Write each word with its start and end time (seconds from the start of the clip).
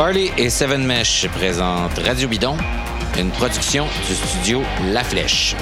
Parley 0.00 0.32
et 0.38 0.48
Seven 0.48 0.86
Mesh 0.86 1.28
présentent 1.28 1.98
Radio 1.98 2.26
Bidon, 2.26 2.56
une 3.18 3.30
production 3.30 3.84
du 4.08 4.14
studio 4.14 4.62
La 4.94 5.04
Flèche. 5.04 5.54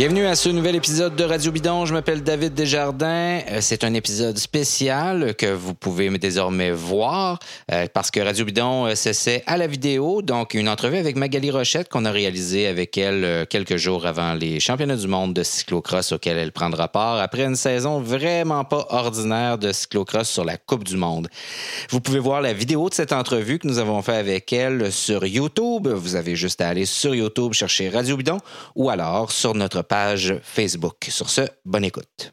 Bienvenue 0.00 0.24
à 0.24 0.34
ce 0.34 0.48
nouvel 0.48 0.76
épisode 0.76 1.14
de 1.14 1.24
Radio 1.24 1.52
Bidon. 1.52 1.84
Je 1.84 1.92
m'appelle 1.92 2.22
David 2.22 2.54
Desjardins. 2.54 3.40
Euh, 3.50 3.58
c'est 3.60 3.84
un 3.84 3.92
épisode 3.92 4.38
spécial 4.38 5.34
que 5.34 5.52
vous 5.52 5.74
pouvez 5.74 6.08
désormais 6.16 6.70
voir 6.70 7.38
euh, 7.70 7.86
parce 7.92 8.10
que 8.10 8.18
Radio 8.18 8.46
Bidon 8.46 8.86
euh, 8.86 8.94
s'essaie 8.94 9.42
à 9.46 9.58
la 9.58 9.66
vidéo. 9.66 10.22
Donc, 10.22 10.54
une 10.54 10.70
entrevue 10.70 10.96
avec 10.96 11.16
Magali 11.16 11.50
Rochette 11.50 11.90
qu'on 11.90 12.06
a 12.06 12.10
réalisée 12.10 12.66
avec 12.66 12.96
elle 12.96 13.46
quelques 13.50 13.76
jours 13.76 14.06
avant 14.06 14.32
les 14.32 14.58
championnats 14.58 14.96
du 14.96 15.06
monde 15.06 15.34
de 15.34 15.42
cyclocross 15.42 16.12
auxquels 16.12 16.38
elle 16.38 16.52
prendra 16.52 16.88
part 16.88 17.18
après 17.18 17.44
une 17.44 17.56
saison 17.56 18.00
vraiment 18.00 18.64
pas 18.64 18.86
ordinaire 18.88 19.58
de 19.58 19.70
cyclocross 19.70 20.30
sur 20.30 20.46
la 20.46 20.56
Coupe 20.56 20.84
du 20.84 20.96
Monde. 20.96 21.28
Vous 21.90 22.00
pouvez 22.00 22.20
voir 22.20 22.40
la 22.40 22.54
vidéo 22.54 22.88
de 22.88 22.94
cette 22.94 23.12
entrevue 23.12 23.58
que 23.58 23.68
nous 23.68 23.78
avons 23.78 24.00
fait 24.00 24.16
avec 24.16 24.50
elle 24.54 24.92
sur 24.92 25.26
YouTube. 25.26 25.88
Vous 25.88 26.16
avez 26.16 26.36
juste 26.36 26.62
à 26.62 26.68
aller 26.68 26.86
sur 26.86 27.14
YouTube 27.14 27.52
chercher 27.52 27.90
Radio 27.90 28.16
Bidon 28.16 28.38
ou 28.74 28.88
alors 28.88 29.30
sur 29.30 29.54
notre 29.54 29.82
page 29.90 30.36
Facebook. 30.44 31.08
Sur 31.08 31.28
ce, 31.28 31.42
bonne 31.64 31.84
écoute. 31.84 32.32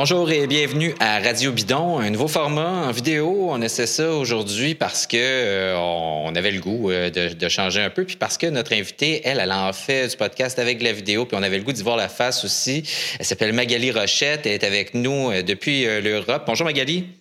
Bonjour 0.00 0.30
et 0.30 0.46
bienvenue 0.46 0.94
à 1.00 1.18
Radio 1.18 1.50
Bidon, 1.50 1.98
un 1.98 2.10
nouveau 2.10 2.28
format 2.28 2.86
en 2.86 2.92
vidéo. 2.92 3.48
On 3.50 3.60
essaie 3.60 3.88
ça 3.88 4.12
aujourd'hui 4.12 4.76
parce 4.76 5.08
que 5.08 5.16
euh, 5.16 5.76
on 5.76 6.32
avait 6.36 6.52
le 6.52 6.60
goût 6.60 6.92
euh, 6.92 7.10
de, 7.10 7.48
changer 7.48 7.82
un 7.82 7.90
peu, 7.90 8.04
puis 8.04 8.14
parce 8.14 8.38
que 8.38 8.46
notre 8.46 8.74
invitée, 8.74 9.22
elle, 9.24 9.40
elle 9.40 9.50
en 9.50 9.72
fait 9.72 10.06
du 10.06 10.16
podcast 10.16 10.60
avec 10.60 10.80
la 10.82 10.92
vidéo, 10.92 11.26
puis 11.26 11.36
on 11.36 11.42
avait 11.42 11.58
le 11.58 11.64
goût 11.64 11.72
d'y 11.72 11.82
voir 11.82 11.96
la 11.96 12.08
face 12.08 12.44
aussi. 12.44 12.84
Elle 13.18 13.26
s'appelle 13.26 13.52
Magali 13.52 13.90
Rochette, 13.90 14.46
elle 14.46 14.52
est 14.52 14.62
avec 14.62 14.94
nous 14.94 15.32
euh, 15.32 15.42
depuis 15.42 15.84
l'Europe. 16.00 16.44
Bonjour 16.46 16.64
Magali. 16.64 17.17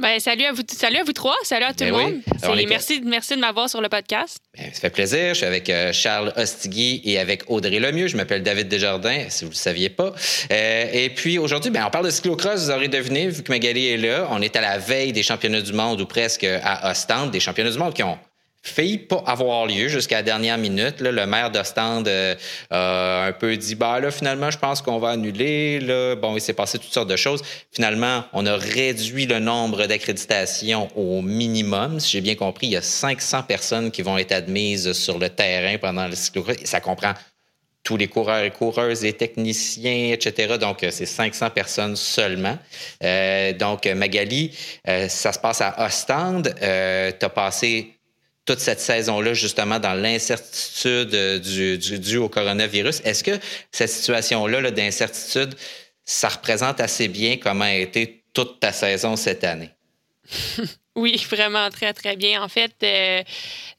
Ben, 0.00 0.18
salut, 0.18 0.44
à 0.44 0.52
vous, 0.52 0.62
salut 0.66 0.96
à 0.96 1.04
vous 1.04 1.12
trois, 1.12 1.34
salut 1.42 1.66
à 1.66 1.74
tout 1.74 1.84
ben 1.84 1.88
le 1.88 1.92
monde. 1.92 2.22
merci, 2.68 3.02
merci 3.04 3.34
de 3.34 3.40
m'avoir 3.40 3.68
sur 3.68 3.82
le 3.82 3.90
podcast. 3.90 4.38
Ben, 4.56 4.70
ça 4.72 4.80
fait 4.80 4.90
plaisir. 4.90 5.28
Je 5.30 5.34
suis 5.34 5.46
avec 5.46 5.68
euh, 5.68 5.92
Charles 5.92 6.32
Ostigui 6.36 7.02
et 7.04 7.18
avec 7.18 7.44
Audrey 7.48 7.78
Lemieux. 7.78 8.06
Je 8.06 8.16
m'appelle 8.16 8.42
David 8.42 8.68
Desjardins, 8.68 9.26
si 9.28 9.44
vous 9.44 9.50
ne 9.50 9.54
le 9.54 9.58
saviez 9.58 9.90
pas. 9.90 10.14
Euh, 10.50 10.86
et 10.90 11.10
puis 11.10 11.38
aujourd'hui, 11.38 11.70
ben, 11.70 11.84
on 11.86 11.90
parle 11.90 12.06
de 12.06 12.10
cyclocross, 12.10 12.64
vous 12.64 12.70
aurez 12.70 12.88
deviné, 12.88 13.28
vu 13.28 13.42
que 13.42 13.52
Magali 13.52 13.88
est 13.88 13.98
là. 13.98 14.26
On 14.30 14.40
est 14.40 14.56
à 14.56 14.62
la 14.62 14.78
veille 14.78 15.12
des 15.12 15.22
championnats 15.22 15.60
du 15.60 15.74
monde 15.74 16.00
ou 16.00 16.06
presque 16.06 16.44
à 16.44 16.90
Ostende, 16.90 17.30
des 17.30 17.40
championnats 17.40 17.70
du 17.70 17.78
monde 17.78 17.92
qui 17.92 18.02
ont 18.02 18.18
failli 18.62 18.98
pas 18.98 19.22
avoir 19.26 19.66
lieu 19.66 19.88
jusqu'à 19.88 20.16
la 20.16 20.22
dernière 20.22 20.58
minute. 20.58 21.00
le 21.00 21.26
maire 21.26 21.50
d'Ostende 21.50 22.08
euh, 22.08 22.34
a 22.70 23.26
un 23.26 23.32
peu 23.32 23.56
dit 23.56 23.74
bah 23.74 24.00
là 24.00 24.10
finalement 24.10 24.50
je 24.50 24.58
pense 24.58 24.82
qu'on 24.82 24.98
va 24.98 25.10
annuler. 25.10 25.80
Là. 25.80 26.14
Bon, 26.16 26.36
il 26.36 26.40
s'est 26.40 26.52
passé 26.52 26.78
toutes 26.78 26.92
sortes 26.92 27.08
de 27.08 27.16
choses. 27.16 27.42
Finalement, 27.72 28.24
on 28.32 28.44
a 28.46 28.56
réduit 28.56 29.26
le 29.26 29.38
nombre 29.38 29.86
d'accréditations 29.86 30.88
au 30.96 31.22
minimum. 31.22 32.00
Si 32.00 32.10
j'ai 32.10 32.20
bien 32.20 32.34
compris, 32.34 32.66
il 32.68 32.72
y 32.72 32.76
a 32.76 32.82
500 32.82 33.44
personnes 33.44 33.90
qui 33.90 34.02
vont 34.02 34.18
être 34.18 34.32
admises 34.32 34.92
sur 34.92 35.18
le 35.18 35.30
terrain 35.30 35.78
pendant 35.78 36.06
le 36.06 36.14
cyclocross. 36.14 36.56
Ça 36.64 36.80
comprend 36.80 37.14
tous 37.82 37.96
les 37.96 38.08
coureurs 38.08 38.44
et 38.44 38.50
coureuses, 38.50 39.02
les 39.02 39.14
techniciens, 39.14 40.12
etc. 40.12 40.58
Donc, 40.58 40.84
euh, 40.84 40.90
c'est 40.90 41.06
500 41.06 41.50
personnes 41.50 41.96
seulement. 41.96 42.58
Euh, 43.02 43.54
donc, 43.54 43.86
Magali, 43.86 44.54
ça 44.84 45.32
se 45.32 45.38
passe 45.38 45.62
à 45.62 45.86
Ostende. 45.86 46.54
Euh, 46.62 47.10
tu 47.18 47.24
as 47.24 47.30
passé 47.30 47.99
toute 48.44 48.60
cette 48.60 48.80
saison-là, 48.80 49.34
justement, 49.34 49.78
dans 49.78 49.94
l'incertitude 49.94 51.14
euh, 51.14 51.38
du, 51.38 51.98
du, 51.98 52.16
au 52.16 52.28
coronavirus. 52.28 53.00
Est-ce 53.04 53.22
que 53.22 53.38
cette 53.70 53.90
situation-là 53.90 54.70
d'incertitude, 54.70 55.54
ça 56.04 56.28
représente 56.28 56.80
assez 56.80 57.08
bien 57.08 57.36
comment 57.36 57.64
a 57.64 57.74
été 57.74 58.24
toute 58.32 58.60
ta 58.60 58.72
saison 58.72 59.16
cette 59.16 59.44
année? 59.44 59.70
oui, 60.96 61.24
vraiment 61.30 61.70
très, 61.70 61.92
très 61.92 62.16
bien. 62.16 62.42
En 62.42 62.48
fait, 62.48 62.74
euh, 62.82 63.22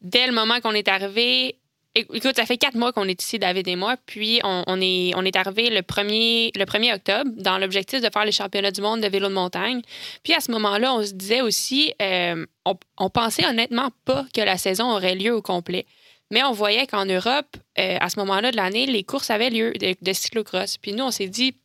dès 0.02 0.28
le 0.28 0.34
moment 0.34 0.60
qu'on 0.62 0.74
est 0.74 0.88
arrivé, 0.88 1.56
Écoute, 1.94 2.38
ça 2.38 2.46
fait 2.46 2.58
quatre 2.58 2.76
mois 2.76 2.94
qu'on 2.94 3.06
est 3.10 3.22
ici, 3.22 3.38
David 3.38 3.68
et 3.68 3.76
moi, 3.76 3.98
puis 4.06 4.40
on, 4.46 4.80
est, 4.82 5.12
on 5.14 5.26
arrivé 5.36 5.70
le 5.70 5.82
1er, 5.82 6.58
le 6.58 6.64
1er 6.64 6.96
octobre 6.96 7.30
dans 7.36 7.58
l'objectif 7.58 8.00
de 8.00 8.10
faire 8.10 8.24
les 8.24 8.32
championnats 8.32 8.72
du 8.72 8.80
monde 8.80 9.02
de 9.02 9.08
vélo 9.08 9.28
de 9.28 9.34
montagne. 9.34 9.82
Puis 10.24 10.34
à 10.34 10.40
ce 10.40 10.52
moment-là, 10.52 10.94
on 10.94 11.06
se 11.06 11.12
disait 11.12 11.42
aussi, 11.42 11.94
euh, 12.02 12.46
on, 12.66 13.10
pensait 13.10 13.46
honnêtement 13.46 13.90
pas 14.06 14.26
que 14.34 14.40
la 14.40 14.58
saison 14.58 14.90
aurait 14.90 15.16
lieu 15.16 15.36
au 15.36 15.42
complet. 15.42 15.86
Mais 16.30 16.44
on 16.44 16.54
voyait 16.54 16.88
qu'en 16.88 17.06
Europe, 17.06 17.58
euh, 17.78 17.98
à 18.00 18.10
ce 18.10 18.18
moment-là 18.20 18.52
de 18.52 18.56
l'année, 18.56 18.86
les 18.86 19.04
courses 19.04 19.30
avaient 19.30 19.50
lieu 19.50 19.74
de, 19.74 19.94
de 20.02 20.14
cyclocross. 20.14 20.78
Puis 20.78 20.94
nous, 20.94 21.04
on 21.04 21.12
s'est 21.12 21.28
dit, 21.28 21.58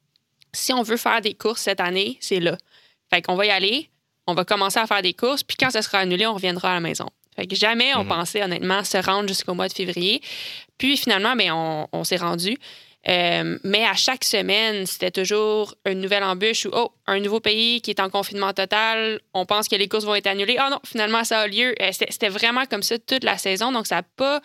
si 0.53 0.73
on 0.73 0.83
veut 0.83 0.97
faire 0.97 1.21
des 1.21 1.35
courses 1.35 1.63
cette 1.63 1.81
année, 1.81 2.19
c'est 2.19 2.41
là. 2.41 2.59
Fait 3.11 3.23
qu'on 3.23 3.37
va 3.37 3.47
y 3.47 3.51
aller, 3.51 3.91
on 4.27 4.35
va 4.35 4.45
commencer 4.45 4.81
à 4.81 4.89
faire 4.89 5.03
des 5.03 5.15
courses, 5.15 5.45
puis 5.45 5.57
quand 5.57 5.71
ça 5.71 5.83
sera 5.83 5.99
annulé, 5.99 6.27
on 6.27 6.35
reviendra 6.35 6.73
à 6.73 6.75
la 6.75 6.81
maison. 6.81 7.07
Fait 7.37 7.47
que 7.47 7.55
jamais 7.55 7.95
on 7.95 8.03
mhm. 8.03 8.09
pensait 8.09 8.43
honnêtement 8.43 8.83
se 8.83 8.97
rendre 8.99 9.29
jusqu'au 9.29 9.55
mois 9.55 9.69
de 9.69 9.73
février. 9.73 10.21
Puis 10.79 10.97
finalement, 10.97 11.37
ben, 11.37 11.53
on, 11.93 12.05
s'est 12.05 12.17
rendu. 12.17 12.59
Euh, 13.09 13.59
mais 13.63 13.85
à 13.85 13.95
chaque 13.95 14.25
semaine, 14.25 14.85
c'était 14.85 15.13
toujours 15.13 15.75
une 15.87 16.01
nouvelle 16.01 16.25
embûche 16.25 16.67
ou 16.67 16.71
oh, 16.73 16.93
un 17.07 17.21
nouveau 17.21 17.39
pays 17.39 17.81
qui 17.81 17.91
est 17.91 18.01
en 18.01 18.11
confinement 18.11 18.53
total. 18.53 19.21
On 19.33 19.47
pense 19.47 19.69
que 19.69 19.77
les 19.77 19.89
courses 19.89 20.05
vont 20.05 20.17
être 20.17 20.27
annulées. 20.27 20.57
Ah 20.59 20.71
non, 20.71 20.81
finalement, 20.85 21.23
ça 21.23 21.41
a 21.41 21.47
lieu. 21.47 21.75
Euh, 21.81 21.91
c'était 21.93 22.29
vraiment 22.29 22.65
comme 22.67 22.83
ça 22.83 22.99
toute 22.99 23.23
la 23.23 23.39
saison. 23.39 23.71
Donc, 23.71 23.87
ça 23.87 23.97
n'a 23.97 24.03
pas 24.03 24.41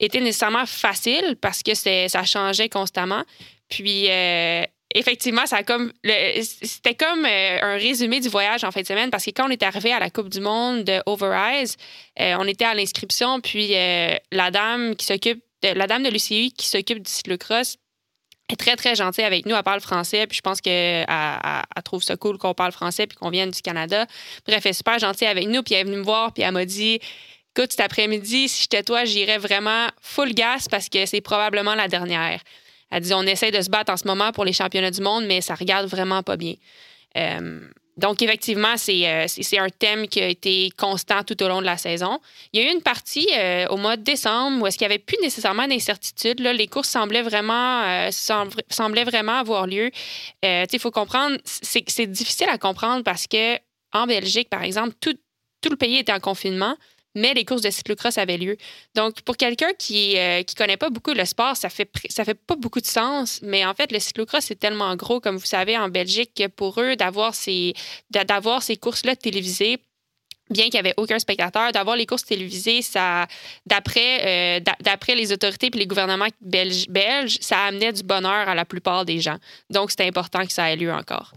été 0.00 0.20
nécessairement 0.20 0.66
facile 0.66 1.36
parce 1.40 1.62
que 1.62 1.74
ça 1.74 2.24
changeait 2.24 2.68
constamment. 2.68 3.24
Puis, 3.68 4.06
euh, 4.08 4.62
effectivement, 4.94 5.44
comme 5.66 5.92
c'était 6.42 6.94
comme 6.94 7.24
euh, 7.24 7.58
un 7.62 7.74
résumé 7.74 8.20
du 8.20 8.28
voyage 8.28 8.64
en 8.64 8.70
fin 8.70 8.80
de 8.80 8.86
semaine 8.86 9.10
parce 9.10 9.24
que 9.24 9.30
quand 9.30 9.46
on 9.46 9.50
est 9.50 9.62
arrivé 9.62 9.92
à 9.92 9.98
la 9.98 10.10
Coupe 10.10 10.28
du 10.28 10.40
Monde 10.40 10.84
de 10.84 11.02
Overise, 11.06 11.76
euh, 12.20 12.36
on 12.38 12.46
était 12.46 12.64
à 12.64 12.74
l'inscription 12.74 13.40
puis 13.40 13.74
euh, 13.74 14.14
la 14.32 14.50
dame 14.50 14.96
qui 14.96 15.06
s'occupe 15.06 15.42
de, 15.62 15.68
la 15.74 15.86
dame 15.86 16.02
de 16.02 16.10
l'UCI 16.10 16.52
qui 16.52 16.66
s'occupe 16.66 17.02
du 17.02 17.10
cyclocross 17.10 17.76
est 18.50 18.56
très 18.56 18.76
très 18.76 18.94
gentille 18.94 19.24
avec 19.24 19.44
nous, 19.44 19.54
elle 19.54 19.62
parle 19.62 19.80
français 19.80 20.26
puis 20.26 20.36
je 20.36 20.40
pense 20.40 20.62
qu'elle 20.62 21.04
elle, 21.06 21.82
trouve 21.84 22.02
ça 22.02 22.16
cool 22.16 22.38
qu'on 22.38 22.54
parle 22.54 22.72
français 22.72 23.06
puis 23.06 23.16
qu'on 23.18 23.28
vienne 23.28 23.50
du 23.50 23.60
Canada. 23.60 24.06
Bref, 24.46 24.64
elle 24.64 24.70
est 24.70 24.72
super 24.72 24.98
gentille 24.98 25.28
avec 25.28 25.48
nous 25.48 25.62
puis 25.62 25.74
elle 25.74 25.82
est 25.82 25.84
venue 25.84 25.98
me 25.98 26.02
voir 26.02 26.32
puis 26.32 26.42
elle 26.42 26.52
m'a 26.52 26.64
dit 26.64 26.98
écoute, 27.54 27.72
cet 27.72 27.80
après-midi, 27.80 28.48
si 28.48 28.62
j'étais 28.62 28.82
toi, 28.82 29.04
j'irais 29.04 29.38
vraiment 29.38 29.88
full 30.00 30.32
gas 30.32 30.66
parce 30.70 30.88
que 30.88 31.04
c'est 31.04 31.20
probablement 31.20 31.74
la 31.74 31.88
dernière. 31.88 32.40
Elle 32.90 33.02
dit 33.02 33.14
on 33.14 33.22
essaie 33.22 33.50
de 33.50 33.60
se 33.60 33.70
battre 33.70 33.92
en 33.92 33.96
ce 33.96 34.06
moment 34.06 34.32
pour 34.32 34.44
les 34.44 34.52
championnats 34.52 34.90
du 34.90 35.00
monde, 35.00 35.24
mais 35.26 35.40
ça 35.40 35.54
regarde 35.54 35.86
vraiment 35.86 36.22
pas 36.22 36.36
bien. 36.36 36.54
Euh, 37.16 37.60
donc, 37.96 38.22
effectivement, 38.22 38.74
euh, 38.74 39.24
c'est 39.26 39.58
un 39.58 39.68
thème 39.70 40.06
qui 40.06 40.20
a 40.20 40.28
été 40.28 40.70
constant 40.78 41.24
tout 41.24 41.42
au 41.42 41.48
long 41.48 41.60
de 41.60 41.66
la 41.66 41.76
saison. 41.76 42.20
Il 42.52 42.60
y 42.60 42.64
a 42.64 42.70
eu 42.70 42.72
une 42.72 42.82
partie 42.82 43.28
euh, 43.36 43.66
au 43.70 43.76
mois 43.76 43.96
de 43.96 44.02
décembre 44.02 44.62
où 44.62 44.66
est-ce 44.68 44.78
qu'il 44.78 44.86
n'y 44.86 44.92
avait 44.94 45.02
plus 45.02 45.16
nécessairement 45.20 45.66
d'incertitude. 45.66 46.38
Les 46.38 46.68
courses 46.68 46.90
semblaient 46.90 47.22
vraiment, 47.22 48.08
semblaient 48.10 49.04
vraiment 49.04 49.38
avoir 49.38 49.66
lieu. 49.66 49.90
Il 50.44 50.78
faut 50.78 50.92
comprendre, 50.92 51.38
c'est 51.44 52.06
difficile 52.06 52.48
à 52.48 52.58
comprendre 52.58 53.02
parce 53.02 53.26
que 53.26 53.56
en 53.92 54.06
Belgique, 54.06 54.48
par 54.48 54.62
exemple, 54.62 54.94
tout, 55.00 55.16
tout 55.60 55.70
le 55.70 55.76
pays 55.76 55.96
était 55.96 56.12
en 56.12 56.20
confinement 56.20 56.76
mais 57.14 57.34
les 57.34 57.44
courses 57.44 57.62
de 57.62 57.70
cyclocross 57.70 58.18
avaient 58.18 58.38
lieu. 58.38 58.56
Donc, 58.94 59.22
pour 59.22 59.36
quelqu'un 59.36 59.72
qui 59.78 60.14
ne 60.14 60.40
euh, 60.40 60.42
connaît 60.56 60.76
pas 60.76 60.90
beaucoup 60.90 61.12
le 61.12 61.24
sport, 61.24 61.56
ça 61.56 61.68
fait, 61.68 61.90
ça 62.08 62.24
fait 62.24 62.34
pas 62.34 62.56
beaucoup 62.56 62.80
de 62.80 62.86
sens. 62.86 63.40
Mais 63.42 63.64
en 63.64 63.74
fait, 63.74 63.92
le 63.92 63.98
cyclocross 63.98 64.50
est 64.50 64.56
tellement 64.56 64.94
gros, 64.96 65.20
comme 65.20 65.36
vous 65.36 65.46
savez, 65.46 65.76
en 65.76 65.88
Belgique, 65.88 66.32
que 66.36 66.46
pour 66.46 66.80
eux, 66.80 66.96
d'avoir 66.96 67.34
ces, 67.34 67.74
ces 68.60 68.76
courses-là 68.76 69.16
télévisées, 69.16 69.78
bien 70.50 70.64
qu'il 70.64 70.74
n'y 70.74 70.80
avait 70.80 70.94
aucun 70.96 71.18
spectateur, 71.18 71.72
d'avoir 71.72 71.96
les 71.96 72.06
courses 72.06 72.24
télévisées, 72.24 72.82
ça, 72.82 73.26
d'après, 73.66 74.58
euh, 74.58 75.14
les 75.14 75.32
autorités 75.32 75.70
et 75.72 75.78
les 75.78 75.86
gouvernements 75.86 76.28
belges, 76.40 76.86
belges, 76.88 77.38
ça 77.40 77.64
amenait 77.64 77.92
du 77.92 78.02
bonheur 78.02 78.48
à 78.48 78.54
la 78.54 78.64
plupart 78.64 79.04
des 79.04 79.20
gens. 79.20 79.36
Donc, 79.70 79.90
c'était 79.90 80.06
important 80.06 80.44
que 80.46 80.52
ça 80.52 80.70
ait 80.72 80.76
lieu 80.76 80.92
encore. 80.92 81.32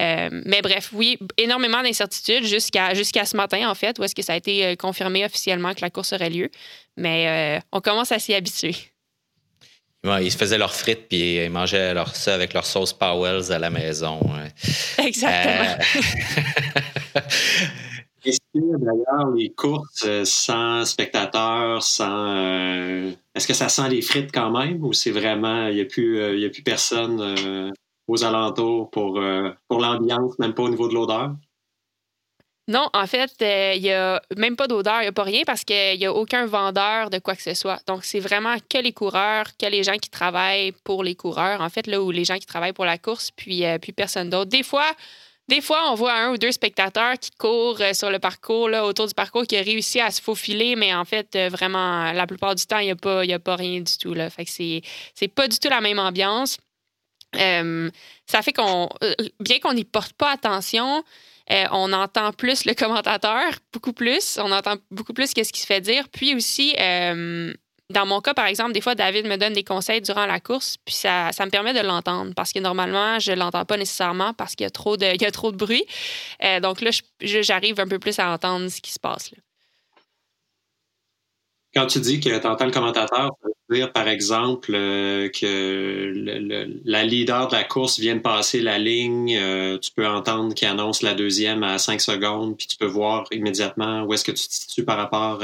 Euh, 0.00 0.28
mais 0.46 0.62
bref, 0.62 0.90
oui, 0.92 1.18
énormément 1.36 1.82
d'incertitudes 1.82 2.44
jusqu'à 2.44 2.94
jusqu'à 2.94 3.24
ce 3.26 3.36
matin, 3.36 3.68
en 3.68 3.74
fait, 3.74 3.98
où 3.98 4.04
est-ce 4.04 4.14
que 4.14 4.22
ça 4.22 4.32
a 4.32 4.36
été 4.36 4.64
euh, 4.64 4.74
confirmé 4.74 5.24
officiellement 5.24 5.74
que 5.74 5.82
la 5.82 5.90
course 5.90 6.12
aurait 6.12 6.30
lieu. 6.30 6.50
Mais 6.96 7.58
euh, 7.58 7.60
on 7.72 7.80
commence 7.80 8.10
à 8.12 8.18
s'y 8.18 8.32
habituer. 8.34 8.74
ils 10.04 10.32
se 10.32 10.38
faisaient 10.38 10.58
leurs 10.58 10.74
frites 10.74 11.08
puis 11.08 11.36
ils 11.36 11.50
mangeaient 11.50 11.92
leur, 11.92 12.16
ça 12.16 12.34
avec 12.34 12.54
leur 12.54 12.64
sauce 12.64 12.92
Powell's 12.92 13.50
à 13.50 13.58
la 13.58 13.70
maison. 13.70 14.20
Exactement. 14.98 15.76
d'ailleurs 18.54 19.30
les 19.34 19.50
courses 19.50 20.04
euh, 20.04 20.24
sans 20.24 20.84
spectateurs, 20.84 21.82
sans. 21.82 22.36
Euh, 22.36 23.10
est-ce 23.34 23.46
que 23.46 23.54
ça 23.54 23.68
sent 23.68 23.88
les 23.88 24.02
frites 24.02 24.32
quand 24.32 24.50
même 24.50 24.82
ou 24.84 24.92
c'est 24.92 25.10
vraiment. 25.10 25.68
Il 25.68 25.76
n'y 25.76 25.80
a, 25.80 25.84
plus, 25.84 26.44
a 26.44 26.50
plus 26.50 26.62
personne 26.62 27.72
aux 28.10 28.24
alentours 28.24 28.90
pour, 28.90 29.20
pour 29.68 29.80
l'ambiance, 29.80 30.38
même 30.38 30.54
pas 30.54 30.62
au 30.64 30.68
niveau 30.68 30.88
de 30.88 30.94
l'odeur? 30.94 31.32
Non, 32.68 32.88
en 32.92 33.06
fait, 33.06 33.32
il 33.40 33.82
n'y 33.82 33.90
a 33.90 34.22
même 34.36 34.54
pas 34.54 34.68
d'odeur, 34.68 34.98
il 34.98 35.02
n'y 35.02 35.08
a 35.08 35.12
pas 35.12 35.24
rien 35.24 35.42
parce 35.44 35.64
qu'il 35.64 35.98
n'y 35.98 36.06
a 36.06 36.12
aucun 36.12 36.46
vendeur 36.46 37.10
de 37.10 37.18
quoi 37.18 37.34
que 37.34 37.42
ce 37.42 37.54
soit. 37.54 37.80
Donc, 37.86 38.04
c'est 38.04 38.20
vraiment 38.20 38.54
que 38.68 38.78
les 38.78 38.92
coureurs, 38.92 39.46
que 39.58 39.66
les 39.66 39.82
gens 39.82 39.96
qui 39.96 40.08
travaillent 40.08 40.72
pour 40.84 41.02
les 41.02 41.16
coureurs, 41.16 41.60
en 41.60 41.68
fait, 41.68 41.86
là, 41.88 42.00
ou 42.00 42.10
les 42.12 42.24
gens 42.24 42.36
qui 42.36 42.46
travaillent 42.46 42.72
pour 42.72 42.84
la 42.84 42.98
course, 42.98 43.30
puis, 43.32 43.64
puis 43.82 43.92
personne 43.92 44.30
d'autre. 44.30 44.50
Des 44.50 44.62
fois, 44.62 44.92
des 45.50 45.60
fois, 45.60 45.90
on 45.90 45.96
voit 45.96 46.14
un 46.14 46.30
ou 46.30 46.38
deux 46.38 46.52
spectateurs 46.52 47.18
qui 47.18 47.32
courent 47.32 47.80
euh, 47.80 47.92
sur 47.92 48.08
le 48.08 48.20
parcours, 48.20 48.68
là, 48.68 48.86
autour 48.86 49.08
du 49.08 49.14
parcours, 49.14 49.42
qui 49.48 49.56
a 49.56 49.62
réussi 49.62 50.00
à 50.00 50.12
se 50.12 50.22
faufiler, 50.22 50.76
mais 50.76 50.94
en 50.94 51.04
fait, 51.04 51.34
euh, 51.34 51.48
vraiment, 51.48 52.12
la 52.12 52.24
plupart 52.28 52.54
du 52.54 52.64
temps, 52.66 52.78
il 52.78 52.84
n'y 52.84 52.92
a, 52.92 52.96
pas, 52.96 53.22
a 53.22 53.38
pas 53.40 53.56
rien 53.56 53.80
du 53.80 53.98
tout. 53.98 54.14
Là. 54.14 54.30
Fait 54.30 54.44
que 54.44 54.50
c'est 54.52 55.28
pas 55.34 55.48
du 55.48 55.58
tout 55.58 55.68
la 55.68 55.80
même 55.80 55.98
ambiance. 55.98 56.58
Euh, 57.36 57.90
ça 58.26 58.42
fait 58.42 58.52
qu'on, 58.52 58.88
bien 59.38 59.58
qu'on 59.60 59.74
n'y 59.74 59.84
porte 59.84 60.12
pas 60.14 60.32
attention, 60.32 61.04
on 61.72 61.92
entend 61.92 62.32
plus 62.32 62.64
le 62.64 62.74
commentateur, 62.74 63.44
beaucoup 63.72 63.92
plus. 63.92 64.38
On 64.38 64.52
entend 64.52 64.76
beaucoup 64.90 65.12
plus 65.12 65.32
qu'est-ce 65.34 65.52
qui 65.52 65.60
se 65.60 65.66
fait 65.66 65.80
dire. 65.80 66.08
Puis 66.08 66.34
aussi, 66.36 66.76
dans 67.90 68.06
mon 68.06 68.20
cas, 68.20 68.34
par 68.34 68.46
exemple, 68.46 68.72
des 68.72 68.80
fois, 68.80 68.94
David 68.94 69.26
me 69.26 69.36
donne 69.36 69.52
des 69.52 69.64
conseils 69.64 70.00
durant 70.00 70.24
la 70.24 70.38
course, 70.38 70.76
puis 70.84 70.94
ça, 70.94 71.32
ça 71.32 71.44
me 71.44 71.50
permet 71.50 71.72
de 71.74 71.80
l'entendre 71.80 72.32
parce 72.34 72.52
que 72.52 72.60
normalement, 72.60 73.18
je 73.18 73.32
ne 73.32 73.36
l'entends 73.36 73.64
pas 73.64 73.76
nécessairement 73.76 74.32
parce 74.32 74.54
qu'il 74.54 74.64
y 74.64 74.66
a 74.68 74.70
trop 74.70 74.96
de, 74.96 75.20
y 75.20 75.26
a 75.26 75.30
trop 75.32 75.50
de 75.50 75.56
bruit. 75.56 75.84
Euh, 76.44 76.60
donc 76.60 76.80
là, 76.80 76.90
j'arrive 77.20 77.80
un 77.80 77.88
peu 77.88 77.98
plus 77.98 78.18
à 78.18 78.30
entendre 78.30 78.68
ce 78.68 78.80
qui 78.80 78.92
se 78.92 79.00
passe. 79.00 79.32
Là. 79.32 79.38
Quand 81.74 81.86
tu 81.86 82.00
dis 82.00 82.20
que 82.20 82.36
tu 82.36 82.46
entends 82.46 82.66
le 82.66 82.72
commentateur, 82.72 83.30
dire, 83.70 83.92
par 83.92 84.08
exemple, 84.08 84.72
euh, 84.74 85.28
que 85.28 86.12
la 86.84 87.04
leader 87.04 87.48
de 87.48 87.54
la 87.54 87.64
course 87.64 87.98
vient 87.98 88.16
de 88.16 88.20
passer 88.20 88.60
la 88.60 88.78
ligne, 88.78 89.36
euh, 89.36 89.78
tu 89.78 89.92
peux 89.92 90.06
entendre 90.06 90.54
qu'il 90.54 90.68
annonce 90.68 91.02
la 91.02 91.14
deuxième 91.14 91.62
à 91.62 91.78
5 91.78 92.00
secondes, 92.00 92.56
puis 92.56 92.66
tu 92.66 92.76
peux 92.76 92.86
voir 92.86 93.26
immédiatement 93.30 94.02
où 94.02 94.12
est-ce 94.12 94.24
que 94.24 94.32
tu 94.32 94.46
te 94.46 94.52
situes 94.52 94.84
par 94.84 94.96
rapport, 94.96 95.40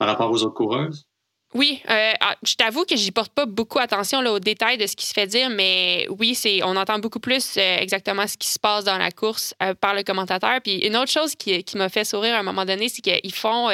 aux 0.00 0.42
autres 0.42 0.54
coureuses? 0.54 1.06
Oui, 1.52 1.82
euh, 1.90 2.12
ah, 2.20 2.36
je 2.44 2.54
t'avoue 2.54 2.84
que 2.84 2.94
j'y 2.94 3.10
porte 3.10 3.32
pas 3.32 3.44
beaucoup 3.44 3.80
attention 3.80 4.20
là, 4.20 4.32
aux 4.32 4.38
détails 4.38 4.78
de 4.78 4.86
ce 4.86 4.94
qui 4.94 5.04
se 5.04 5.12
fait 5.12 5.26
dire, 5.26 5.50
mais 5.50 6.06
oui, 6.08 6.36
c'est 6.36 6.62
on 6.62 6.76
entend 6.76 7.00
beaucoup 7.00 7.18
plus 7.18 7.56
euh, 7.56 7.76
exactement 7.78 8.24
ce 8.28 8.36
qui 8.36 8.46
se 8.46 8.58
passe 8.60 8.84
dans 8.84 8.98
la 8.98 9.10
course 9.10 9.52
par 9.80 9.94
le 9.94 10.04
commentateur. 10.04 10.60
Puis 10.62 10.76
une 10.86 10.96
autre 10.96 11.10
chose 11.10 11.34
qui 11.34 11.64
m'a 11.74 11.88
fait 11.88 12.04
sourire 12.04 12.36
à 12.36 12.38
un 12.38 12.44
moment 12.44 12.64
donné, 12.64 12.88
c'est 12.88 13.02
qu'ils 13.02 13.34
font 13.34 13.68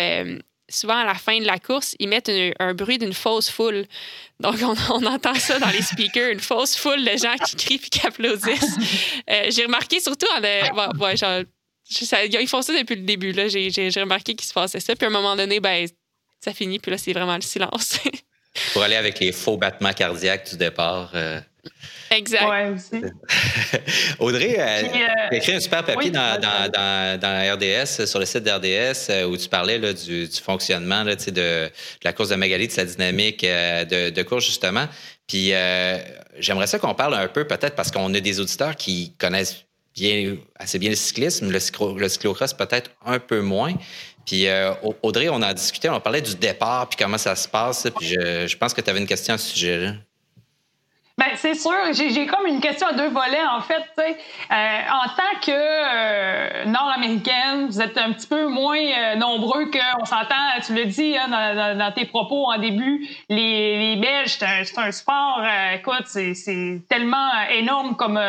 souvent 0.69 0.97
à 0.97 1.05
la 1.05 1.15
fin 1.15 1.39
de 1.39 1.47
la 1.47 1.59
course, 1.59 1.95
ils 1.99 2.09
mettent 2.09 2.31
un 2.59 2.75
bruit 2.75 2.99
d'une 2.99 3.13
fausse 3.13 3.51
foule. 3.51 3.87
Donc 4.41 4.57
on, 4.91 5.05
entend 5.07 5.35
ça 5.35 5.59
dans 5.59 5.71
les 5.71 5.83
speakers, 5.83 6.31
une 6.31 6.41
fausse 6.41 6.77
foule 6.77 7.05
de 7.05 7.17
gens 7.17 7.37
qui 7.45 7.57
crient 7.57 7.79
puis 7.79 7.91
qui 7.91 8.07
applaudissent. 8.07 8.77
J'ai 9.51 9.65
remarqué 9.65 10.01
surtout 10.01 10.27
en 10.37 10.43
ils 11.89 12.49
font 12.49 12.63
ça 12.63 12.73
depuis 12.73 12.97
le 12.97 13.03
début. 13.03 13.35
J'ai 13.49 14.01
remarqué 14.01 14.35
qu'il 14.35 14.47
se 14.47 14.53
passait 14.53 14.81
ça. 14.81 14.95
Puis 14.97 15.05
à 15.05 15.09
un 15.09 15.13
moment 15.13 15.37
donné, 15.37 15.61
ben 15.61 15.87
ça 16.41 16.53
finit, 16.53 16.79
puis 16.79 16.91
là, 16.91 16.99
c'est 16.99 17.13
vraiment 17.13 17.37
le 17.37 17.43
silence. 17.43 17.99
Pour 18.73 18.83
aller 18.83 18.97
avec 18.97 19.21
les 19.21 19.33
faux 19.33 19.57
battements 19.57 19.93
cardiaques 19.93 20.51
du 20.51 20.57
départ. 20.57 21.11
Euh. 21.15 21.41
Exact. 22.11 22.49
Ouais, 22.49 22.73
aussi. 22.75 23.03
Audrey, 24.19 24.57
euh, 24.59 24.83
tu 24.83 25.35
as 25.35 25.37
écrit 25.37 25.55
un 25.55 25.61
super 25.61 25.85
papier 25.85 26.11
dans, 26.11 26.41
dans, 26.41 26.71
dans, 26.71 27.21
dans, 27.21 27.55
RDS, 27.55 28.07
sur 28.07 28.19
le 28.19 28.27
site 28.27 28.45
d'RDS, 28.45 29.11
euh, 29.11 29.25
où 29.27 29.37
tu 29.37 29.49
parlais 29.49 29.79
là, 29.79 29.93
du, 29.93 30.29
du, 30.29 30.41
fonctionnement 30.41 31.03
là, 31.03 31.17
de, 31.17 31.31
de, 31.31 31.71
la 32.03 32.13
course 32.13 32.29
de 32.29 32.37
Magali, 32.37 32.69
de 32.69 32.73
sa 32.73 32.85
dynamique 32.85 33.43
de, 33.43 34.11
de 34.11 34.23
course, 34.23 34.47
justement. 34.47 34.87
Puis 35.27 35.53
j'aimerais 36.39 36.67
ça 36.67 36.79
qu'on 36.79 36.95
parle 36.95 37.15
un 37.15 37.29
peu, 37.29 37.47
peut-être, 37.47 37.75
parce 37.75 37.91
qu'on 37.91 38.13
a 38.15 38.21
des 38.21 38.41
auditeurs 38.41 38.77
qui 38.77 39.15
connaissent 39.19 39.65
bien, 39.95 40.37
assez 40.59 40.79
bien 40.79 40.91
le 40.91 40.97
cyclisme, 40.97 41.51
le, 41.51 41.59
le 41.99 42.09
cyclocross 42.09 42.53
peut-être 42.53 42.91
un 43.05 43.19
peu 43.19 43.41
moins. 43.41 43.75
Puis 44.27 44.49
euh, 44.49 44.73
Audrey, 45.03 45.29
on 45.29 45.41
a 45.41 45.55
discuté, 45.55 45.89
on 45.89 46.01
parlait 46.01 46.21
du 46.21 46.35
départ, 46.35 46.89
puis 46.89 46.99
comment 46.99 47.17
ça 47.17 47.37
se 47.37 47.49
passe. 47.49 47.87
Puis 47.97 48.09
je, 48.09 48.57
pense 48.57 48.75
que 48.75 48.81
tu 48.81 48.91
avais 48.91 48.99
une 48.99 49.07
question 49.07 49.35
à 49.35 49.39
ce 49.39 49.51
sujet-là. 49.51 49.95
Bien, 51.27 51.37
c'est 51.37 51.55
sûr. 51.55 51.73
J'ai 51.93 52.27
comme 52.27 52.47
une 52.47 52.61
question 52.61 52.87
à 52.89 52.93
deux 52.93 53.09
volets, 53.09 53.45
en 53.47 53.61
fait. 53.61 53.85
Euh, 53.99 54.53
en 54.53 55.09
tant 55.09 55.41
que 55.41 55.51
euh, 55.51 56.65
nord-américaine, 56.67 57.67
vous 57.67 57.81
êtes 57.81 57.97
un 57.99 58.13
petit 58.13 58.27
peu 58.27 58.47
moins 58.47 59.17
nombreux 59.17 59.71
qu'on 59.71 60.05
s'entend, 60.05 60.61
tu 60.65 60.75
le 60.75 60.85
dis 60.85 61.17
hein, 61.17 61.75
dans, 61.75 61.93
tes 61.93 62.05
propos 62.05 62.51
en 62.51 62.59
début, 62.59 63.07
les, 63.29 63.95
les 63.95 64.01
Belges, 64.01 64.37
c'est 64.39 64.79
un, 64.79 64.93
sport, 64.93 65.43
écoute, 65.75 66.05
c'est 66.07 66.83
tellement 66.89 67.31
énorme 67.51 67.97
comme 67.97 68.21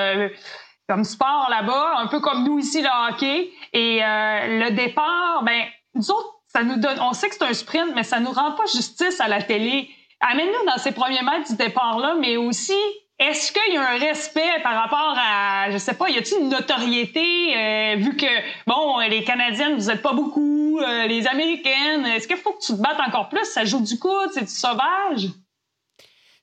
comme 0.90 1.04
sport 1.04 1.48
là-bas, 1.50 1.96
un 1.98 2.08
peu 2.08 2.22
comme 2.22 2.46
nous 2.46 2.60
ici 2.60 2.82
le 2.82 3.10
hockey. 3.10 3.50
Et 3.74 4.00
le 4.00 4.70
départ, 4.72 5.44
ben 5.44 5.64
nous 5.96 6.10
autres, 6.12 6.38
ça 6.48 6.64
nous 6.64 6.78
donne, 6.78 7.00
on 7.02 7.14
sait 7.14 7.30
que 7.30 7.36
c'est 7.36 7.44
un 7.44 7.54
sprint, 7.54 7.92
mais 7.94 8.04
ça 8.04 8.20
nous 8.20 8.32
rend 8.32 8.54
pas 8.54 8.66
justice 8.66 9.20
à 9.20 9.28
la 9.28 9.42
télé. 9.42 9.90
Amène-nous 10.20 10.66
dans 10.66 10.78
ces 10.78 10.92
premiers 10.92 11.22
mètres 11.22 11.50
du 11.50 11.56
départ-là, 11.56 12.16
mais 12.20 12.38
aussi, 12.38 12.74
est-ce 13.20 13.52
qu'il 13.52 13.74
y 13.74 13.78
a 13.78 13.92
un 13.92 13.98
respect 13.98 14.62
par 14.64 14.76
rapport 14.76 15.16
à, 15.18 15.72
je 15.72 15.78
sais 15.78 15.96
pas, 15.96 16.10
y 16.10 16.18
a-t-il 16.18 16.42
une 16.42 16.50
notoriété, 16.50 17.56
euh, 17.56 17.96
vu 17.98 18.16
que, 18.16 18.26
bon, 18.66 19.00
les 19.00 19.24
Canadiennes, 19.24 19.76
vous 19.76 19.90
êtes 19.90 20.02
pas 20.02 20.14
beaucoup, 20.14 20.80
euh, 20.80 21.08
les 21.08 21.28
Américaines, 21.28 22.06
est-ce 22.06 22.28
qu'il 22.28 22.38
faut 22.38 22.54
que 22.54 22.66
tu 22.66 22.74
te 22.74 22.82
battes 22.82 23.00
encore 23.00 23.30
plus? 23.30 23.46
Ça 23.46 23.66
joue 23.66 23.82
du 23.82 23.98
coup, 24.00 24.18
c'est 24.34 24.46
du 24.46 24.48
sauvage? 24.48 25.30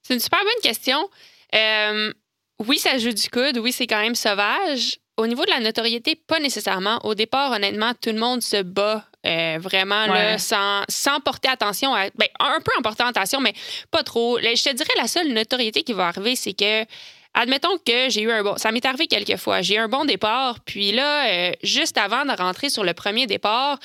C'est 0.02 0.14
une 0.14 0.20
super 0.20 0.40
bonne 0.40 0.62
question. 0.62 1.08
Euh, 1.54 2.12
oui, 2.66 2.78
ça 2.78 2.98
joue 2.98 3.12
du 3.12 3.28
coude, 3.28 3.58
oui, 3.58 3.72
c'est 3.72 3.86
quand 3.86 4.00
même 4.00 4.14
sauvage. 4.14 4.98
Au 5.16 5.26
niveau 5.26 5.44
de 5.44 5.50
la 5.50 5.60
notoriété, 5.60 6.16
pas 6.16 6.40
nécessairement. 6.40 6.98
Au 7.04 7.14
départ, 7.14 7.52
honnêtement, 7.52 7.93
tout 7.94 8.10
le 8.10 8.19
monde 8.19 8.43
se 8.43 8.62
bat 8.62 9.04
euh, 9.26 9.58
vraiment 9.60 10.06
là, 10.06 10.38
sans, 10.38 10.82
sans, 10.88 11.20
porter 11.20 11.48
attention 11.48 11.94
à. 11.94 12.04
Ben, 12.14 12.28
un 12.40 12.60
peu 12.60 12.72
en 12.78 12.82
portant 12.82 13.06
attention, 13.06 13.40
mais 13.40 13.54
pas 13.90 14.02
trop. 14.02 14.38
Je 14.38 14.62
te 14.62 14.74
dirais 14.74 14.93
la 14.96 15.08
seule 15.08 15.32
notoriété 15.32 15.82
qui 15.82 15.93
va 15.93 16.08
arriver, 16.08 16.36
c'est 16.36 16.52
que. 16.52 16.84
Admettons 17.36 17.78
que 17.84 18.10
j'ai 18.10 18.20
eu 18.20 18.31
un 18.31 18.44
bon. 18.44 18.56
Ça 18.58 18.70
m'est 18.70 18.84
arrivé 18.84 19.08
quelques 19.08 19.38
fois. 19.38 19.60
J'ai 19.60 19.74
eu 19.74 19.78
un 19.78 19.88
bon 19.88 20.04
départ, 20.04 20.60
puis 20.60 20.93
là, 20.93 21.26
euh, 21.26 21.52
juste 21.64 21.98
avant 21.98 22.24
de 22.24 22.31
rentrer 22.31 22.70
sur 22.70 22.84
le 22.84 22.94
premier 22.94 23.26
départ, 23.26 23.81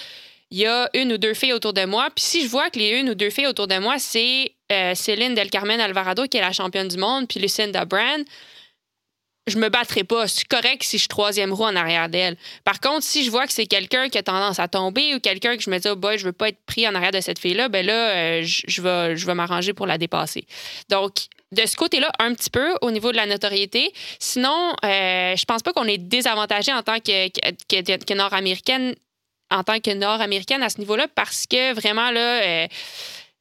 il 0.51 0.59
y 0.59 0.67
a 0.67 0.87
une 0.93 1.13
ou 1.13 1.17
deux 1.17 1.33
filles 1.33 1.53
autour 1.53 1.73
de 1.73 1.85
moi. 1.85 2.09
Puis 2.15 2.25
si 2.25 2.43
je 2.43 2.47
vois 2.47 2.69
que 2.69 2.77
les 2.77 2.89
une 2.89 3.09
ou 3.09 3.15
deux 3.15 3.31
filles 3.31 3.47
autour 3.47 3.67
de 3.67 3.77
moi, 3.79 3.95
c'est 3.97 4.53
euh, 4.71 4.93
Céline 4.93 5.33
Del 5.33 5.49
Carmen 5.49 5.79
Alvarado, 5.79 6.27
qui 6.27 6.37
est 6.37 6.41
la 6.41 6.51
championne 6.51 6.87
du 6.87 6.97
monde, 6.97 7.27
puis 7.27 7.39
Lucinda 7.39 7.85
Brand, 7.85 8.23
je 9.49 9.57
me 9.57 9.69
battrai 9.69 10.03
pas. 10.03 10.27
C'est 10.27 10.47
correct 10.47 10.83
si 10.83 10.97
je 10.97 11.01
suis 11.01 11.07
troisième 11.07 11.53
roue 11.53 11.65
en 11.65 11.75
arrière 11.75 12.09
d'elle. 12.09 12.37
Par 12.63 12.79
contre, 12.79 13.03
si 13.03 13.23
je 13.23 13.31
vois 13.31 13.45
que 13.45 13.53
c'est 13.53 13.65
quelqu'un 13.65 14.09
qui 14.09 14.17
a 14.17 14.23
tendance 14.23 14.59
à 14.59 14.67
tomber 14.67 15.15
ou 15.15 15.19
quelqu'un 15.19 15.57
que 15.57 15.63
je 15.63 15.69
me 15.69 15.77
dis, 15.77 15.87
oh 15.89 15.95
boy, 15.95 16.17
je 16.17 16.25
veux 16.25 16.31
pas 16.31 16.49
être 16.49 16.63
pris 16.65 16.87
en 16.87 16.95
arrière 16.95 17.11
de 17.11 17.21
cette 17.21 17.39
fille-là, 17.39 17.69
ben 17.69 17.85
là, 17.85 18.09
euh, 18.15 18.41
je, 18.43 18.81
vais, 18.81 19.33
m'arranger 19.33 19.73
pour 19.73 19.87
la 19.87 19.97
dépasser. 19.97 20.45
Donc, 20.89 21.13
de 21.51 21.65
ce 21.65 21.75
côté-là, 21.75 22.11
un 22.19 22.33
petit 22.33 22.49
peu 22.49 22.75
au 22.81 22.91
niveau 22.91 23.11
de 23.11 23.17
la 23.17 23.25
notoriété. 23.25 23.91
Sinon, 24.19 24.73
euh, 24.85 25.35
je 25.35 25.45
pense 25.45 25.63
pas 25.63 25.73
qu'on 25.73 25.85
est 25.85 25.97
désavantagé 25.97 26.71
en 26.71 26.83
tant 26.83 26.99
que, 26.99 27.29
que, 27.29 28.13
nord-américaine 28.13 28.95
en 29.51 29.63
tant 29.63 29.79
que 29.79 29.91
nord-américaine 29.91 30.61
à 30.61 30.69
ce 30.69 30.77
niveau-là 30.77 31.07
parce 31.15 31.47
que 31.47 31.73
vraiment 31.73 32.11
là 32.11 32.43
euh, 32.43 32.67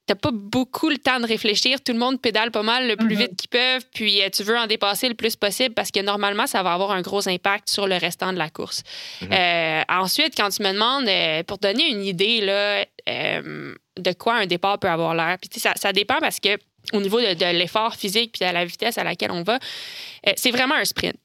t'as 0.08 0.14
pas 0.14 0.30
beaucoup 0.32 0.88
le 0.88 0.96
temps 0.96 1.20
de 1.20 1.26
réfléchir. 1.26 1.80
Tout 1.82 1.92
le 1.92 1.98
monde 1.98 2.20
pédale 2.20 2.50
pas 2.50 2.62
mal 2.62 2.88
le 2.88 2.96
plus 2.96 3.14
mhm. 3.14 3.22
vite 3.22 3.36
qu'ils 3.36 3.50
peuvent, 3.50 3.84
puis 3.92 4.22
euh, 4.22 4.30
tu 4.30 4.42
veux 4.42 4.56
en 4.56 4.66
dépasser 4.66 5.06
le 5.06 5.14
plus 5.14 5.36
possible 5.36 5.74
parce 5.74 5.90
que 5.90 6.00
normalement, 6.00 6.46
ça 6.46 6.62
va 6.62 6.72
avoir 6.72 6.92
un 6.92 7.02
gros 7.02 7.28
impact 7.28 7.68
sur 7.68 7.86
le 7.86 7.96
restant 7.96 8.32
de 8.32 8.38
la 8.38 8.48
course. 8.48 8.82
Mhm. 9.20 9.28
Euh, 9.32 9.82
ensuite, 9.90 10.34
quand 10.34 10.48
tu 10.48 10.62
me 10.62 10.72
demandes, 10.72 11.06
euh, 11.06 11.42
pour 11.42 11.58
donner 11.58 11.90
une 11.90 12.02
idée 12.04 12.40
là, 12.40 12.84
de 13.06 14.12
quoi 14.12 14.36
un 14.36 14.46
départ 14.46 14.78
peut 14.78 14.88
avoir 14.88 15.14
l'air, 15.14 15.36
puis 15.38 15.60
ça, 15.60 15.72
ça 15.76 15.92
dépend 15.92 16.18
parce 16.20 16.40
que 16.40 16.58
au 16.94 17.00
niveau 17.00 17.20
de, 17.20 17.58
l'effort 17.58 17.94
physique 17.94 18.32
puis 18.32 18.48
de 18.48 18.52
la 18.52 18.64
vitesse 18.64 18.96
à 18.96 19.04
laquelle 19.04 19.30
on 19.30 19.42
va, 19.42 19.58
c'est 20.36 20.50
vraiment 20.50 20.74
un 20.74 20.84
sprint. 20.84 21.16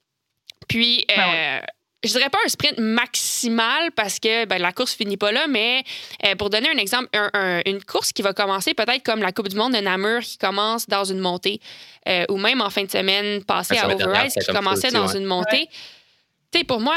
Puis, 0.68 1.06
ben 1.08 1.62
je 2.04 2.12
dirais 2.12 2.30
pas 2.30 2.40
un 2.46 2.50
sprint 2.50 2.78
maximal 2.78 3.92
parce 3.92 4.20
que 4.20 4.46
ben, 4.46 4.62
la 4.62 4.74
course 4.74 4.94
finit 4.94 5.18
pas 5.18 5.32
là, 5.32 5.48
mais 5.48 5.84
euh, 6.26 6.36
pour 6.36 6.50
donner 6.50 6.70
un 6.70 6.78
exemple, 6.78 7.10
une 7.66 7.84
course 7.84 8.12
qui 8.12 8.22
va 8.22 8.34
commencer 8.34 8.74
peut-être 8.74 9.04
comme 9.04 9.22
la 9.22 9.32
Coupe 9.32 9.48
du 9.48 9.56
Monde 9.56 9.74
de 9.74 9.80
Namur 9.80 10.22
qui 10.22 10.38
commence 10.38 10.88
dans 10.88 11.06
une 11.06 11.20
montée, 11.20 11.62
euh, 12.08 12.26
ou 12.30 12.38
même 12.38 12.62
en 12.62 12.70
fin 12.70 12.84
de 12.84 12.92
semaine 12.92 13.44
passée 13.44 13.78
à 13.78 13.88
Overrise 13.88 14.34
qui 14.34 14.52
commençait 14.52 14.92
dans 14.92 15.08
une 15.08 15.26
montée. 15.26 15.68
Tu 16.52 16.60
sais, 16.60 16.64
pour 16.66 16.80
moi, 16.80 16.96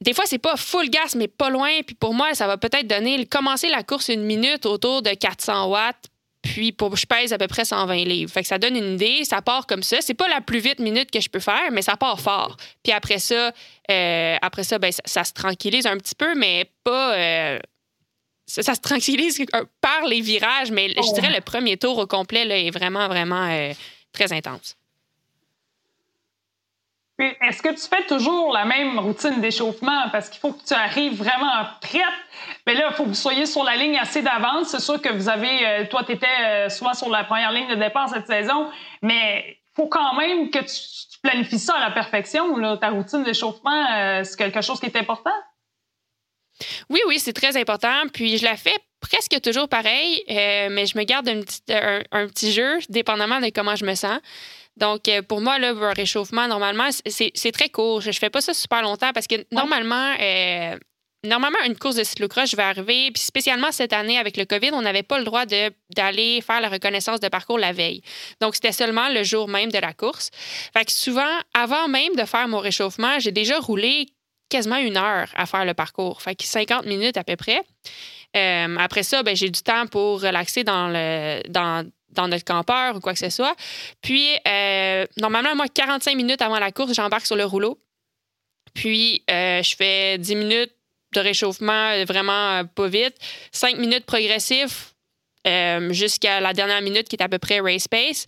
des 0.00 0.14
fois, 0.14 0.24
c'est 0.26 0.38
pas 0.38 0.56
full 0.56 0.90
gas, 0.90 1.14
mais 1.16 1.28
pas 1.28 1.48
loin. 1.48 1.70
Puis 1.86 1.94
pour 1.94 2.12
moi, 2.12 2.34
ça 2.34 2.46
va 2.46 2.56
peut-être 2.56 2.86
donner, 2.86 3.24
commencer 3.26 3.68
la 3.68 3.82
course 3.82 4.08
une 4.08 4.24
minute 4.24 4.66
autour 4.66 5.02
de 5.02 5.10
400 5.10 5.68
watts 5.68 6.08
Puis 6.42 6.72
pour, 6.72 6.96
je 6.96 7.06
pèse 7.06 7.32
à 7.32 7.38
peu 7.38 7.46
près 7.46 7.64
120 7.64 8.04
livres. 8.04 8.30
Fait 8.30 8.42
que 8.42 8.48
ça 8.48 8.58
donne 8.58 8.76
une 8.76 8.94
idée. 8.94 9.24
Ça 9.24 9.40
part 9.40 9.66
comme 9.66 9.82
ça. 9.82 9.98
C'est 10.00 10.14
pas 10.14 10.28
la 10.28 10.40
plus 10.40 10.58
vite 10.58 10.80
minute 10.80 11.10
que 11.10 11.20
je 11.20 11.28
peux 11.28 11.40
faire, 11.40 11.70
mais 11.70 11.82
ça 11.82 11.96
part 11.96 12.20
fort. 12.20 12.56
Puis 12.82 12.92
après 12.92 13.18
ça, 13.18 13.52
euh, 13.90 14.36
après 14.42 14.64
ça, 14.64 14.78
ben, 14.78 14.90
ça, 15.04 15.24
se 15.24 15.32
tranquillise 15.32 15.86
un 15.86 15.96
petit 15.96 16.16
peu, 16.16 16.34
mais 16.34 16.70
pas. 16.84 17.14
Euh, 17.14 17.58
ça, 18.46 18.74
se 18.74 18.80
tranquillise 18.80 19.42
par 19.80 20.04
les 20.06 20.20
virages, 20.20 20.72
mais 20.72 20.88
je 20.90 21.14
dirais 21.14 21.32
le 21.32 21.40
premier 21.40 21.76
tour 21.78 21.96
au 21.96 22.06
complet 22.06 22.44
là, 22.44 22.58
est 22.58 22.70
vraiment, 22.70 23.06
vraiment 23.06 23.48
euh, 23.48 23.72
très 24.12 24.32
intense. 24.32 24.76
Est-ce 27.22 27.62
que 27.62 27.68
tu 27.68 27.88
fais 27.88 28.04
toujours 28.06 28.52
la 28.52 28.64
même 28.64 28.98
routine 28.98 29.40
d'échauffement? 29.40 30.08
Parce 30.10 30.28
qu'il 30.28 30.40
faut 30.40 30.52
que 30.52 30.64
tu 30.64 30.74
arrives 30.74 31.16
vraiment 31.16 31.64
prête. 31.80 32.02
Mais 32.66 32.74
là, 32.74 32.88
il 32.90 32.96
faut 32.96 33.04
que 33.04 33.08
vous 33.08 33.14
soyez 33.14 33.46
sur 33.46 33.64
la 33.64 33.76
ligne 33.76 33.98
assez 33.98 34.22
d'avance. 34.22 34.68
C'est 34.68 34.80
sûr 34.80 35.00
que 35.00 35.12
vous 35.12 35.28
avez, 35.28 35.66
euh, 35.66 35.86
toi, 35.88 36.02
tu 36.04 36.12
étais 36.12 36.26
euh, 36.44 36.68
soit 36.68 36.94
sur 36.94 37.08
la 37.08 37.24
première 37.24 37.52
ligne 37.52 37.68
de 37.68 37.74
départ 37.76 38.08
cette 38.08 38.26
saison, 38.26 38.70
mais 39.02 39.44
il 39.48 39.74
faut 39.74 39.88
quand 39.88 40.14
même 40.14 40.50
que 40.50 40.58
tu, 40.58 41.18
planifies 41.22 41.60
ça 41.60 41.76
à 41.76 41.80
la 41.80 41.90
perfection. 41.92 42.76
Ta 42.78 42.90
routine 42.90 43.22
d'échauffement, 43.22 43.86
euh, 43.92 44.24
c'est 44.24 44.36
quelque 44.36 44.60
chose 44.60 44.80
qui 44.80 44.86
est 44.86 44.96
important? 44.96 45.30
Oui, 46.90 46.98
oui, 47.06 47.20
c'est 47.20 47.32
très 47.32 47.56
important. 47.56 48.08
Puis 48.12 48.38
je 48.38 48.44
la 48.44 48.56
fais 48.56 48.74
presque 49.00 49.40
toujours 49.40 49.68
pareil, 49.68 50.24
mais 50.28 50.86
je 50.86 50.98
me 50.98 51.04
garde 51.04 51.28
un 51.28 52.26
petit 52.26 52.52
jeu, 52.52 52.78
dépendamment 52.88 53.40
de 53.40 53.50
comment 53.50 53.76
je 53.76 53.84
me 53.84 53.94
sens. 53.94 54.18
Donc, 54.76 55.08
euh, 55.08 55.22
pour 55.22 55.40
moi, 55.40 55.58
là, 55.58 55.70
un 55.70 55.92
réchauffement, 55.92 56.48
normalement, 56.48 56.88
c'est 57.06 57.52
très 57.52 57.68
court. 57.68 58.00
Je 58.00 58.08
ne 58.08 58.14
fais 58.14 58.30
pas 58.30 58.40
ça 58.40 58.54
super 58.54 58.82
longtemps 58.82 59.12
parce 59.12 59.26
que 59.26 59.34
normalement, 59.52 60.14
euh, 60.20 60.76
normalement, 61.24 61.58
une 61.66 61.76
course 61.76 61.96
de 61.96 62.04
cyclocross, 62.04 62.50
je 62.50 62.56
vais 62.56 62.62
arriver, 62.62 63.10
puis 63.12 63.22
spécialement 63.22 63.70
cette 63.70 63.92
année 63.92 64.18
avec 64.18 64.36
le 64.36 64.44
COVID, 64.44 64.70
on 64.72 64.82
n'avait 64.82 65.02
pas 65.02 65.18
le 65.18 65.24
droit 65.24 65.44
d'aller 65.44 66.40
faire 66.40 66.60
la 66.60 66.68
reconnaissance 66.68 67.20
de 67.20 67.28
parcours 67.28 67.58
la 67.58 67.72
veille. 67.72 68.02
Donc, 68.40 68.54
c'était 68.54 68.72
seulement 68.72 69.08
le 69.08 69.22
jour 69.24 69.48
même 69.48 69.70
de 69.70 69.78
la 69.78 69.92
course. 69.92 70.30
Fait 70.72 70.84
que 70.84 70.92
souvent, 70.92 71.38
avant 71.54 71.88
même 71.88 72.14
de 72.16 72.24
faire 72.24 72.48
mon 72.48 72.58
réchauffement, 72.58 73.18
j'ai 73.18 73.32
déjà 73.32 73.58
roulé 73.58 74.06
quasiment 74.48 74.76
une 74.76 74.96
heure 74.96 75.28
à 75.34 75.46
faire 75.46 75.64
le 75.64 75.74
parcours. 75.74 76.20
Fait 76.22 76.34
que 76.34 76.44
50 76.44 76.86
minutes 76.86 77.16
à 77.16 77.24
peu 77.24 77.36
près. 77.36 77.62
Euh, 78.36 78.76
après 78.78 79.02
ça, 79.02 79.22
ben, 79.22 79.36
j'ai 79.36 79.50
du 79.50 79.62
temps 79.62 79.86
pour 79.86 80.22
relaxer 80.22 80.64
dans 80.64 80.88
le, 80.88 81.42
dans, 81.48 81.86
dans 82.12 82.28
notre 82.28 82.44
campeur 82.44 82.96
ou 82.96 83.00
quoi 83.00 83.12
que 83.12 83.18
ce 83.18 83.30
soit. 83.30 83.54
Puis, 84.00 84.28
euh, 84.46 85.06
normalement, 85.16 85.54
moi, 85.54 85.66
45 85.68 86.16
minutes 86.16 86.42
avant 86.42 86.58
la 86.58 86.72
course, 86.72 86.92
j'embarque 86.94 87.26
sur 87.26 87.36
le 87.36 87.44
rouleau. 87.44 87.78
Puis, 88.74 89.22
euh, 89.30 89.62
je 89.62 89.74
fais 89.76 90.18
10 90.18 90.36
minutes 90.36 90.72
de 91.12 91.20
réchauffement 91.20 91.90
euh, 91.90 92.04
vraiment 92.04 92.64
pas 92.74 92.88
vite, 92.88 93.14
5 93.52 93.76
minutes 93.76 94.06
progressif 94.06 94.90
jusqu'à 95.90 96.40
la 96.40 96.52
dernière 96.52 96.80
minute 96.82 97.08
qui 97.08 97.16
est 97.16 97.22
à 97.22 97.28
peu 97.28 97.40
près 97.40 97.58
race 97.58 97.88
pace. 97.88 98.26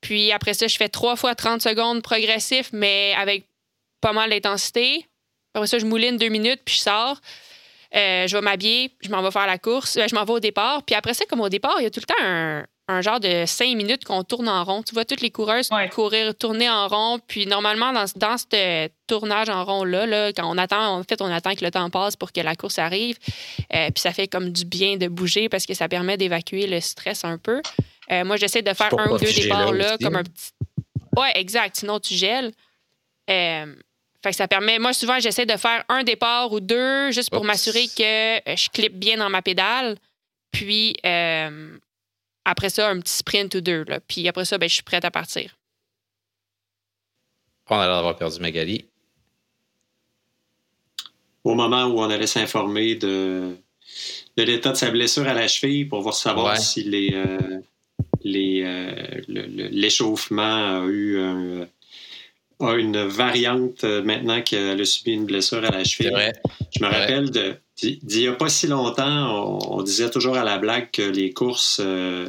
Puis 0.00 0.30
après 0.30 0.54
ça, 0.54 0.68
je 0.68 0.76
fais 0.76 0.88
3 0.88 1.16
fois 1.16 1.34
30 1.34 1.60
secondes 1.60 2.00
progressif, 2.00 2.70
mais 2.72 3.12
avec 3.18 3.44
pas 4.00 4.12
mal 4.12 4.30
d'intensité. 4.30 5.04
Après 5.54 5.66
ça, 5.66 5.80
je 5.80 5.84
mouline 5.84 6.16
2 6.16 6.28
minutes, 6.28 6.60
puis 6.64 6.76
je 6.76 6.82
sors. 6.82 7.20
je 7.92 8.32
vais 8.32 8.40
m'habiller, 8.40 8.92
je 9.00 9.08
m'en 9.08 9.20
vais 9.20 9.32
faire 9.32 9.48
la 9.48 9.58
course. 9.58 9.98
je 9.98 10.14
m'en 10.14 10.24
vais 10.24 10.34
au 10.34 10.40
départ. 10.40 10.84
Puis 10.84 10.94
après 10.94 11.12
ça, 11.12 11.24
comme 11.24 11.40
au 11.40 11.48
départ, 11.48 11.74
il 11.80 11.82
y 11.82 11.86
a 11.86 11.90
tout 11.90 12.00
le 12.00 12.06
temps 12.06 12.22
un, 12.22 12.64
un 12.86 13.00
genre 13.00 13.18
de 13.18 13.44
cinq 13.46 13.74
minutes 13.76 14.04
qu'on 14.04 14.24
tourne 14.24 14.48
en 14.48 14.62
rond. 14.62 14.82
Tu 14.82 14.94
vois 14.94 15.04
toutes 15.04 15.22
les 15.22 15.30
coureuses 15.30 15.70
courir, 15.92 16.34
tourner 16.34 16.68
en 16.68 16.88
rond. 16.88 17.18
Puis 17.26 17.46
normalement, 17.46 17.92
dans, 17.92 18.04
dans 18.16 18.36
ce 18.36 18.88
tournage 19.06 19.48
en 19.48 19.64
rond-là, 19.64 20.06
là, 20.06 20.32
quand 20.32 20.50
on 20.50 20.58
attend, 20.58 20.98
en 20.98 21.02
fait, 21.02 21.22
on 21.22 21.32
attend 21.32 21.54
que 21.54 21.64
le 21.64 21.70
temps 21.70 21.88
passe 21.88 22.16
pour 22.16 22.32
que 22.32 22.40
la 22.40 22.54
course 22.54 22.78
arrive. 22.78 23.16
Euh, 23.74 23.90
puis 23.90 24.00
ça 24.00 24.12
fait 24.12 24.28
comme 24.28 24.50
du 24.50 24.66
bien 24.66 24.96
de 24.96 25.08
bouger 25.08 25.48
parce 25.48 25.64
que 25.64 25.74
ça 25.74 25.88
permet 25.88 26.16
d'évacuer 26.16 26.66
le 26.66 26.80
stress 26.80 27.24
un 27.24 27.38
peu. 27.38 27.62
Euh, 28.12 28.24
moi, 28.24 28.36
j'essaie 28.36 28.62
de 28.62 28.74
faire 28.74 28.92
un 28.98 29.10
ou 29.10 29.18
deux 29.18 29.32
départs 29.32 29.72
là, 29.72 29.96
comme 29.98 30.16
un 30.16 30.20
hein. 30.20 30.22
petit. 30.24 30.52
Ouais, 31.16 31.32
exact. 31.36 31.76
Sinon, 31.76 32.00
tu 32.00 32.14
gèles. 32.14 32.52
Euh, 33.30 33.74
fait 34.22 34.30
que 34.30 34.36
ça 34.36 34.48
permet. 34.48 34.78
Moi, 34.78 34.92
souvent, 34.92 35.18
j'essaie 35.20 35.46
de 35.46 35.56
faire 35.56 35.84
un 35.88 36.02
départ 36.02 36.52
ou 36.52 36.60
deux 36.60 37.12
juste 37.12 37.30
pour 37.30 37.44
m'assurer 37.44 37.86
que 37.86 38.40
je 38.56 38.68
clippe 38.68 38.98
bien 38.98 39.16
dans 39.16 39.30
ma 39.30 39.40
pédale. 39.40 39.96
Puis, 40.50 40.96
après 42.44 42.70
ça, 42.70 42.88
un 42.88 43.00
petit 43.00 43.12
sprint 43.12 43.54
ou 43.54 43.60
deux. 43.60 43.84
Là. 43.84 44.00
Puis 44.00 44.28
après 44.28 44.44
ça, 44.44 44.58
ben, 44.58 44.68
je 44.68 44.74
suis 44.74 44.82
prête 44.82 45.04
à 45.04 45.10
partir. 45.10 45.56
On 47.70 47.78
a 47.78 47.86
l'air 47.86 47.96
d'avoir 47.96 48.16
perdu 48.16 48.40
Magali. 48.40 48.84
Au 51.44 51.54
moment 51.54 51.84
où 51.84 52.00
on 52.00 52.10
allait 52.10 52.26
s'informer 52.26 52.94
de, 52.94 53.56
de 54.36 54.42
l'état 54.42 54.72
de 54.72 54.76
sa 54.76 54.90
blessure 54.90 55.26
à 55.26 55.34
la 55.34 55.48
cheville 55.48 55.86
pour 55.86 56.00
voir 56.00 56.14
savoir 56.14 56.58
si 56.58 56.84
les, 56.84 57.10
euh, 57.14 57.38
les, 58.22 58.62
euh, 58.62 59.20
l'échauffement 59.28 60.82
a 60.82 60.86
eu 60.86 61.18
une 62.60 63.04
variante 63.04 63.84
euh, 63.84 64.02
maintenant 64.02 64.40
qu'elle 64.42 64.80
a 64.80 64.84
subi 64.84 65.12
une 65.12 65.26
blessure 65.26 65.64
à 65.64 65.70
la 65.70 65.84
cheville. 65.84 66.32
Je 66.74 66.82
me 66.82 66.88
rappelle 66.88 67.30
de 67.30 67.56
d'il 67.76 67.98
n'y 68.02 68.26
a 68.28 68.32
pas 68.32 68.48
si 68.48 68.66
longtemps, 68.66 69.58
on, 69.70 69.82
disait 69.82 70.10
toujours 70.10 70.36
à 70.36 70.44
la 70.44 70.58
blague 70.58 70.90
que 70.90 71.02
les 71.02 71.32
courses 71.32 71.80
euh, 71.84 72.28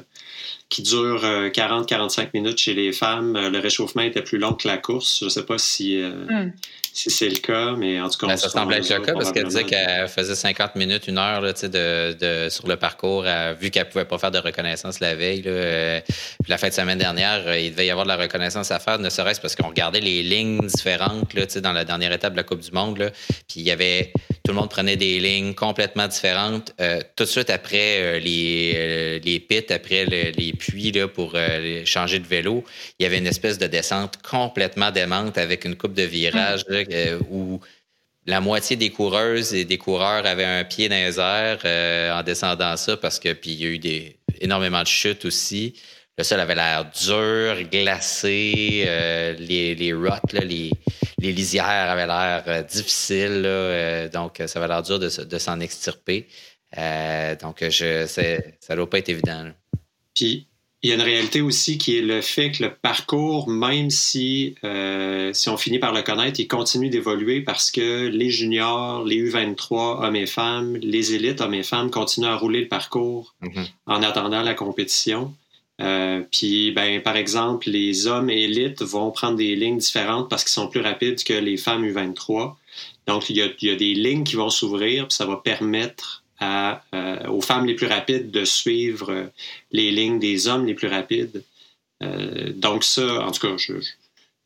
qui 0.70 0.82
durent 0.82 1.24
40-45 1.24 2.22
euh, 2.22 2.26
minutes 2.34 2.58
chez 2.58 2.74
les 2.74 2.92
femmes, 2.92 3.36
euh, 3.36 3.50
le 3.50 3.60
réchauffement 3.60 4.02
était 4.02 4.22
plus 4.22 4.38
long 4.38 4.54
que 4.54 4.68
la 4.68 4.78
course. 4.78 5.20
Je 5.20 5.26
ne 5.26 5.30
sais 5.30 5.46
pas 5.46 5.58
si, 5.58 6.02
hmm 6.02 6.52
si 6.96 7.12
c'est 7.12 7.28
le 7.28 7.40
cas, 7.40 7.74
mais 7.74 8.00
en 8.00 8.08
tout 8.08 8.18
cas. 8.18 8.28
Ben, 8.28 8.38
ça 8.38 8.48
semble 8.48 8.74
être 8.74 8.90
le 8.90 9.00
cas 9.00 9.12
parce 9.14 9.34
qu'elle 9.34 9.48
disait 9.48 9.66
qu'elle 9.66 10.08
faisait 10.08 10.34
50 10.34 10.78
minutes, 10.78 11.10
une 11.10 11.18
heure 11.18 11.42
là, 11.42 11.52
de, 11.52 12.14
de, 12.14 12.50
sur 12.50 12.68
le 12.70 12.78
parcours, 12.78 13.26
vu 13.60 13.70
qu'elle 13.70 13.84
ne 13.84 13.90
pouvait 13.90 14.06
pas 14.06 14.18
faire 14.18 14.32
de 14.32 14.40
reconnaissance 14.40 15.02
la 15.02 15.14
veille. 15.14 15.42
Là, 15.42 15.52
euh, 15.52 16.02
puis 16.08 16.50
la 16.50 16.58
fin 16.58 16.70
de 16.70 16.74
semaine 16.74 16.98
dernière, 16.98 17.46
euh, 17.48 17.60
il 17.60 17.72
devait 17.72 17.86
y 17.86 17.92
avoir 17.92 18.06
de 18.06 18.12
la 18.12 18.16
reconnaissance 18.16 18.72
à 18.72 18.80
faire, 18.80 18.98
ne 18.98 19.10
serait-ce 19.10 19.42
parce 19.42 19.58
qu'on 19.58 19.68
regardait 19.68 20.00
les 20.00 20.24
lignes 20.24 20.66
différentes 20.68 21.34
là, 21.34 21.46
dans 21.60 21.74
la 21.74 21.84
dernière 21.84 22.14
étape 22.14 22.32
de 22.32 22.38
la 22.38 22.44
Coupe 22.44 22.62
du 22.62 22.72
Monde. 22.72 22.98
Là, 22.98 23.10
puis 23.10 23.60
il 23.60 23.64
y 23.64 23.72
avait. 23.72 24.14
Tout 24.46 24.52
le 24.52 24.60
monde 24.60 24.70
prenait 24.70 24.96
des 24.96 25.20
lignes 25.20 25.54
complètement 25.54 26.08
différentes. 26.08 26.72
Euh, 26.80 27.02
tout 27.16 27.24
de 27.24 27.30
suite 27.30 27.50
après 27.50 28.20
les, 28.20 29.20
les 29.20 29.40
pits, 29.40 29.74
après 29.74 30.06
les 30.06 30.54
puits 30.56 30.92
là, 30.92 31.08
pour 31.08 31.38
changer 31.86 32.20
de 32.20 32.28
vélo, 32.28 32.64
il 33.00 33.04
y 33.04 33.06
avait 33.06 33.18
une 33.18 33.28
espèce 33.28 33.58
de 33.58 33.68
descente 33.68 34.22
complètement 34.22 34.92
démente 34.92 35.38
avec 35.38 35.66
une 35.66 35.76
coupe 35.76 35.94
de 35.94 36.04
virage. 36.04 36.66
Euh, 36.72 37.20
où 37.30 37.60
la 38.26 38.42
moitié 38.42 38.76
des 38.76 38.90
coureuses 38.90 39.54
et 39.54 39.66
des 39.66 39.78
coureurs 39.78 40.26
avaient 40.26 40.46
un 40.46 40.64
pied 40.64 40.90
dans 40.90 40.96
les 40.96 41.20
airs 41.20 41.60
euh, 41.66 42.18
en 42.18 42.24
descendant 42.24 42.76
ça 42.76 42.98
parce 42.98 43.20
que 43.20 43.34
puis 43.34 43.52
il 43.52 43.62
y 43.62 43.66
a 43.66 43.70
eu 43.70 43.80
des, 43.80 44.18
énormément 44.42 44.82
de 44.82 44.88
chutes 44.88 45.26
aussi. 45.26 45.76
Le 46.18 46.24
sol 46.24 46.40
avait 46.40 46.56
l'air 46.56 46.86
dur, 46.86 47.62
glacé, 47.70 48.86
euh, 48.88 49.34
les, 49.34 49.76
les 49.76 49.94
les, 50.32 50.72
les, 51.20 51.32
lisières 51.34 51.66
avaient 51.66 52.08
l'air 52.08 52.64
difficiles, 52.64 54.10
donc 54.14 54.42
ça 54.48 54.60
avait 54.60 54.70
l'air 54.70 54.82
dur 54.82 54.98
de, 54.98 55.10
s'en 55.10 55.60
extirper. 55.60 56.28
donc 57.42 57.58
je, 57.70 58.06
ça 58.08 58.22
ne 58.22 58.76
doit 58.76 58.90
pas 58.90 59.00
être 59.00 59.10
évident. 59.10 59.52
Puis 60.16 60.48
il 60.86 60.90
y 60.90 60.92
a 60.92 60.96
une 60.96 61.02
réalité 61.02 61.42
aussi 61.42 61.80
qui 61.80 61.98
est 61.98 62.02
le 62.02 62.22
fait 62.22 62.52
que 62.52 62.62
le 62.62 62.72
parcours, 62.72 63.50
même 63.50 63.90
si, 63.90 64.54
euh, 64.64 65.34
si 65.34 65.50
on 65.50 65.58
finit 65.58 65.80
par 65.80 65.94
le 65.94 66.04
connaître, 66.04 66.40
il 66.40 66.48
continue 66.48 66.90
d'évoluer 66.90 67.42
parce 67.42 67.72
que 67.72 68.08
les 68.08 68.30
juniors, 68.30 69.04
les 69.04 69.32
U23, 69.32 70.06
hommes 70.06 70.16
et 70.16 70.28
femmes, 70.28 70.76
les 70.76 71.16
élites, 71.16 71.42
hommes 71.42 71.56
et 71.56 71.64
femmes, 71.64 71.90
continuent 71.90 72.28
à 72.28 72.38
rouler 72.38 72.62
le 72.62 72.68
parcours 72.68 73.34
mm-hmm. 73.42 73.66
en 73.88 74.04
attendant 74.04 74.44
la 74.44 74.54
compétition. 74.54 75.34
Euh, 75.82 76.22
puis, 76.32 76.72
ben, 76.72 77.02
par 77.02 77.18
exemple, 77.18 77.68
les 77.70 78.06
hommes 78.06 78.30
élites 78.30 78.84
vont 78.84 79.10
prendre 79.10 79.38
des 79.38 79.56
lignes 79.56 79.80
différentes 79.80 80.30
parce 80.30 80.44
qu'ils 80.44 80.54
sont 80.54 80.68
plus 80.68 80.82
rapides 80.82 81.24
que 81.24 81.34
les 81.34 81.58
femmes 81.58 81.84
U23. 81.84 82.54
Donc, 83.08 83.32
il 83.32 83.38
y 83.38 83.42
a, 83.42 83.48
il 83.60 83.70
y 83.70 83.72
a 83.72 83.76
des 83.76 83.96
lignes 83.96 84.24
qui 84.24 84.36
vont 84.36 84.52
s'ouvrir, 84.52 85.08
puis 85.08 85.16
ça 85.16 85.26
va 85.26 85.38
permettre 85.38 86.25
à, 86.40 86.84
euh, 86.94 87.28
aux 87.28 87.42
femmes 87.42 87.66
les 87.66 87.76
plus 87.76 87.88
rapides 87.88 88.32
de 88.32 88.46
suivre 88.46 89.12
euh, 89.12 89.26
les 89.72 89.92
lignes 89.92 90.20
des 90.20 90.48
hommes 90.48 90.66
les 90.66 90.74
plus 90.74 90.88
rapides. 90.88 91.44
Euh, 92.04 92.52
donc 92.54 92.84
ça, 92.84 93.26
en 93.26 93.32
tout 93.32 93.42
cas, 93.42 93.56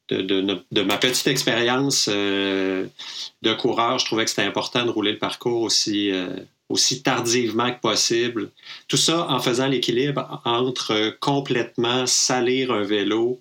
de, 0.10 0.82
ma 0.82 0.98
petite 0.98 1.28
expérience 1.28 2.08
de 2.10 3.54
coureur, 3.60 4.00
je 4.00 4.06
trouvais 4.06 4.24
que 4.24 4.30
c'était 4.30 4.44
important 4.44 4.86
de 4.86 4.90
rouler 4.90 5.12
le 5.12 5.18
parcours 5.20 5.62
aussi 5.62 7.04
tardivement 7.04 7.72
que 7.72 7.80
possible. 7.80 8.50
Tout 8.88 8.98
ça 8.98 9.28
en 9.30 9.40
faisant 9.40 9.68
l'équilibre 9.68 10.42
entre 10.46 11.16
complètement 11.20 12.08
salir 12.08 12.72
un 12.72 12.84
vélo 12.84 13.40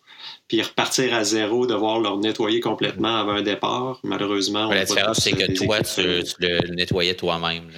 puis 0.48 0.62
repartir 0.62 1.14
à 1.14 1.24
zéro, 1.24 1.66
devoir 1.66 2.00
le 2.00 2.16
nettoyer 2.20 2.60
complètement 2.60 3.16
avant 3.16 3.32
un 3.32 3.42
départ. 3.42 4.00
Malheureusement, 4.02 4.70
La 4.70 4.84
différence, 4.84 5.18
c'est 5.18 5.32
que 5.32 5.52
toi, 5.52 5.82
tu, 5.82 6.02
le 6.40 6.74
nettoyais 6.74 7.14
toi-même. 7.14 7.70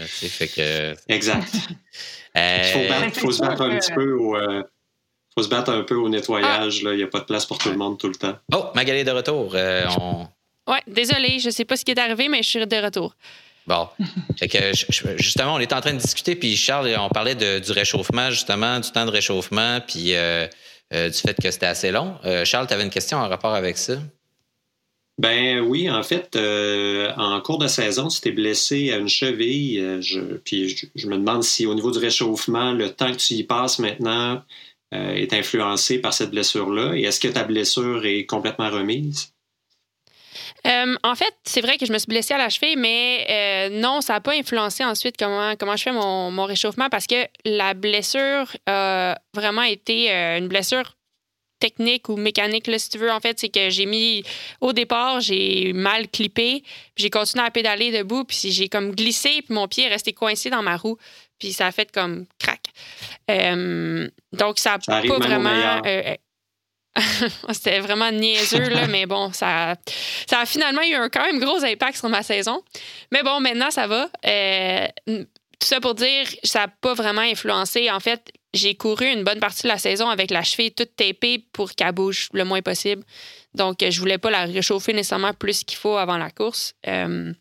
Que... 0.55 0.95
Exact. 1.09 1.53
Euh, 2.37 2.62
il 3.07 3.11
faut, 3.11 3.33
se 3.33 3.41
battre 3.41 3.62
un 3.62 3.77
petit 3.77 3.93
peu 3.93 4.12
au. 4.12 4.37
Euh, 4.37 4.62
faut 5.35 5.43
se 5.43 5.49
battre 5.49 5.73
un 5.73 5.83
peu 5.83 5.97
au 5.97 6.09
nettoyage. 6.09 6.79
Il 6.83 6.97
n'y 6.97 7.03
a 7.03 7.09
pas 7.09 7.19
de 7.19 7.25
place 7.25 7.45
pour 7.45 7.59
tout 7.59 7.71
le 7.71 7.77
monde 7.77 7.99
tout 7.99 8.07
le 8.07 8.15
temps. 8.15 8.37
Oh, 8.55 8.67
Magali 8.77 9.03
de 9.03 9.11
retour. 9.11 9.50
Euh, 9.57 9.85
Oui, 10.69 10.77
désolé, 10.87 11.41
je 11.41 11.47
ne 11.47 11.50
sais 11.50 11.65
pas 11.65 11.77
ce 11.77 11.85
qui 11.85 11.91
est 11.91 11.99
arrivé, 11.99 12.29
mais 12.29 12.45
je 12.45 12.49
suis 12.49 12.65
de 12.65 12.77
retour. 12.77 13.17
Bon. 13.67 13.89
fait 14.39 14.49
que, 14.49 14.73
justement, 15.17 15.55
on 15.55 15.59
était 15.59 15.75
en 15.75 15.81
train 15.81 15.93
de 15.93 15.99
discuter, 15.99 16.35
puis 16.37 16.57
Charles, 16.57 16.95
on 16.99 17.09
parlait 17.09 17.35
du 17.35 17.73
réchauffement, 17.73 18.31
justement, 18.31 18.79
du 18.79 18.91
temps 18.91 19.07
de 19.07 19.11
réchauffement, 19.11 19.81
puis 19.87 20.15
euh, 20.15 20.47
euh, 20.92 21.09
du 21.09 21.18
fait 21.18 21.37
que 21.40 21.50
c'était 21.50 21.66
assez 21.66 21.90
long. 21.90 22.16
Euh, 22.25 22.44
Charles, 22.44 22.66
tu 22.66 22.75
avais 22.75 22.85
une 22.85 22.90
question 22.90 23.18
en 23.18 23.28
rapport 23.28 23.54
avec 23.54 23.78
ça? 23.78 23.94
Ben 25.18 25.61
oui, 25.61 25.90
en 25.90 26.02
fait, 26.02 26.35
en 27.18 27.40
cours 27.42 27.59
de 27.59 27.66
saison, 27.66 28.09
tu 28.09 28.23
t'es 28.23 28.32
blessé 28.32 28.90
à 28.90 28.97
une 28.97 29.09
cheville. 29.09 30.00
je, 30.00 30.18
puis 30.38 30.75
je, 30.94 31.06
me 31.09 31.18
demande 31.18 31.44
si 31.44 31.66
au 31.66 31.75
niveau 31.75 31.90
du 31.90 31.99
réchauffement, 31.99 32.73
le 32.73 32.90
temps 32.90 33.12
que 33.12 33.18
tu 33.18 33.35
y 33.35 33.44
passes 33.44 33.78
maintenant 33.78 34.42
est 34.92 35.35
influencé 35.35 35.99
par 35.99 36.14
cette 36.14 36.30
blessure-là. 36.30 36.94
Et 36.97 37.02
est-ce 37.02 37.20
que 37.20 37.28
ta 37.28 37.44
blessure 37.44 38.06
est 38.06 38.25
complètement 38.25 38.70
remise? 38.70 39.35
Euh, 40.67 40.95
en 41.02 41.14
fait, 41.14 41.35
c'est 41.45 41.61
vrai 41.61 41.79
que 41.79 41.87
je 41.87 41.93
me 41.93 41.99
suis 41.99 42.09
blessée 42.09 42.35
à 42.35 42.38
la 42.38 42.49
cheville, 42.49 42.76
mais 42.76 43.26
euh, 43.31 43.81
non, 43.81 44.00
ça 44.00 44.14
n'a 44.14 44.21
pas 44.21 44.35
influencé 44.35 44.85
ensuite 44.85 45.17
comment, 45.19 45.55
comment 45.57 45.76
je 45.76 45.83
fais 45.83 45.93
mon, 45.93 46.31
mon, 46.31 46.45
réchauffement 46.45 46.88
parce 46.90 47.07
que 47.07 47.26
la 47.45 47.75
blessure 47.75 48.47
a 48.67 49.19
vraiment 49.35 49.62
été 49.62 50.12
euh, 50.12 50.38
une 50.38 50.49
blessure 50.49 50.97
technique 51.61 52.09
ou 52.09 52.17
mécanique, 52.17 52.67
là, 52.67 52.79
si 52.79 52.88
tu 52.88 52.99
veux. 52.99 53.11
En 53.11 53.21
fait, 53.21 53.38
c'est 53.38 53.50
que 53.50 53.69
j'ai 53.69 53.85
mis, 53.85 54.23
au 54.61 54.73
départ, 54.73 55.21
j'ai 55.21 55.73
mal 55.75 56.09
clippé, 56.09 56.62
j'ai 56.97 57.11
continué 57.11 57.45
à 57.45 57.50
pédaler 57.50 57.93
debout, 57.93 58.25
puis 58.25 58.50
j'ai 58.50 58.69
comme 58.69 58.95
glissé, 58.95 59.43
puis 59.43 59.55
mon 59.55 59.69
pied 59.69 59.85
est 59.85 59.88
resté 59.88 60.14
coincé 60.14 60.49
dans 60.49 60.62
ma 60.62 60.76
roue, 60.79 60.97
puis 61.38 61.52
ça 61.52 61.67
a 61.67 61.73
fait 61.73 61.93
comme 61.93 62.25
crack. 62.38 62.62
donc, 64.33 64.59
ça 64.59 64.79
n'a 64.88 65.02
pas 65.02 65.19
vraiment 65.19 65.83
C'était 67.52 67.80
vraiment 67.80 68.11
niaiseux, 68.11 68.69
là, 68.69 68.87
mais 68.87 69.07
bon, 69.07 69.33
ça, 69.33 69.75
ça 70.28 70.40
a 70.40 70.47
finalement 70.47 70.83
eu 70.83 70.95
un 70.95 71.09
quand 71.09 71.25
même 71.25 71.38
gros 71.38 71.64
impact 71.64 71.99
sur 71.99 72.09
ma 72.09 72.23
saison. 72.23 72.62
Mais 73.12 73.23
bon, 73.23 73.40
maintenant, 73.40 73.71
ça 73.71 73.87
va. 73.87 74.09
Euh, 74.26 74.87
tout 75.07 75.66
ça 75.66 75.80
pour 75.80 75.95
dire, 75.95 76.26
ça 76.42 76.61
n'a 76.61 76.69
pas 76.69 76.95
vraiment 76.95 77.21
influencé. 77.21 77.90
En 77.90 78.00
fait, 78.00 78.33
j'ai 78.54 78.75
couru 78.75 79.07
une 79.07 79.25
bonne 79.25 79.40
partie 79.40 79.62
de 79.62 79.69
la 79.69 79.78
saison 79.78 80.09
avec 80.09 80.30
la 80.30 80.42
cheville 80.42 80.73
toute 80.73 80.97
tapée 80.97 81.45
pour 81.52 81.73
qu'elle 81.73 81.92
bouge 81.92 82.28
le 82.33 82.45
moins 82.45 82.62
possible. 82.62 83.04
Donc, 83.54 83.78
je 83.88 84.00
voulais 84.00 84.19
pas 84.19 84.30
la 84.30 84.45
réchauffer 84.45 84.92
nécessairement 84.92 85.35
plus 85.35 85.64
qu'il 85.64 85.78
faut 85.78 85.97
avant 85.97 86.19
la 86.19 86.30
course. 86.30 86.75
Euh, 86.87 87.33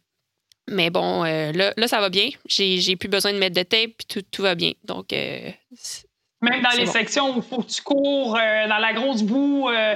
mais 0.67 0.89
bon, 0.89 1.23
euh, 1.23 1.51
là, 1.51 1.73
là, 1.77 1.87
ça 1.87 1.99
va 1.99 2.09
bien. 2.09 2.29
J'ai 2.45 2.95
plus 2.95 3.09
besoin 3.09 3.33
de 3.33 3.37
mettre 3.39 3.55
de 3.55 3.63
tape, 3.63 3.91
puis 3.97 4.05
tout, 4.07 4.21
tout 4.29 4.41
va 4.43 4.55
bien. 4.55 4.73
Donc, 4.83 5.13
même 6.41 6.61
dans 6.61 6.77
les 6.77 6.85
sections 6.85 7.35
où 7.35 7.37
il 7.37 7.43
faut 7.43 7.61
que 7.61 7.69
tu 7.69 7.81
cours 7.81 8.35
euh, 8.35 8.67
dans 8.67 8.77
la 8.77 8.93
grosse 8.93 9.23
boue 9.23 9.69
euh, 9.69 9.95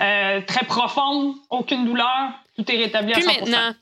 euh, 0.00 0.40
très 0.46 0.64
profonde, 0.64 1.34
aucune 1.50 1.84
douleur, 1.84 2.30
tout 2.56 2.70
est 2.70 2.76
rétabli 2.76 3.12
à 3.12 3.18
100%. 3.18 3.26
maintenant. 3.26 3.74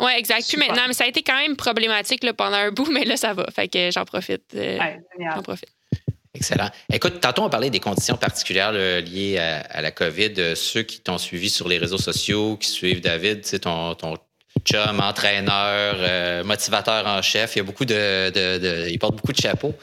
Oui, 0.00 0.12
exact. 0.16 0.46
Puis 0.48 0.56
maintenant, 0.56 0.84
mais 0.86 0.94
ça 0.94 1.04
a 1.04 1.08
été 1.08 1.22
quand 1.22 1.36
même 1.36 1.56
problématique 1.56 2.22
là, 2.22 2.32
pendant 2.32 2.56
un 2.56 2.70
bout, 2.70 2.86
mais 2.92 3.04
là, 3.04 3.16
ça 3.16 3.34
va. 3.34 3.46
Fait 3.54 3.68
que 3.68 3.90
j'en 3.90 4.04
profite. 4.04 4.56
j'en 4.56 5.42
profite. 5.42 5.70
Excellent. 6.32 6.68
Écoute, 6.92 7.20
tantôt, 7.20 7.42
on 7.42 7.50
parlait 7.50 7.70
des 7.70 7.78
conditions 7.78 8.16
particulières 8.16 8.72
liées 8.72 9.38
à, 9.38 9.80
la 9.80 9.90
COVID. 9.92 10.56
ceux 10.56 10.82
qui 10.82 11.00
t'ont 11.00 11.18
suivi 11.18 11.48
sur 11.48 11.68
les 11.68 11.78
réseaux 11.78 11.98
sociaux, 11.98 12.56
qui 12.56 12.68
suivent 12.68 13.00
David, 13.00 13.60
ton, 13.60 13.94
ton 13.94 14.16
chum, 14.64 15.00
entraîneur, 15.00 15.96
euh, 15.98 16.44
motivateur 16.44 17.06
en 17.06 17.22
chef. 17.22 17.56
Il 17.56 17.58
y 17.58 17.60
a 17.60 17.64
beaucoup 17.64 17.84
de, 17.84 18.88
il 18.88 18.98
porte 18.98 19.16
beaucoup 19.16 19.32
de 19.32 19.40
chapeaux. 19.40 19.74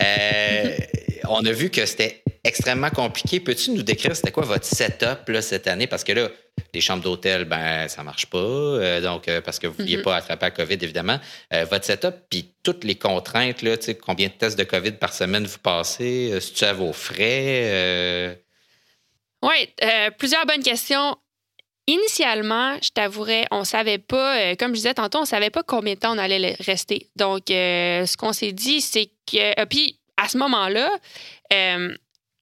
Euh, 0.00 0.76
on 1.28 1.44
a 1.44 1.52
vu 1.52 1.70
que 1.70 1.84
c'était 1.86 2.22
extrêmement 2.44 2.90
compliqué. 2.90 3.40
Peux-tu 3.40 3.72
nous 3.72 3.82
décrire 3.82 4.14
c'était 4.14 4.32
quoi 4.32 4.44
votre 4.44 4.64
setup 4.64 5.28
là, 5.28 5.42
cette 5.42 5.66
année? 5.66 5.86
Parce 5.86 6.04
que 6.04 6.12
là, 6.12 6.28
les 6.72 6.80
chambres 6.80 7.02
d'hôtel, 7.02 7.44
ben 7.44 7.88
ça 7.88 8.02
marche 8.02 8.26
pas, 8.26 8.38
euh, 8.38 9.00
donc 9.00 9.28
parce 9.44 9.58
que 9.58 9.66
vous 9.66 9.74
ne 9.74 9.78
vouliez 9.78 9.98
mm-hmm. 9.98 10.02
pas 10.02 10.16
attraper 10.16 10.46
la 10.46 10.50
COVID 10.52 10.78
évidemment. 10.80 11.18
votre 11.70 11.84
setup 11.84 12.14
puis 12.30 12.54
toutes 12.62 12.84
les 12.84 12.94
contraintes 12.94 13.62
là, 13.62 13.76
combien 14.04 14.28
de 14.28 14.32
tests 14.32 14.58
de 14.58 14.64
COVID 14.64 14.92
par 14.92 15.12
semaine 15.12 15.44
vous 15.44 15.58
passez, 15.58 16.38
si 16.40 16.52
tu 16.52 16.64
à 16.64 16.72
vos 16.72 16.92
frais. 16.92 18.38
Oui, 19.42 19.68
plusieurs 20.18 20.46
bonnes 20.46 20.62
questions. 20.62 21.16
Initialement, 21.88 22.78
je 22.82 22.90
t'avouerais, 22.90 23.46
on 23.52 23.62
savait 23.62 23.98
pas, 23.98 24.40
euh, 24.40 24.54
comme 24.56 24.70
je 24.70 24.78
disais 24.78 24.94
tantôt, 24.94 25.20
on 25.20 25.24
savait 25.24 25.50
pas 25.50 25.62
combien 25.62 25.94
de 25.94 26.00
temps 26.00 26.16
on 26.16 26.18
allait 26.18 26.56
rester. 26.58 27.10
Donc, 27.14 27.48
euh, 27.52 28.04
ce 28.06 28.16
qu'on 28.16 28.32
s'est 28.32 28.50
dit, 28.50 28.80
c'est 28.80 29.06
que. 29.30 29.60
Euh, 29.60 29.66
puis, 29.66 30.00
à 30.16 30.28
ce 30.28 30.38
moment-là, 30.38 30.90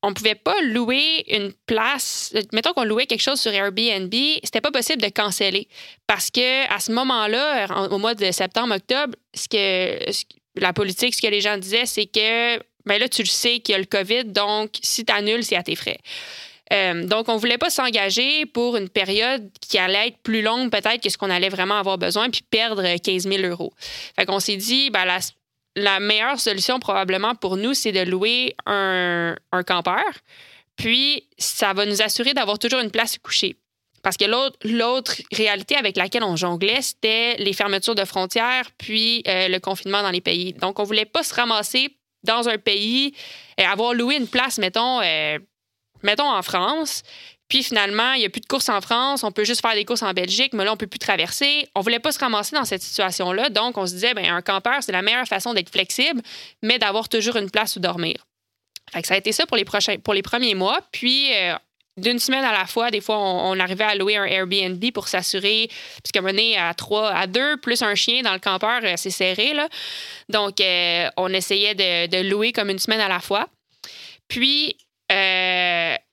on 0.05 0.13
pouvait 0.13 0.35
pas 0.35 0.61
louer 0.61 1.25
une 1.35 1.53
place. 1.67 2.35
Mettons 2.53 2.75
qu'on 2.75 2.85
louait 2.85 3.07
quelque 3.07 3.23
chose 3.23 3.41
sur 3.41 3.53
Airbnb, 3.53 4.15
c'était 4.43 4.61
pas 4.61 4.71
possible 4.71 5.01
de 5.01 5.09
canceller. 5.09 5.67
Parce 6.07 6.31
que 6.31 6.71
à 6.73 6.79
ce 6.79 6.93
moment-là, 6.93 7.89
au 7.91 7.99
mois 7.99 8.15
de 8.15 8.31
septembre, 8.31 8.75
octobre, 8.75 9.15
ce 9.33 9.49
que, 9.49 10.11
la 10.57 10.73
politique, 10.73 11.15
ce 11.15 11.23
que 11.23 11.27
les 11.27 11.41
gens 11.41 11.57
disaient, 11.57 11.87
c'est 11.87 12.07
que 12.07 12.59
ben 12.85 12.99
là, 12.99 13.09
tu 13.09 13.23
le 13.23 13.29
sais 13.29 13.61
qu'il 13.61 13.73
y 13.73 13.77
a 13.77 13.79
le 13.79 13.87
COVID, 13.87 14.25
donc 14.25 14.73
si 14.83 15.07
tu 15.07 15.13
annules, 15.13 15.43
c'est 15.43 15.57
à 15.57 15.63
tes 15.63 15.75
frais. 15.75 15.99
Euh, 16.73 17.07
donc, 17.07 17.29
on 17.29 17.35
ne 17.35 17.39
voulait 17.39 17.59
pas 17.59 17.71
s'engager 17.71 18.47
pour 18.47 18.77
une 18.77 18.89
période 18.89 19.51
qui 19.61 19.79
allait 19.79 20.09
être 20.09 20.19
plus 20.19 20.43
longue 20.43 20.71
peut-être 20.71 21.03
que 21.03 21.09
ce 21.09 21.17
qu'on 21.17 21.31
allait 21.31 21.49
vraiment 21.49 21.79
avoir 21.79 21.97
besoin, 21.97 22.29
puis 22.31 22.43
perdre 22.43 22.83
15 22.83 23.27
000 23.29 23.43
euros. 23.47 23.73
Fait 24.17 24.27
qu'on 24.27 24.41
s'est 24.41 24.57
dit, 24.57 24.91
ben, 24.91 25.05
la, 25.05 25.19
meilleure 25.77 26.41
solution 26.41 26.79
probablement 26.79 27.35
pour 27.35 27.57
nous, 27.57 27.75
c'est 27.75 27.93
de 27.93 28.01
louer 28.01 28.55
un, 28.67 29.35
campeur. 29.67 30.05
Puis, 30.77 31.29
ça 31.39 31.73
va 31.73 31.87
nous 31.87 32.03
assurer 32.03 32.35
d'avoir 32.35 32.59
toujours 32.59 32.81
une 32.81 32.91
place 32.91 33.19
couchée. 33.19 33.57
Parce 34.03 34.17
que 34.17 34.25
l'autre 34.69 35.15
réalité 35.33 35.77
avec 35.77 35.97
laquelle 35.97 36.25
on 36.25 36.37
jonglait, 36.37 36.83
c'était 36.83 37.37
les 37.39 37.53
fermetures 37.55 37.95
de 37.95 38.05
frontières, 38.05 38.71
puis 38.77 39.23
euh, 39.27 39.49
le 39.49 39.59
confinement 39.61 40.03
dans 40.03 40.11
les 40.11 40.21
pays. 40.21 40.53
Donc, 40.53 40.79
on 40.79 40.85
voulait 40.85 41.07
pas 41.07 41.23
se 41.23 41.33
ramasser 41.33 41.97
dans 42.23 42.49
un 42.49 42.59
pays, 42.59 43.15
et 43.59 43.65
avoir 43.65 43.95
loué 43.95 44.17
une 44.17 44.27
place, 44.27 44.59
mettons, 44.59 45.01
euh, 45.01 45.39
mettons 46.03 46.31
en 46.31 46.43
France, 46.43 47.03
puis 47.49 47.63
finalement, 47.63 48.13
il 48.15 48.21
n'y 48.21 48.27
a 48.27 48.31
plus 48.31 48.41
de 48.41 48.47
courses 48.47 48.69
en 48.69 48.81
France, 48.81 49.23
on 49.23 49.33
peut 49.33 49.45
juste 49.45 49.61
faire 49.61 49.75
des 49.75 49.85
courses 49.85 50.03
en 50.03 50.13
Belgique, 50.13 50.53
mais 50.55 50.65
là, 50.65 50.71
on 50.71 50.75
ne 50.75 50.79
peut 50.79 50.87
plus 50.87 50.99
traverser. 50.99 51.69
On 51.75 51.81
ne 51.81 51.85
voulait 51.85 51.99
pas 51.99 52.13
se 52.13 52.19
ramasser 52.19 52.57
dans 52.57 52.65
cette 52.65 52.83
situation-là, 52.83 53.51
donc 53.51 53.77
on 53.77 53.87
se 53.87 53.93
disait, 53.93 54.15
bien, 54.15 54.35
un 54.35 54.43
campeur, 54.43 54.83
c'est 54.83 54.93
la 54.93 55.03
meilleure 55.03 55.27
façon 55.27 55.55
d'être 55.55 55.71
flexible, 55.71 56.23
mais 56.63 56.79
d'avoir 56.79 57.09
toujours 57.09 57.37
une 57.37 57.51
place 57.51 57.77
où 57.77 57.81
dormir. 57.81 58.27
Fait 58.93 59.05
ça 59.05 59.15
a 59.15 59.17
été 59.17 59.33
ça 59.33 59.47
pour 59.47 59.57
les, 59.57 59.65
premiers 60.23 60.55
mois. 60.55 60.79
Puis, 60.93 61.35
euh, 61.35 61.55
d'une 61.97 62.19
semaine 62.19 62.45
à 62.45 62.53
la 62.53 62.67
fois, 62.67 62.91
des 62.91 63.01
fois, 63.01 63.19
on, 63.19 63.59
arrivait 63.59 63.85
à 63.85 63.95
louer 63.95 64.17
un 64.17 64.25
Airbnb 64.25 64.83
pour 64.93 65.09
s'assurer, 65.09 65.69
puisque 66.03 66.25
mener 66.25 66.59
à 66.59 66.75
trois, 66.75 67.11
à 67.11 67.27
deux, 67.27 67.57
plus 67.59 67.83
un 67.83 67.95
chien 67.95 68.23
dans 68.23 68.33
le 68.33 68.39
campeur, 68.41 68.81
euh, 68.83 68.95
c'est 68.97 69.11
serré. 69.11 69.55
Là. 69.55 69.69
Donc, 70.29 70.61
euh, 70.61 71.09
on 71.17 71.33
essayait 71.33 71.75
de, 71.75 72.29
louer 72.29 72.53
comme 72.53 72.71
une 72.71 72.79
semaine 72.79 73.01
à 73.01 73.09
la 73.09 73.21
fois. 73.21 73.49
Puis, 74.29 74.77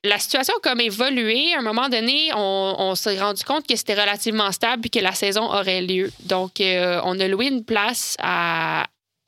la 0.04 0.18
situation 0.18 0.54
a 0.56 0.60
comme 0.60 0.80
évolué. 0.80 1.54
À 1.54 1.60
un 1.60 1.62
moment 1.62 1.88
donné, 1.88 2.30
on, 2.34 2.94
s'est 2.94 3.20
rendu 3.20 3.44
compte 3.44 3.66
que 3.66 3.76
c'était 3.76 4.00
relativement 4.00 4.50
stable 4.52 4.86
et 4.86 4.88
que 4.88 4.98
la 4.98 5.12
saison 5.12 5.44
aurait 5.44 5.82
lieu. 5.82 6.10
Donc, 6.24 6.60
euh, 6.60 7.00
on 7.04 7.18
a 7.20 7.28
loué 7.28 7.46
une 7.46 7.64
place 7.64 8.16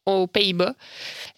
aux 0.06 0.26
Pays-Bas. 0.26 0.74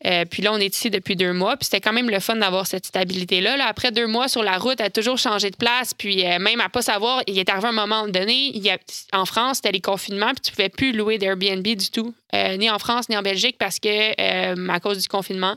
Euh, 0.07 0.25
puis 0.25 0.43
là, 0.43 0.53
on 0.53 0.59
est 0.59 0.75
ici 0.75 0.91
depuis 0.91 1.17
deux 1.17 1.33
mois. 1.33 1.57
Puis 1.57 1.67
c'était 1.67 1.81
quand 1.81 1.93
même 1.93 2.11
le 2.11 2.19
fun 2.19 2.37
d'avoir 2.37 2.67
cette 2.67 2.87
stabilité-là. 2.87 3.57
Là, 3.57 3.67
après 3.67 3.93
deux 3.93 4.07
mois 4.07 4.29
sur 4.29 4.43
la 4.43 4.59
route, 4.59 4.81
elle 4.81 4.87
a 4.87 4.91
toujours 4.91 5.19
changé 5.19 5.51
de 5.51 5.57
place. 5.57 5.93
Puis 5.93 6.25
même 6.25 6.61
à 6.61 6.69
pas 6.69 6.83
savoir, 6.83 7.23
il 7.27 7.39
est 7.39 7.49
arrivé 7.49 7.69
un 7.69 7.73
moment 7.73 8.09
donné, 8.09 8.55
en 9.13 9.27
France, 9.27 9.59
c'était 9.59 9.73
les 9.73 9.81
confinements, 9.81 10.33
puis 10.33 10.41
tu 10.41 10.51
pouvais 10.51 10.69
plus 10.69 10.93
louer 10.93 11.19
d'Airbnb 11.19 11.63
du 11.63 11.91
tout, 11.91 12.15
ni 12.33 12.71
en 12.71 12.79
France, 12.79 13.09
ni 13.09 13.17
en 13.17 13.23
Belgique, 13.23 13.57
parce 13.59 13.79
que 13.79 14.71
à 14.71 14.81
cause 14.81 14.99
du 14.99 15.09
confinement. 15.09 15.57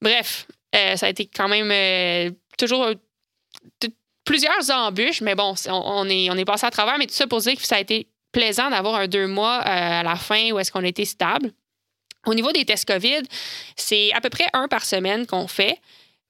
Bref, 0.00 0.46
euh, 0.74 0.96
ça 0.96 1.06
a 1.06 1.08
été 1.08 1.26
quand 1.26 1.48
même 1.48 1.70
euh, 1.70 2.30
toujours 2.58 2.90
plusieurs 4.24 4.70
embûches, 4.70 5.20
mais 5.22 5.34
bon, 5.34 5.54
on, 5.68 6.08
est, 6.08 6.44
passé 6.44 6.66
à 6.66 6.70
travers. 6.70 6.98
Mais 6.98 7.06
tout 7.06 7.14
ça 7.14 7.26
pour 7.26 7.40
dire 7.40 7.56
que 7.56 7.66
ça 7.66 7.76
a 7.76 7.80
été 7.80 8.08
plaisant 8.32 8.70
d'avoir 8.70 8.96
un 8.96 9.08
deux 9.08 9.26
mois 9.26 9.60
euh, 9.60 10.00
à 10.00 10.02
la 10.02 10.16
fin 10.16 10.52
où 10.52 10.58
est-ce 10.58 10.70
qu'on 10.70 10.84
était 10.84 11.06
stable. 11.06 11.52
Au 12.26 12.34
niveau 12.34 12.52
des 12.52 12.64
tests 12.64 12.86
COVID, 12.86 13.22
c'est 13.76 14.12
à 14.12 14.20
peu 14.20 14.28
près 14.28 14.46
un 14.52 14.68
par 14.68 14.84
semaine 14.84 15.26
qu'on 15.26 15.48
fait. 15.48 15.78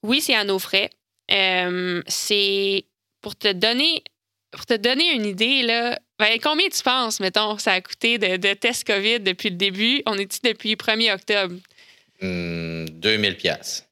Oui, 0.02 0.20
c'est 0.20 0.34
à 0.34 0.44
nos 0.44 0.58
frais. 0.58 0.90
c'est 1.28 2.84
pour 3.20 3.34
te 3.36 3.52
donner 3.52 4.04
pour 4.50 4.64
te 4.64 4.74
donner 4.74 5.12
une 5.14 5.26
idée, 5.26 5.60
là, 5.60 5.98
ben, 6.18 6.38
combien 6.42 6.68
tu 6.68 6.82
penses, 6.82 7.20
mettons, 7.20 7.58
ça 7.58 7.72
a 7.72 7.80
coûté 7.82 8.16
de, 8.18 8.54
tests 8.54 8.86
COVID 8.86 9.20
depuis 9.20 9.50
le 9.50 9.56
début? 9.56 10.02
On 10.06 10.14
est 10.14 10.32
ici 10.32 10.40
depuis 10.42 10.70
le 10.70 10.76
1er 10.76 11.14
octobre? 11.14 11.56
2000 12.22 12.90
hmm, 12.90 13.34
pièces 13.34 13.87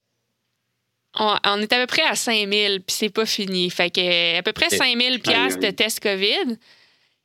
on, 1.18 1.60
est 1.60 1.72
à 1.72 1.80
peu 1.80 1.86
près 1.86 2.02
à 2.02 2.14
5000 2.14 2.82
puis 2.82 2.96
c'est 2.96 3.10
pas 3.10 3.26
fini. 3.26 3.70
Fait 3.70 3.90
que 3.90 4.38
à 4.38 4.42
peu 4.42 4.52
près 4.52 4.70
5000 4.70 5.20
pièces 5.20 5.58
de 5.58 5.70
tests 5.70 6.00
COVID. 6.00 6.58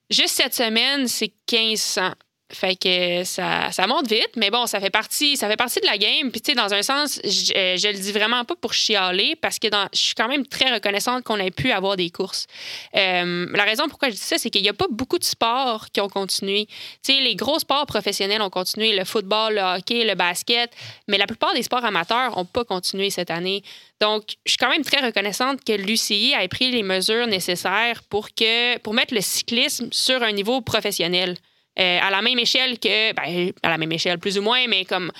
Juste 0.09 0.35
cette 0.35 0.53
semaine, 0.53 1.07
c'est 1.07 1.33
1500. 1.51 2.11
Fait 2.53 2.75
que 2.75 3.23
ça, 3.23 3.71
monte 3.87 4.07
vite, 4.09 4.31
mais 4.35 4.49
bon, 4.49 4.65
ça 4.65 4.79
fait 4.79 4.89
partie, 4.89 5.37
ça 5.37 5.47
fait 5.47 5.55
partie 5.55 5.79
de 5.79 5.85
la 5.85 5.97
game. 5.97 6.31
Puis, 6.31 6.41
tu 6.41 6.51
sais, 6.51 6.55
dans 6.55 6.73
un 6.73 6.81
sens, 6.81 7.19
je, 7.23 7.53
euh, 7.55 7.77
je 7.77 7.87
le 7.87 7.93
dis 7.93 8.11
vraiment 8.11 8.43
pas 8.43 8.55
pour 8.55 8.73
chialer 8.73 9.35
parce 9.41 9.57
que 9.57 9.67
je 9.93 9.99
suis 9.99 10.15
quand 10.15 10.27
même 10.27 10.45
très 10.45 10.71
reconnaissante 10.71 11.23
qu'on 11.23 11.37
ait 11.37 11.51
pu 11.51 11.71
avoir 11.71 11.95
des 11.95 12.09
courses. 12.09 12.47
Euh, 12.95 13.47
la 13.53 13.63
raison 13.63 13.87
pourquoi 13.87 14.09
je 14.09 14.15
dis 14.15 14.21
ça, 14.21 14.37
c'est 14.37 14.49
qu'il 14.49 14.61
n'y 14.61 14.69
a 14.69 14.73
pas 14.73 14.87
beaucoup 14.89 15.17
de 15.17 15.23
sports 15.23 15.87
qui 15.93 16.01
ont 16.01 16.09
continué. 16.09 16.67
Tu 17.03 17.13
sais, 17.13 17.21
les 17.21 17.35
gros 17.35 17.59
sports 17.59 17.85
professionnels 17.85 18.41
ont 18.41 18.49
continué, 18.49 18.95
le 18.95 19.05
football, 19.05 19.55
le 19.55 19.61
hockey, 19.61 20.03
le 20.03 20.15
basket, 20.15 20.71
mais 21.07 21.17
la 21.17 21.27
plupart 21.27 21.53
des 21.53 21.63
sports 21.63 21.85
amateurs 21.85 22.35
n'ont 22.35 22.45
pas 22.45 22.65
continué 22.65 23.09
cette 23.09 23.31
année. 23.31 23.63
Donc, 24.01 24.23
je 24.45 24.51
suis 24.51 24.57
quand 24.57 24.69
même 24.69 24.83
très 24.83 25.05
reconnaissante 25.05 25.63
que 25.63 25.73
l'UCI 25.73 26.33
ait 26.37 26.47
pris 26.47 26.71
les 26.71 26.83
mesures 26.83 27.27
nécessaires 27.27 28.01
pour, 28.09 28.33
que, 28.33 28.77
pour 28.79 28.93
mettre 28.93 29.13
le 29.13 29.21
cyclisme 29.21 29.89
sur 29.91 30.23
un 30.23 30.31
niveau 30.31 30.61
professionnel. 30.61 31.37
Euh, 31.79 31.99
à 32.01 32.09
la 32.09 32.21
même 32.21 32.37
échelle 32.39 32.79
que, 32.79 33.13
ben, 33.13 33.51
à 33.63 33.69
la 33.69 33.77
même 33.77 33.91
échelle 33.91 34.19
plus 34.19 34.37
ou 34.37 34.41
moins, 34.41 34.67
mais 34.67 34.83
comme 34.85 35.11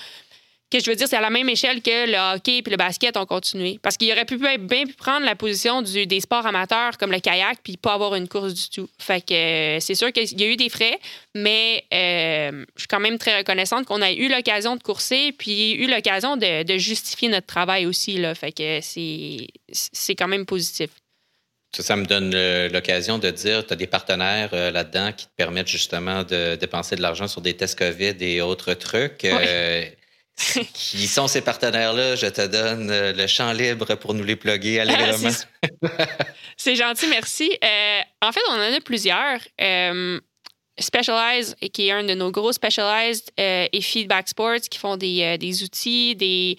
que 0.72 0.80
je 0.82 0.90
veux 0.90 0.96
dire, 0.96 1.06
c'est 1.06 1.16
à 1.16 1.20
la 1.20 1.30
même 1.30 1.48
échelle 1.48 1.82
que 1.82 2.10
le 2.10 2.34
hockey 2.34 2.58
et 2.58 2.70
le 2.70 2.76
basket 2.76 3.16
ont 3.16 3.26
continué. 3.26 3.78
Parce 3.82 3.96
qu'il 3.96 4.10
aurait 4.10 4.24
pu 4.24 4.38
bien 4.38 4.84
prendre 4.96 5.24
la 5.26 5.36
position 5.36 5.82
du, 5.82 6.06
des 6.06 6.20
sports 6.20 6.46
amateurs 6.46 6.96
comme 6.98 7.12
le 7.12 7.20
kayak 7.20 7.58
puis 7.62 7.76
pas 7.76 7.94
avoir 7.94 8.14
une 8.14 8.26
course 8.26 8.54
du 8.54 8.68
tout. 8.70 8.88
Fait 8.98 9.20
que 9.20 9.34
euh, 9.34 9.80
c'est 9.80 9.94
sûr 9.94 10.12
qu'il 10.12 10.40
y 10.40 10.44
a 10.44 10.46
eu 10.46 10.56
des 10.56 10.70
frais, 10.70 10.98
mais 11.34 11.84
euh, 11.92 12.64
je 12.76 12.80
suis 12.80 12.88
quand 12.88 13.00
même 13.00 13.18
très 13.18 13.36
reconnaissante 13.38 13.86
qu'on 13.86 14.00
ait 14.00 14.16
eu 14.16 14.28
l'occasion 14.28 14.76
de 14.76 14.82
courser 14.82 15.32
puis 15.36 15.74
eu 15.74 15.88
l'occasion 15.88 16.36
de, 16.36 16.62
de, 16.62 16.78
justifier 16.78 17.28
notre 17.28 17.46
travail 17.46 17.86
aussi. 17.86 18.16
Là. 18.16 18.34
Fait 18.34 18.52
que 18.52 18.80
c'est 18.82 20.14
quand 20.16 20.28
même 20.28 20.46
positif. 20.46 20.90
Ça, 21.80 21.96
me 21.96 22.04
donne 22.04 22.36
l'occasion 22.68 23.18
de 23.18 23.30
dire, 23.30 23.66
tu 23.66 23.72
as 23.72 23.76
des 23.76 23.86
partenaires 23.86 24.50
euh, 24.52 24.70
là-dedans 24.70 25.12
qui 25.16 25.24
te 25.26 25.32
permettent 25.34 25.68
justement 25.68 26.22
de 26.22 26.54
dépenser 26.56 26.96
de 26.96 27.02
l'argent 27.02 27.26
sur 27.26 27.40
des 27.40 27.56
tests 27.56 27.78
COVID 27.78 28.16
et 28.20 28.42
autres 28.42 28.74
trucs. 28.74 29.24
Euh, 29.24 29.86
qui 30.74 31.06
sont 31.06 31.28
ces 31.28 31.40
partenaires-là? 31.40 32.14
Je 32.16 32.26
te 32.26 32.46
donne 32.46 32.90
euh, 32.90 33.14
le 33.14 33.26
champ 33.26 33.52
libre 33.52 33.94
pour 33.94 34.12
nous 34.12 34.24
les 34.24 34.36
plugger 34.36 34.80
allègrement. 34.80 35.30
C'est 36.58 36.76
gentil, 36.76 37.06
merci. 37.08 37.50
en 38.20 38.32
fait, 38.32 38.40
on 38.50 38.52
en 38.52 38.76
a 38.76 38.80
plusieurs. 38.80 39.40
Specialized, 40.78 41.54
qui 41.72 41.88
est 41.88 41.92
un 41.92 42.02
de 42.04 42.14
nos 42.14 42.30
gros 42.30 42.52
Specialized, 42.52 43.30
et 43.38 43.80
Feedback 43.80 44.28
Sports, 44.28 44.60
qui 44.70 44.78
font 44.78 44.96
des, 44.96 45.36
des 45.38 45.62
outils, 45.62 46.16
des, 46.16 46.58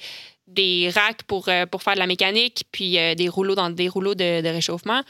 des 0.54 0.90
racks 0.94 1.24
pour, 1.24 1.50
euh, 1.50 1.66
pour 1.66 1.84
faire 1.84 1.94
de 1.94 2.00
la 2.00 2.08
mécanique, 2.08 2.64
puis 2.72 2.98
euh, 2.98 3.16
des 3.16 3.30
rouleaux 3.30 3.56
dans 3.56 3.70
des 3.70 3.90
rouleaux 3.90 4.16
de, 4.16 4.48
réchauffement. 4.48 5.02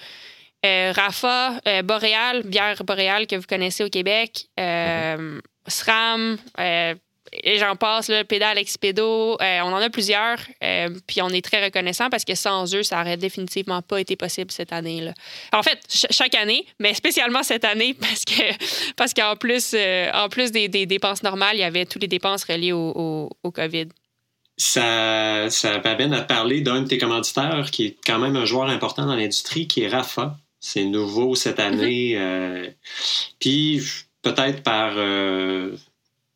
Euh, 0.66 0.94
Rafa, 0.96 1.60
Boréal, 1.84 2.44
bière 2.44 2.82
Boréal 2.86 3.28
que 3.28 3.36
vous 3.36 3.46
connaissez 3.48 3.84
au 3.84 3.90
Québec, 3.90 4.46
mm-hmm. 4.58 5.42
SRAM, 5.68 6.38
et 6.58 7.58
j'en 7.58 7.76
passe, 7.76 8.10
le 8.10 8.24
Pédale 8.24 8.58
Expedo, 8.60 9.38
on 9.42 9.74
en 9.74 9.76
a 9.76 9.90
plusieurs, 9.90 10.38
puis 11.06 11.22
on 11.22 11.30
est 11.30 11.44
très 11.44 11.66
reconnaissant 11.66 12.10
parce 12.10 12.24
que 12.24 12.36
sans 12.36 12.74
eux, 12.76 12.84
ça 12.84 13.02
aurait 13.02 13.18
définitivement 13.18 13.82
pas 13.82 14.00
été 14.00 14.16
possible 14.16 14.52
cette 14.52 14.72
année-là. 14.72 15.14
En 15.52 15.64
fait, 15.64 15.80
chaque 15.90 16.36
année, 16.36 16.66
mais 16.80 16.94
spécialement 16.94 17.44
cette 17.44 17.66
année 17.66 17.94
parce 18.00 18.24
que 18.24 18.94
parce 18.96 19.14
qu'en 19.14 19.36
plus, 19.36 19.76
en 20.14 20.30
plus 20.30 20.52
des, 20.52 20.70
dépenses 20.70 21.24
normales, 21.24 21.58
il 21.58 21.62
y 21.62 21.64
avait 21.64 21.86
toutes 21.86 22.04
les 22.04 22.08
dépenses 22.08 22.46
reliées 22.46 22.72
au, 22.72 23.30
au 23.44 23.52
COVID 23.52 23.88
ça, 24.58 25.50
ça 25.50 25.80
m'amène 25.80 26.14
à 26.14 26.22
parler 26.22 26.62
d'un 26.62 26.82
de 26.82 26.88
tes 26.88 26.98
commanditaires 26.98 27.72
qui 27.72 27.86
est 27.86 27.98
quand 28.06 28.20
même 28.20 28.36
un 28.36 28.46
joueur 28.46 28.70
important 28.70 29.06
dans 29.06 29.16
l'industrie, 29.16 29.68
qui 29.68 29.82
est 29.82 29.88
Rafa. 29.88 30.38
C'est 30.60 30.86
nouveau 30.86 31.36
cette 31.36 31.60
mhm. 31.60 31.66
année. 31.66 32.14
Euh, 32.18 32.70
puis 33.40 33.82
peut-être 34.22 34.64
par, 34.64 34.94
euh, 34.96 35.76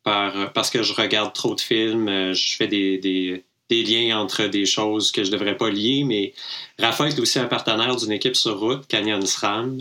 par, 0.02 0.52
parce 0.52 0.70
que 0.70 0.82
je 0.82 0.92
regarde 0.92 1.32
trop 1.32 1.54
de 1.54 1.60
films, 1.60 2.08
euh, 2.08 2.34
je 2.34 2.56
fais 2.56 2.66
des, 2.66 2.98
des, 2.98 3.44
des, 3.70 3.82
liens 3.84 4.18
entre 4.18 4.46
des 4.46 4.66
choses 4.66 5.12
que 5.12 5.24
je 5.24 5.30
ne 5.30 5.36
devrais 5.36 5.56
pas 5.56 5.70
lier, 5.70 6.04
mais 6.04 6.34
Rafa 6.78 7.08
est 7.08 7.18
aussi 7.18 7.38
un 7.38 7.46
partenaire 7.46 7.96
d'une 7.96 8.12
équipe 8.12 8.36
sur 8.36 8.58
route, 8.58 8.86
Canyon 8.88 9.24
SRAM. 9.24 9.80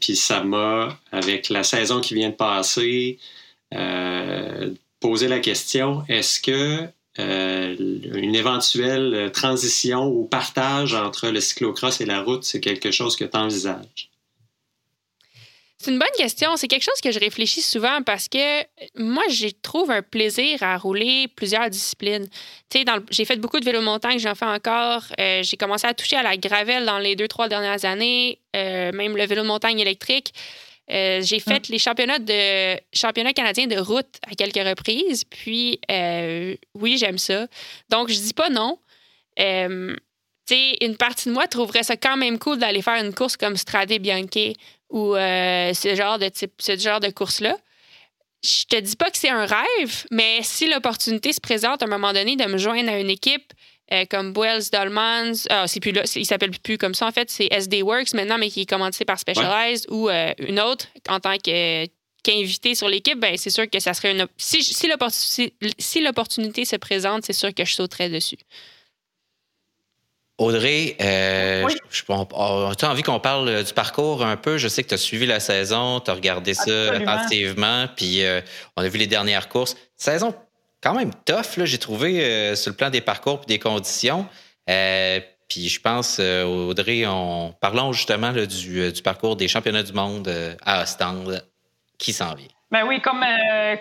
puis 0.00 0.16
ça 0.16 0.42
m'a, 0.44 0.98
avec 1.12 1.50
la 1.50 1.64
saison 1.64 2.00
qui 2.00 2.14
vient 2.14 2.30
de 2.30 2.34
passer, 2.34 3.18
poser 5.04 5.28
la 5.28 5.38
question 5.38 6.02
est-ce 6.08 6.40
que 6.40 6.88
euh, 7.18 7.76
une 7.78 8.34
éventuelle 8.34 9.30
transition 9.32 10.06
ou 10.06 10.24
partage 10.24 10.94
entre 10.94 11.28
le 11.28 11.40
cyclocross 11.40 12.00
et 12.00 12.06
la 12.06 12.22
route, 12.22 12.42
c'est 12.42 12.60
quelque 12.60 12.90
chose 12.90 13.14
que 13.14 13.24
tu 13.24 13.36
envisages? 13.36 14.08
C'est 15.76 15.90
une 15.90 15.98
bonne 15.98 16.16
question. 16.16 16.56
C'est 16.56 16.68
quelque 16.68 16.84
chose 16.84 17.02
que 17.02 17.10
je 17.10 17.20
réfléchis 17.20 17.60
souvent 17.60 18.00
parce 18.02 18.30
que 18.30 18.62
moi, 18.96 19.22
j'ai 19.28 19.52
trouve 19.52 19.90
un 19.90 20.00
plaisir 20.00 20.62
à 20.62 20.78
rouler 20.78 21.28
plusieurs 21.36 21.68
disciplines. 21.68 22.26
J'ai 23.10 23.26
fait 23.26 23.36
beaucoup 23.36 23.60
de 23.60 23.64
vélo 23.66 23.82
montagne, 23.82 24.18
j'en 24.18 24.34
fais 24.34 24.46
encore. 24.46 25.02
Euh, 25.20 25.42
j'ai 25.42 25.58
commencé 25.58 25.86
à 25.86 25.92
toucher 25.92 26.16
à 26.16 26.22
la 26.22 26.38
gravelle 26.38 26.86
dans 26.86 26.98
les 26.98 27.14
deux, 27.14 27.28
trois 27.28 27.48
dernières 27.48 27.84
années, 27.84 28.38
euh, 28.56 28.90
même 28.92 29.18
le 29.18 29.26
vélo 29.26 29.44
montagne 29.44 29.80
électrique. 29.80 30.32
Euh, 30.90 31.22
j'ai 31.22 31.40
fait 31.40 31.68
mm. 31.68 31.72
les 31.72 31.78
championnats 31.78 32.18
de 32.18 32.78
championnat 32.92 33.32
canadien 33.32 33.66
de 33.66 33.76
route 33.76 34.16
à 34.30 34.34
quelques 34.34 34.66
reprises. 34.66 35.24
Puis 35.24 35.80
euh, 35.90 36.54
oui, 36.74 36.98
j'aime 36.98 37.18
ça. 37.18 37.46
Donc 37.88 38.08
je 38.10 38.18
dis 38.18 38.34
pas 38.34 38.50
non. 38.50 38.78
Euh, 39.40 39.96
une 40.50 40.96
partie 40.98 41.30
de 41.30 41.34
moi 41.34 41.46
trouverait 41.46 41.84
ça 41.84 41.96
quand 41.96 42.18
même 42.18 42.38
cool 42.38 42.58
d'aller 42.58 42.82
faire 42.82 43.02
une 43.02 43.14
course 43.14 43.36
comme 43.36 43.56
Strade 43.56 43.92
Bianche 43.94 44.54
ou 44.90 45.14
ce 45.14 45.94
genre 45.96 46.18
de 46.18 46.28
type, 46.28 46.52
ce 46.60 46.76
genre 46.76 47.00
de 47.00 47.08
course-là. 47.08 47.56
Je 48.42 48.66
te 48.66 48.78
dis 48.78 48.94
pas 48.94 49.10
que 49.10 49.16
c'est 49.16 49.30
un 49.30 49.46
rêve, 49.46 50.04
mais 50.10 50.40
si 50.42 50.68
l'opportunité 50.68 51.32
se 51.32 51.40
présente 51.40 51.82
à 51.82 51.86
un 51.86 51.88
moment 51.88 52.12
donné 52.12 52.36
de 52.36 52.44
me 52.44 52.58
joindre 52.58 52.90
à 52.90 52.98
une 52.98 53.08
équipe 53.08 53.54
euh, 53.92 54.04
comme 54.08 54.32
Wells 54.34 54.70
Dolmans. 54.72 55.46
Ah, 55.50 55.66
c'est 55.68 55.80
plus 55.80 55.92
là, 55.92 56.02
il 56.16 56.24
s'appelle 56.24 56.50
plus 56.50 56.78
comme 56.78 56.94
ça 56.94 57.06
en 57.06 57.12
fait, 57.12 57.30
c'est 57.30 57.48
SD 57.50 57.82
Works 57.82 58.14
maintenant, 58.14 58.38
mais 58.38 58.48
qui 58.48 58.62
est 58.62 58.66
commandité 58.66 59.04
par 59.04 59.18
Specialized 59.18 59.86
ou 59.90 60.08
euh, 60.08 60.32
une 60.38 60.58
autre 60.58 60.86
en 61.08 61.20
tant 61.20 61.36
que 61.36 61.86
qu'invité 62.22 62.74
sur 62.74 62.88
l'équipe, 62.88 63.20
ben 63.20 63.36
c'est 63.36 63.50
sûr 63.50 63.68
que 63.68 63.78
ça 63.80 63.92
serait 63.92 64.12
une. 64.12 64.26
Si, 64.38 64.64
si 64.64 66.00
l'opportunité 66.00 66.64
se 66.64 66.76
présente, 66.76 67.26
c'est 67.26 67.34
sûr 67.34 67.52
que 67.52 67.66
je 67.66 67.74
sauterais 67.74 68.08
dessus. 68.08 68.38
Audrey, 70.38 70.96
euh, 71.00 71.68
tu 71.92 72.04
as 72.10 72.90
envie 72.90 73.02
qu'on 73.02 73.20
parle 73.20 73.62
du 73.62 73.72
parcours 73.74 74.24
un 74.24 74.38
peu? 74.38 74.56
Je 74.56 74.68
sais 74.68 74.82
que 74.82 74.88
tu 74.88 74.94
as 74.94 74.98
suivi 74.98 75.26
la 75.26 75.38
saison, 75.38 76.00
tu 76.00 76.10
as 76.10 76.14
regardé 76.14 76.54
ça 76.54 76.92
attentivement, 76.92 77.86
puis 77.94 78.22
on 78.76 78.82
a 78.82 78.88
vu 78.88 78.98
les 78.98 79.06
dernières 79.06 79.50
courses. 79.50 79.76
Saison 79.96 80.34
quand 80.84 80.94
même 80.94 81.12
tough, 81.24 81.64
j'ai 81.64 81.78
trouvé, 81.78 82.22
euh, 82.22 82.54
sur 82.54 82.70
le 82.70 82.76
plan 82.76 82.90
des 82.90 83.00
parcours 83.00 83.40
et 83.44 83.46
des 83.46 83.58
conditions. 83.58 84.26
Euh, 84.68 85.18
puis 85.48 85.68
je 85.68 85.80
pense, 85.80 86.18
euh, 86.20 86.44
Audrey, 86.44 87.04
parlons 87.60 87.92
justement 87.92 88.32
du, 88.32 88.92
parcours 89.02 89.36
des 89.36 89.48
championnats 89.48 89.82
du 89.82 89.92
monde 89.92 90.30
à 90.64 90.82
Ostende 90.82 91.42
qui 91.98 92.12
s'en 92.12 92.34
vient. 92.34 92.48
Ben 92.70 92.84
oui, 92.88 93.00
comme, 93.00 93.24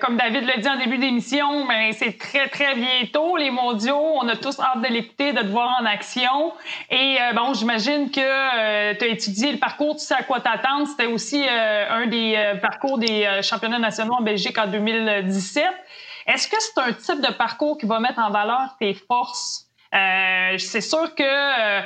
comme 0.02 0.18
David 0.18 0.44
l'a 0.46 0.58
dit 0.58 0.70
en 0.70 0.78
début 0.78 1.00
d'émission, 1.00 1.66
ben 1.66 1.92
c'est 1.94 2.16
très, 2.20 2.48
très 2.48 2.76
bientôt, 2.76 3.38
les 3.38 3.50
mondiaux. 3.50 3.98
On 4.22 4.28
a 4.28 4.36
tous 4.36 4.60
hâte 4.60 4.84
de 4.84 4.88
l'écouter, 4.88 5.34
de 5.34 5.40
te 5.40 5.48
voir 5.48 5.80
en 5.82 5.86
action. 5.86 6.54
Et 6.92 7.18
bon, 7.34 7.56
j'imagine 7.56 8.12
que 8.12 8.94
tu 8.94 9.04
as 9.04 9.08
étudié 9.08 9.52
le 9.52 9.58
parcours, 9.58 9.96
tu 9.96 10.06
sais 10.06 10.14
à 10.14 10.22
quoi 10.22 10.42
t'attendre. 10.42 10.88
C'était 10.88 11.08
aussi 11.08 11.44
un 11.48 12.06
des 12.06 12.54
parcours 12.62 13.00
des 13.00 13.40
championnats 13.42 13.80
nationaux 13.80 14.14
en 14.14 14.22
Belgique 14.22 14.60
en 14.60 14.68
2017. 14.68 15.64
Est-ce 16.26 16.48
que 16.48 16.56
c'est 16.60 16.82
un 16.82 16.94
type 16.94 17.22
de 17.26 17.34
parcours 17.34 17.78
qui 17.78 17.86
va 17.86 18.00
mettre 18.00 18.20
en 18.20 18.30
valeur 18.30 18.76
tes 18.80 18.94
forces? 18.94 19.68
Euh, 19.94 20.58
c'est 20.58 20.82
sûr 20.82 21.14
que 21.14 21.24
euh, 21.24 21.82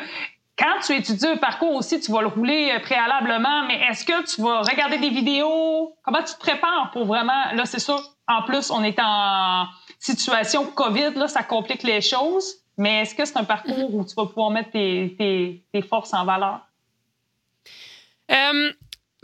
quand 0.58 0.80
tu 0.86 0.95
étudies 0.95 1.28
un 1.28 1.38
parcours 1.38 1.76
aussi, 1.76 2.00
tu 2.00 2.12
vas 2.12 2.21
le 2.21 2.28
rouler 2.28 2.71
euh, 2.71 2.80
préalablement, 2.80 3.65
mais 3.67 3.82
est-ce 3.89 4.06
que 4.06 4.26
tu 4.34 4.41
vas 4.41 4.62
regarder 4.62 4.97
des 4.97 5.10
vidéos? 5.10 5.95
Comment 6.04 6.23
tu 6.23 6.34
te 6.34 6.39
prépares 6.39 6.91
pour 6.93 7.06
vraiment. 7.06 7.52
Là, 7.54 7.65
c'est 7.65 7.80
sûr, 7.80 8.02
en 8.28 8.43
plus, 8.43 8.71
on 8.71 8.84
est 8.84 9.00
en 9.00 9.65
situation 10.00 10.65
COVID, 10.65 11.12
là, 11.15 11.28
ça 11.28 11.43
complique 11.43 11.84
les 11.84 12.02
choses. 12.02 12.56
Mais 12.78 13.02
est-ce 13.02 13.15
que 13.15 13.26
c'est 13.26 13.38
un 13.38 13.43
parcours 13.43 13.93
où 13.93 14.06
tu 14.06 14.13
vas 14.15 14.28
pouvoir 14.28 14.52
mettre 14.52 14.71
tes, 14.71 15.63
forces 15.89 16.13
en 16.13 16.26
valeur? 16.26 16.62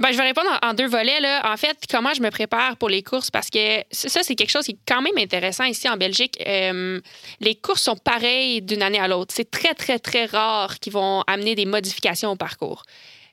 Ben, 0.04 0.12
je 0.12 0.18
vais 0.18 0.24
répondre 0.24 0.50
en, 0.62 0.74
deux 0.74 0.88
volets. 0.88 1.22
Là. 1.22 1.54
En 1.54 1.56
fait, 1.56 1.78
comment 1.90 2.14
je 2.14 2.22
me 2.22 2.30
prépare 2.30 2.76
pour 2.76 2.90
les 2.90 3.04
courses, 3.04 3.32
parce 3.32 3.50
que 3.50 3.86
ça, 3.90 4.22
c'est 4.22 4.36
quelque 4.36 4.50
chose 4.50 4.66
qui 4.66 4.72
est 4.72 4.78
quand 4.86 5.02
même 5.02 5.18
intéressant 5.18 5.64
ici 5.64 5.88
en 5.88 5.96
Belgique. 5.96 6.38
Euh, 6.46 7.00
les 7.40 7.56
courses 7.56 7.84
sont 7.84 7.96
pareilles 7.96 8.62
d'une 8.62 8.82
année 8.82 9.00
à 9.00 9.08
l'autre. 9.08 9.34
C'est 9.34 9.50
très, 9.50 9.74
très, 9.74 10.00
très 10.00 10.26
rare 10.26 10.78
qu'ils 10.80 10.92
vont 10.92 11.22
amener 11.26 11.56
des 11.56 11.66
modifications 11.66 12.32
au 12.32 12.36
parcours. 12.36 12.84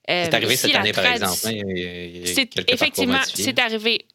Euh, 0.09 0.27
c'est 0.27 0.35
arrivé 0.35 0.55
cette 0.55 0.77
année, 0.77 0.93
par 0.93 1.07
exemple. 1.07 1.41
Hein, 1.45 2.63
effectivement, 2.69 3.21
c'est 3.35 3.59
arrivé. 3.59 4.07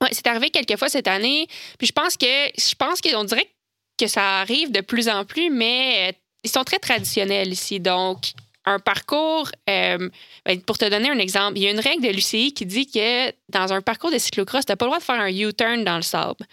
Ouais, 0.00 0.08
c'est 0.12 0.26
arrivé 0.28 0.48
quelques 0.48 0.78
fois 0.78 0.88
cette 0.88 1.08
année. 1.08 1.46
Puis 1.76 1.88
je 1.88 1.92
pense 1.92 2.16
que 2.16 2.26
je 2.56 2.74
pense 2.74 3.02
qu'on 3.02 3.24
dirait 3.24 3.50
que 3.98 4.06
ça 4.06 4.40
arrive 4.40 4.72
de 4.72 4.80
plus 4.80 5.10
en 5.10 5.26
plus, 5.26 5.50
mais 5.50 6.08
euh, 6.08 6.12
ils 6.42 6.50
sont 6.50 6.64
très 6.64 6.78
traditionnels 6.78 7.52
ici. 7.52 7.80
Donc, 7.80 8.32
un 8.66 8.80
parcours, 8.80 9.50
euh, 9.70 10.10
ben, 10.44 10.60
pour 10.62 10.76
te 10.76 10.84
donner 10.84 11.08
un 11.08 11.18
exemple, 11.18 11.56
il 11.56 11.62
y 11.62 11.66
a 11.68 11.70
une 11.70 11.80
règle 11.80 12.02
de 12.02 12.12
l'UCI 12.12 12.52
qui 12.52 12.66
dit 12.66 12.90
que 12.90 13.30
dans 13.48 13.72
un 13.72 13.80
parcours 13.80 14.10
de 14.10 14.18
cyclocross, 14.18 14.66
tu 14.66 14.72
n'as 14.72 14.76
pas 14.76 14.84
le 14.84 14.90
droit 14.90 14.98
de 14.98 15.04
faire 15.04 15.20
un 15.20 15.30
U-turn 15.30 15.84
dans 15.84 15.96
le 15.96 16.02
sable. 16.02 16.44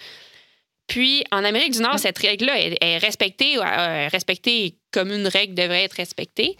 Puis, 0.87 1.23
en 1.31 1.43
Amérique 1.43 1.73
du 1.73 1.79
Nord, 1.79 1.97
cette 1.97 2.17
règle-là 2.17 2.53
est, 2.59 2.97
respectée, 2.97 3.57
euh, 3.57 4.07
respectée 4.11 4.75
comme 4.91 5.11
une 5.11 5.27
règle 5.27 5.55
devrait 5.55 5.83
être 5.83 5.93
respectée. 5.93 6.57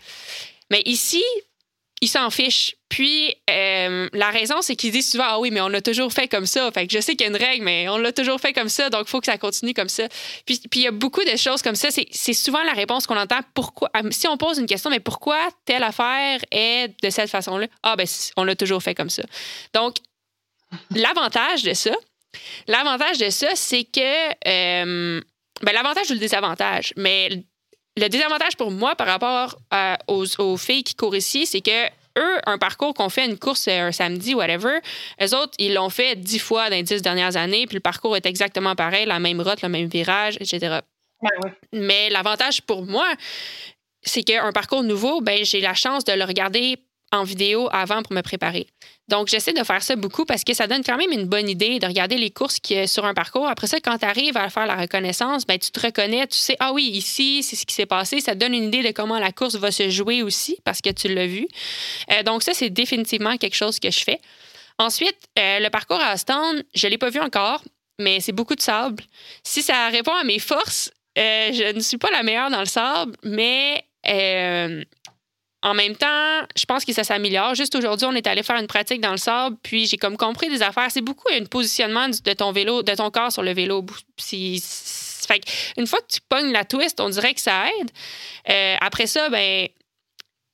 Mais 0.72 0.82
ici, 0.86 1.24
ils 2.02 2.08
s'en 2.08 2.30
fichent. 2.30 2.76
Puis, 2.94 3.36
euh, 3.50 4.08
la 4.14 4.30
raison, 4.30 4.62
c'est 4.62 4.76
qu'ils 4.76 4.92
disent 4.92 5.10
souvent 5.14 5.24
Ah 5.28 5.40
oui, 5.40 5.50
mais 5.50 5.62
on 5.62 5.68
l'a 5.68 5.82
toujours 5.82 6.14
fait 6.14 6.28
comme 6.28 6.46
ça. 6.46 6.72
Fait 6.72 6.88
je 6.88 7.00
sais 7.00 7.16
qu'il 7.16 7.26
y 7.26 7.28
a 7.28 7.32
une 7.32 7.44
règle, 7.44 7.66
mais 7.66 7.90
on 7.90 7.98
l'a 7.98 8.12
toujours 8.12 8.40
fait 8.40 8.54
comme 8.54 8.70
ça, 8.70 8.92
donc 8.92 9.06
il 9.08 9.10
faut 9.10 9.20
que 9.20 9.26
ça 9.26 9.40
continue 9.40 9.74
comme 9.74 9.90
ça. 9.90 10.04
Puis, 10.46 10.62
il 10.76 10.82
y 10.82 10.86
a 10.86 10.92
beaucoup 10.92 11.24
de 11.24 11.36
choses 11.36 11.64
comme 11.64 11.74
ça. 11.74 11.88
C'est 11.90 12.34
souvent 12.34 12.62
la 12.62 12.74
réponse 12.74 13.08
qu'on 13.08 13.18
entend. 13.18 13.40
Pourquoi 13.56 13.90
ah, 13.96 14.02
Si 14.12 14.28
on 14.28 14.38
pose 14.38 14.60
une 14.60 14.68
question, 14.68 14.92
mais 14.92 15.00
pourquoi 15.00 15.40
telle 15.66 15.82
affaire 15.82 16.40
est 16.52 16.94
de 17.04 17.10
cette 17.10 17.32
façon-là? 17.32 17.66
Ah, 17.82 17.96
ben, 17.96 18.06
on 18.38 18.44
l'a 18.44 18.56
toujours 18.56 18.84
fait 18.84 18.94
comme 18.94 19.10
ça. 19.10 19.24
Donc, 19.74 19.96
l'avantage 20.94 21.64
de 21.64 21.74
ça, 21.74 21.96
l'avantage 22.68 23.18
de 23.18 23.32
ça, 23.32 23.48
c'est 23.56 23.86
que. 23.86 24.30
Euh, 24.48 25.20
ben, 25.64 25.74
l'avantage 25.74 26.12
ou 26.12 26.14
le 26.14 26.20
désavantage, 26.20 26.94
mais 26.96 27.44
le 27.98 28.08
désavantage 28.08 28.56
pour 28.56 28.70
moi 28.70 28.96
par 28.96 29.08
rapport 29.08 29.58
aux, 30.08 30.26
aux, 30.40 30.58
filles 30.58 30.84
qui 30.84 30.94
courent 30.94 31.16
ici, 31.16 31.48
c'est 31.48 31.62
que 31.62 31.90
eux, 32.17 32.39
un 32.45 32.58
parcours 32.58 32.93
qu'on 32.93 33.10
fait 33.10 33.26
une 33.26 33.38
course 33.38 33.67
euh, 33.67 33.88
un 33.88 33.91
samedi, 33.91 34.36
whatever, 34.36 34.80
eux 35.21 35.36
autres, 35.36 35.54
ils 35.58 35.73
l'ont 35.73 35.89
fait 35.89 36.15
dix 36.15 36.39
fois 36.39 36.69
dans 36.69 36.76
les 36.76 36.84
dix 36.84 37.02
dernières 37.02 37.38
années, 37.38 37.65
puis 37.67 37.76
le 37.76 37.82
parcours 37.82 38.15
est 38.15 38.26
exactement 38.26 38.76
pareil, 38.76 39.06
la 39.06 39.19
même 39.19 39.41
route, 39.41 39.62
le 39.62 39.69
même 39.69 39.88
virage, 39.88 40.38
etc. 40.39 40.80
Mais 41.71 42.10
l'avantage 42.10 42.62
pour 42.62 42.86
moi, 42.86 43.08
c'est 44.02 44.23
qu'un 44.23 44.52
parcours 44.52 44.84
nouveau, 44.84 45.21
ben, 45.21 45.43
j'ai 45.43 45.62
la 45.62 45.73
chance 45.73 46.04
de 46.04 46.13
le 46.13 46.26
regarder 46.26 46.78
en 47.13 47.23
vidéo 47.23 47.69
avant 47.71 48.02
pour 48.02 48.13
me 48.13 48.21
préparer. 48.21 48.67
Donc, 49.08 49.28
j'essaie 49.28 49.54
de 49.54 49.63
faire 49.63 49.84
ça 49.84 49.95
beaucoup 49.95 50.26
parce 50.26 50.43
que 50.43 50.54
ça 50.54 50.65
donne 50.65 50.84
quand 50.84 50.97
même 50.97 51.12
une 51.12 51.26
bonne 51.26 51.47
idée 51.47 51.78
de 51.78 51.86
regarder 51.86 52.17
les 52.17 52.32
courses 52.32 52.60
qui, 52.60 52.88
sur 52.88 53.06
un 53.06 53.13
parcours. 53.13 53.47
Après 53.47 53.67
ça, 53.67 53.80
quand 53.80 53.99
tu 53.99 54.06
arrives 54.06 54.36
à 54.36 54.49
faire 54.49 54.65
la 54.65 54.76
reconnaissance, 54.76 55.45
ben, 55.45 55.60
tu 55.60 55.69
te 55.69 55.80
reconnais, 55.80 56.26
tu 56.26 56.38
sais, 56.38 56.58
ah 56.60 56.73
oui, 56.73 56.86
ici, 56.86 57.43
c'est 57.43 57.56
ce 57.56 57.65
qui 57.65 57.76
s'est 57.76 57.86
passé. 57.86 58.19
Ça 58.19 58.34
donne 58.34 58.54
une 58.54 58.63
idée 58.63 58.82
de 58.82 58.91
comment 58.91 59.19
la 59.19 59.32
course 59.32 59.56
va 59.56 59.71
se 59.71 59.89
jouer 59.89 60.23
aussi 60.23 60.58
parce 60.63 60.82
que 60.82 60.89
tu 60.89 61.13
l'as 61.13 61.28
vu. 61.28 61.47
Euh, 62.12 62.23
donc, 62.23 62.41
ça, 62.41 62.54
c'est 62.54 62.71
définitivement 62.71 63.38
quelque 63.38 63.56
chose 63.56 63.80
que 63.80 63.91
je 63.91 63.99
fais. 63.99 64.19
Ensuite, 64.80 65.17
euh, 65.38 65.60
le 65.60 65.69
parcours 65.69 65.99
à 65.99 66.08
Aston, 66.08 66.63
je 66.73 66.88
ne 66.88 66.91
l'ai 66.91 66.97
pas 66.97 67.12
vu 67.12 67.19
encore, 67.19 67.62
mais 67.99 68.21
c'est 68.21 68.32
beaucoup 68.32 68.56
de 68.56 68.62
sable. 68.62 69.04
Si 69.43 69.62
ça 69.62 69.89
répond 69.89 70.13
à 70.13 70.23
mes 70.23 70.39
forces, 70.39 70.89
euh, 71.19 71.52
je 71.54 71.76
ne 71.76 71.80
suis 71.80 71.97
pas 71.97 72.10
la 72.10 72.23
meilleure 72.23 72.49
dans 72.49 72.62
le 72.62 72.65
sable, 72.65 73.15
mais 73.21 73.86
en 75.63 75.73
même 75.73 75.95
temps, 75.95 76.41
je 76.58 76.65
pense 76.65 76.84
que 76.84 76.91
ça 76.91 77.06
s'améliore. 77.06 77.56
Juste 77.56 77.73
aujourd'hui, 77.73 78.06
on 78.06 78.13
est 78.13 78.28
allé 78.28 78.43
faire 78.43 78.58
une 78.58 78.67
pratique 78.67 78.99
dans 78.99 79.12
le 79.12 79.17
sable, 79.17 79.56
puis 79.63 79.88
j'ai 79.88 79.95
comme 79.95 80.17
compris 80.17 80.49
des 80.49 80.62
affaires. 80.62 80.91
C'est 80.91 81.02
beaucoup 81.02 81.28
un 81.32 81.45
positionnement 81.45 82.10
de 82.10 82.34
ton 82.34 82.52
vélo, 82.52 82.84
de 82.84 82.93
ton 82.93 83.10
corps 83.10 83.32
sur 83.32 83.43
le 83.43 83.54
vélo. 83.54 83.86
Une 84.34 85.88
fois 85.88 85.99
que 86.02 86.13
tu 86.13 86.19
pognes 86.28 86.52
la 86.52 86.65
twist, 86.65 86.99
on 86.99 87.10
dirait 87.10 87.34
que 87.34 87.39
ça 87.39 87.67
aide. 87.67 87.91
Euh, 88.49 88.76
après 88.82 89.08
ça, 89.08 89.30
ben, 89.30 89.69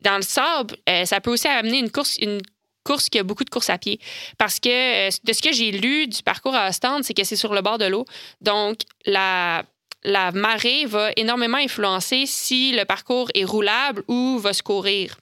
dans 0.01 0.17
le 0.17 0.21
sable, 0.21 0.77
euh, 0.87 1.05
ça 1.05 1.19
peut 1.19 1.31
aussi 1.31 1.47
amener 1.47 1.79
une 1.79 1.89
course, 1.89 2.17
une 2.17 2.39
course 2.83 3.09
qui 3.09 3.17
a 3.17 3.23
beaucoup 3.23 3.43
de 3.43 3.49
courses 3.49 3.71
à 3.71 3.79
pied. 3.79 3.99
Parce 4.37 4.59
que 4.59 5.07
euh, 5.07 5.09
de 5.23 5.33
ce 5.33 5.41
que 5.41 5.51
j'ai 5.51 5.71
lu 5.71 6.05
du 6.05 6.21
parcours 6.21 6.53
à 6.53 6.69
Ostende, 6.69 7.03
c'est 7.03 7.15
que 7.15 7.23
c'est 7.23 7.35
sur 7.35 7.55
le 7.55 7.61
bord 7.61 7.79
de 7.79 7.85
l'eau. 7.85 8.05
Donc, 8.41 8.81
la 9.07 9.63
la 10.03 10.31
marée 10.31 10.85
va 10.85 11.11
énormément 11.15 11.57
influencer 11.57 12.25
si 12.25 12.71
le 12.71 12.85
parcours 12.85 13.29
est 13.33 13.43
roulable 13.43 14.03
ou 14.07 14.39
va 14.39 14.53
se 14.53 14.63
courir. 14.63 15.17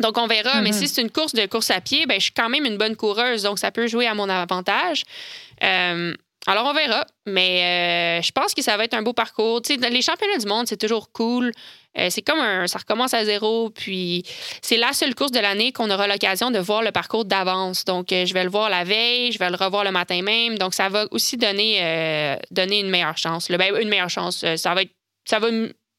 Donc, 0.00 0.16
on 0.18 0.26
verra. 0.26 0.62
Mais 0.62 0.70
mhm. 0.70 0.76
si 0.76 0.88
c'est 0.88 1.02
une 1.02 1.10
course 1.10 1.34
de 1.34 1.46
course 1.46 1.70
à 1.70 1.80
pied, 1.80 2.06
ben, 2.06 2.18
je 2.18 2.24
suis 2.24 2.32
quand 2.32 2.48
même 2.48 2.64
une 2.64 2.78
bonne 2.78 2.96
coureuse. 2.96 3.42
Donc, 3.42 3.58
ça 3.58 3.70
peut 3.70 3.86
jouer 3.86 4.06
à 4.06 4.14
mon 4.14 4.28
avantage. 4.28 5.04
Euh, 5.62 6.14
alors, 6.46 6.66
on 6.66 6.72
verra. 6.72 7.06
Mais 7.26 8.20
euh, 8.20 8.22
je 8.22 8.32
pense 8.32 8.54
que 8.54 8.62
ça 8.62 8.76
va 8.76 8.84
être 8.84 8.94
un 8.94 9.02
beau 9.02 9.12
parcours. 9.12 9.60
les 9.68 10.02
championnats 10.02 10.38
du 10.38 10.46
monde, 10.46 10.66
c'est 10.66 10.78
toujours 10.78 11.12
cool. 11.12 11.52
Euh, 11.98 12.08
c'est 12.10 12.22
comme 12.22 12.38
un. 12.38 12.66
Ça 12.66 12.78
recommence 12.78 13.14
à 13.14 13.24
zéro. 13.24 13.70
Puis, 13.70 14.24
c'est 14.62 14.76
la 14.76 14.92
seule 14.92 15.14
course 15.14 15.32
de 15.32 15.40
l'année 15.40 15.72
qu'on 15.72 15.90
aura 15.90 16.06
l'occasion 16.06 16.50
de 16.50 16.58
voir 16.58 16.82
le 16.82 16.92
parcours 16.92 17.24
d'avance. 17.24 17.84
Donc, 17.84 18.12
euh, 18.12 18.26
je 18.26 18.34
vais 18.34 18.44
le 18.44 18.50
voir 18.50 18.70
la 18.70 18.84
veille, 18.84 19.32
je 19.32 19.38
vais 19.38 19.50
le 19.50 19.56
revoir 19.56 19.84
le 19.84 19.90
matin 19.90 20.22
même. 20.22 20.56
Donc, 20.58 20.74
ça 20.74 20.88
va 20.88 21.06
aussi 21.10 21.36
donner, 21.36 22.36
donner 22.50 22.80
une 22.80 22.90
meilleure 22.90 23.18
chance. 23.18 23.50
Ben, 23.50 23.74
une 23.80 23.88
meilleure 23.88 24.10
chance. 24.10 24.44
Ça 24.56 24.74
va, 24.74 24.82
ça 25.24 25.38
va 25.38 25.48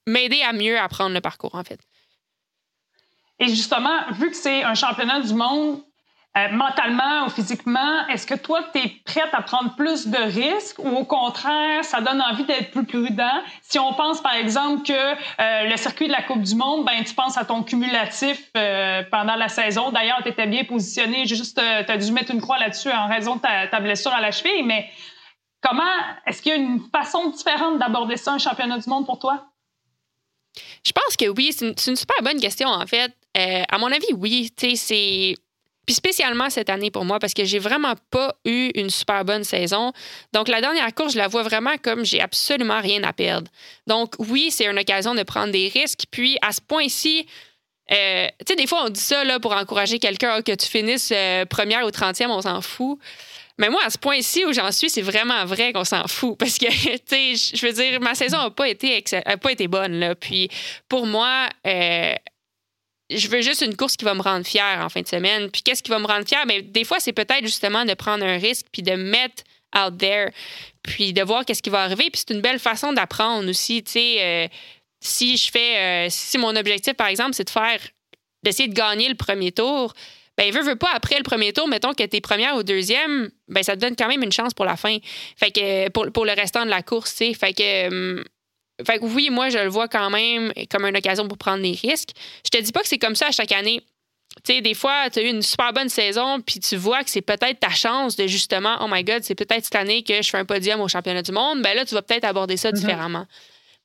m'aider 0.08 0.42
à 0.42 0.54
mieux 0.54 0.80
apprendre 0.80 1.14
le 1.14 1.22
parcours, 1.22 1.56
en 1.56 1.64
fait. 1.64 1.80
Et 3.40 3.48
justement, 3.48 4.12
vu 4.14 4.30
que 4.30 4.38
c'est 4.38 4.64
un 4.64 4.76
championnat 4.76 5.20
du 5.22 5.34
monde, 5.34 5.82
euh, 6.38 6.48
mentalement 6.54 7.26
ou 7.26 7.30
physiquement, 7.30 8.08
est-ce 8.08 8.26
que 8.26 8.36
toi, 8.36 8.62
tu 8.72 8.80
es 8.80 8.88
prête 9.04 9.34
à 9.34 9.42
prendre 9.42 9.76
plus 9.76 10.08
de 10.08 10.18
risques 10.18 10.80
ou 10.80 10.88
au 10.88 11.04
contraire, 11.04 11.84
ça 11.84 12.00
donne 12.00 12.22
envie 12.22 12.46
d'être 12.46 12.72
plus 12.72 12.86
prudent? 12.86 13.42
Si 13.62 13.78
on 13.78 13.94
pense, 13.94 14.22
par 14.22 14.36
exemple, 14.36 14.84
que 14.88 14.94
euh, 14.94 15.70
le 15.70 15.76
circuit 15.76 16.08
de 16.08 16.14
la 16.14 16.22
Coupe 16.22 16.42
du 16.42 16.56
Monde, 16.56 16.86
ben, 16.86 17.04
tu 17.04 17.14
penses 17.14 17.38
à 17.38 17.44
ton 17.44 17.64
cumulatif 17.64 18.50
euh, 18.56 19.04
pendant 19.12 19.36
la 19.36 19.50
saison. 19.50 19.92
D'ailleurs, 19.92 20.20
tu 20.24 20.30
étais 20.30 20.48
bien 20.48 20.64
positionné. 20.64 21.26
Juste, 21.26 21.58
tu 21.60 21.92
as 21.92 21.98
dû 21.98 22.14
mettre 22.14 22.32
une 22.32 22.40
croix 22.40 22.60
là-dessus 22.60 22.92
en 22.92 23.10
raison 23.10 23.36
de 23.36 23.42
ta, 23.42 23.80
blessure 23.82 24.14
à 24.14 24.22
la 24.22 24.32
cheville. 24.32 24.64
Mais 24.64 24.90
comment, 25.62 25.84
est-ce 26.26 26.42
qu'il 26.42 26.54
y 26.54 26.56
a 26.56 26.60
une 26.60 26.80
façon 26.96 27.28
différente 27.28 27.78
d'aborder 27.78 28.16
ça, 28.16 28.32
un 28.32 28.38
championnat 28.38 28.78
du 28.78 28.90
monde 28.90 29.06
pour 29.06 29.20
toi? 29.20 29.48
Je 30.86 30.94
pense 30.94 31.18
que 31.18 31.28
oui. 31.28 31.52
C'est 31.52 31.66
une, 31.66 31.76
une, 31.88 31.96
super 31.98 32.24
bonne 32.24 32.40
question, 32.40 32.70
en 32.70 32.88
fait. 32.88 33.14
à 33.36 33.78
mon 33.80 33.88
avis, 33.88 34.14
oui. 34.14 34.50
Tu 34.56 34.70
sais, 34.70 34.76
c'est 34.78 35.36
spécialement 35.94 36.50
cette 36.50 36.70
année 36.70 36.92
pour 36.92 37.06
moi, 37.06 37.20
parce 37.20 37.34
que 37.34 37.46
j'ai 37.46 37.60
vraiment 37.60 37.94
pas 38.10 38.36
eu 38.46 38.72
une 38.76 38.90
super 38.90 39.26
bonne 39.26 39.44
saison. 39.44 39.92
Donc, 40.34 40.48
la 40.48 40.62
dernière 40.62 40.94
course, 40.94 41.14
je 41.14 41.18
la 41.18 41.28
vois 41.28 41.44
vraiment 41.44 41.78
comme 41.82 42.06
j'ai 42.06 42.22
absolument 42.22 42.80
rien 42.80 43.04
à 43.04 43.14
perdre. 43.14 43.50
Donc, 43.88 44.14
oui, 44.20 44.50
c'est 44.52 44.66
une 44.66 44.80
occasion 44.80 45.16
de 45.16 45.24
prendre 45.24 45.52
des 45.52 45.68
risques. 45.68 46.04
Puis, 46.12 46.38
à 46.42 46.52
ce 46.52 46.62
point-ci, 46.62 47.26
euh, 47.92 48.28
tu 48.40 48.46
sais, 48.48 48.56
des 48.56 48.68
fois, 48.68 48.86
on 48.86 48.90
dit 48.90 49.02
ça 49.02 49.24
là, 49.24 49.40
pour 49.40 49.54
encourager 49.54 50.00
quelqu'un 50.00 50.36
ah, 50.38 50.42
que 50.42 50.54
tu 50.54 50.68
finisses 50.68 51.12
euh, 51.14 51.46
première 51.46 51.86
ou 51.86 51.92
trentième, 51.92 52.32
on 52.32 52.42
s'en 52.42 52.62
fout. 52.62 52.98
Mais 53.58 53.70
moi, 53.70 53.82
à 53.86 53.90
ce 53.90 53.98
point-ci 53.98 54.46
où 54.46 54.54
j'en 54.54 54.72
suis, 54.72 54.90
c'est 54.90 55.02
vraiment 55.02 55.46
vrai 55.46 55.74
qu'on 55.74 55.84
s'en 55.84 56.08
fout. 56.08 56.38
Parce 56.38 56.58
que, 56.58 56.66
tu 56.98 57.38
sais, 57.38 57.56
je 57.56 57.66
veux 57.66 57.74
dire, 57.74 58.00
ma 58.00 58.16
saison 58.16 58.38
n'a 58.38 58.50
pas, 58.50 58.70
été 58.70 59.04
pas 59.42 59.52
été 59.52 59.68
bonne. 59.68 60.00
Là. 60.00 60.16
Puis, 60.16 60.50
pour 60.88 61.06
moi, 61.06 61.48
euh, 61.68 62.14
je 63.16 63.28
veux 63.28 63.42
juste 63.42 63.62
une 63.62 63.76
course 63.76 63.98
qui 63.98 64.06
va 64.06 64.14
me 64.14 64.22
rendre 64.22 64.46
fière 64.46 64.80
en 64.82 64.90
fin 64.90 65.02
de 65.02 65.08
semaine. 65.08 65.50
Puis 65.50 65.62
qu'est-ce 65.62 65.84
qui 65.84 65.92
va 65.92 66.00
me 66.00 66.08
rendre 66.08 66.28
fière? 66.28 66.46
Mais 66.46 66.62
des 66.62 66.84
fois, 66.84 67.00
c'est 67.00 67.14
peut-être 67.14 67.46
justement 67.46 67.86
de 67.86 67.94
prendre 67.94 68.26
un 68.26 68.38
risque 68.38 68.68
puis 68.72 68.82
de 68.82 68.94
mettre 68.94 69.44
out 69.76 69.98
there, 69.98 70.32
puis 70.84 71.14
de 71.14 71.22
voir 71.22 71.46
qu'est-ce 71.46 71.62
qui 71.62 71.70
va 71.70 71.84
arriver. 71.84 72.10
Puis 72.12 72.24
c'est 72.26 72.34
une 72.34 72.42
belle 72.42 72.60
façon 72.60 72.94
d'apprendre 72.94 73.50
aussi. 73.50 73.84
Tu 73.84 74.00
euh, 74.00 74.48
si 75.00 75.38
je 75.38 75.52
fais, 75.52 75.78
euh, 75.78 76.08
si 76.10 76.38
mon 76.38 76.56
objectif, 76.56 76.94
par 76.94 77.08
exemple, 77.08 77.34
c'est 77.34 77.46
de 77.46 77.50
faire, 77.50 77.80
d'essayer 78.44 78.70
de 78.70 78.74
gagner 78.74 79.10
le 79.10 79.16
premier 79.16 79.52
tour, 79.52 79.94
ben 80.38 80.52
veut, 80.52 80.64
veut 80.64 80.76
pas, 80.76 80.92
après 80.94 81.18
le 81.18 81.24
premier 81.24 81.54
tour, 81.54 81.68
mettons 81.68 81.94
que 81.94 82.04
tu 82.04 82.18
es 82.18 82.22
première 82.22 82.56
ou 82.56 82.64
deuxième, 82.64 83.30
ben 83.48 83.64
ça 83.64 83.76
te 83.76 83.82
donne 83.82 83.96
quand 83.96 84.08
même 84.08 84.24
une 84.24 84.32
chance 84.32 84.54
pour 84.54 84.66
la 84.66 84.78
fin. 84.78 84.98
Fait 85.38 85.52
que 85.52 85.90
pour, 85.90 86.26
le 86.26 86.34
restant 86.34 86.66
de 86.66 86.70
la 86.70 86.84
course, 86.84 87.16
tu 87.16 87.34
sais. 87.34 87.54
Que 87.54 87.88
hum, 87.88 88.24
fait 88.86 89.00
que 89.00 89.06
oui, 89.06 89.30
moi, 89.30 89.50
je 89.50 89.58
le 89.58 89.70
vois 89.70 89.88
quand 89.88 90.10
même 90.10 90.52
comme 90.70 90.86
une 90.86 90.98
occasion 90.98 91.28
pour 91.28 91.38
prendre 91.38 91.62
des 91.62 91.72
risques. 91.72 92.12
Je 92.46 92.50
te 92.50 92.62
dis 92.62 92.72
pas 92.72 92.82
que 92.82 92.88
c'est 92.88 92.98
comme 92.98 93.16
ça 93.16 93.28
à 93.28 93.32
chaque 93.32 93.52
année. 93.52 93.82
Tu 94.44 94.54
sais, 94.54 94.62
des 94.62 94.74
fois, 94.74 95.10
tu 95.10 95.20
as 95.20 95.24
eu 95.24 95.28
une 95.28 95.42
super 95.42 95.74
bonne 95.74 95.90
saison, 95.90 96.40
puis 96.42 96.60
tu 96.60 96.78
vois 96.78 97.04
que 97.04 97.10
c'est 97.10 97.22
peut-être 97.22 97.60
ta 97.60 97.70
chance 97.70 98.16
de 98.16 98.28
justement, 98.28 98.78
oh 98.82 98.88
my 98.90 99.04
God, 99.04 99.24
c'est 99.24 99.36
peut-être 99.36 99.66
cette 99.66 99.76
année 99.76 100.04
que 100.04 100.22
je 100.22 100.30
fais 100.30 100.38
un 100.38 100.46
podium 100.46 100.80
au 100.80 100.88
championnat 100.88 101.22
du 101.22 101.32
monde. 101.32 101.62
Ben 101.62 101.76
là, 101.76 101.86
tu 101.86 101.96
vas 101.96 102.02
peut-être 102.02 102.24
aborder 102.24 102.56
ça 102.56 102.70
mhm. 102.70 102.76
différemment. 102.76 103.26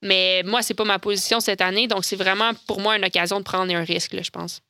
Mais 0.03 0.43
moi, 0.45 0.63
c'est 0.63 0.75
pas 0.75 0.85
ma 0.85 0.99
position 0.99 1.41
cette 1.41 1.61
année, 1.61 1.89
donc 1.89 2.05
c'est 2.05 2.17
vraiment 2.17 2.53
pour 2.67 2.81
moi 2.81 2.97
une 2.97 3.05
occasion 3.05 3.39
de 3.39 3.45
prendre 3.45 3.75
un 3.75 3.83
risque, 3.83 4.13
là, 4.13 4.23
je 4.23 4.31
pense. 4.31 4.61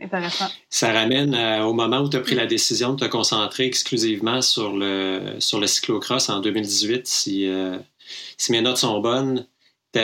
Intéressant. 0.00 0.46
Ça 0.70 0.92
ramène 0.92 1.34
euh, 1.34 1.64
au 1.64 1.72
moment 1.72 1.98
où 1.98 2.08
tu 2.08 2.16
as 2.16 2.20
pris 2.20 2.36
la 2.36 2.46
décision 2.46 2.94
de 2.94 3.04
te 3.04 3.10
concentrer 3.10 3.66
exclusivement 3.66 4.40
sur 4.42 4.76
le, 4.76 5.36
sur 5.40 5.58
le 5.58 5.66
cyclocross 5.66 6.28
en 6.28 6.38
2018. 6.38 7.06
Si, 7.08 7.48
euh, 7.48 7.76
si 8.36 8.52
mes 8.52 8.60
notes 8.60 8.78
sont 8.78 9.00
bonnes, 9.00 9.46
tu 9.92 10.00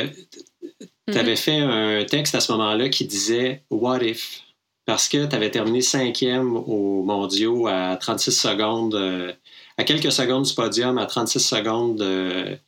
avais 1.18 1.30
mhm. 1.32 1.36
fait 1.36 1.58
un 1.58 2.04
texte 2.04 2.34
à 2.34 2.40
ce 2.40 2.52
moment-là 2.52 2.88
qui 2.88 3.04
disait 3.06 3.62
What 3.70 4.02
if? 4.02 4.42
Parce 4.86 5.08
que 5.08 5.26
tu 5.26 5.34
avais 5.34 5.50
terminé 5.50 5.80
cinquième 5.80 6.56
aux 6.56 7.02
mondiaux 7.02 7.66
à 7.66 7.96
36 7.96 8.32
secondes, 8.32 8.94
euh, 8.94 9.32
à 9.78 9.84
quelques 9.84 10.12
secondes 10.12 10.44
du 10.44 10.54
podium, 10.54 10.98
à 10.98 11.06
36 11.06 11.40
secondes 11.40 11.96
de, 11.96 12.58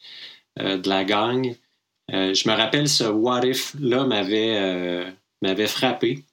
euh, 0.60 0.78
de 0.78 0.88
la 0.88 1.04
gagne. 1.04 1.56
Euh, 2.12 2.32
je 2.32 2.48
me 2.48 2.54
rappelle 2.54 2.88
ce 2.88 3.04
What 3.04 3.44
if-là 3.44 4.04
m'avait 4.04 5.66
frappé. 5.66 6.24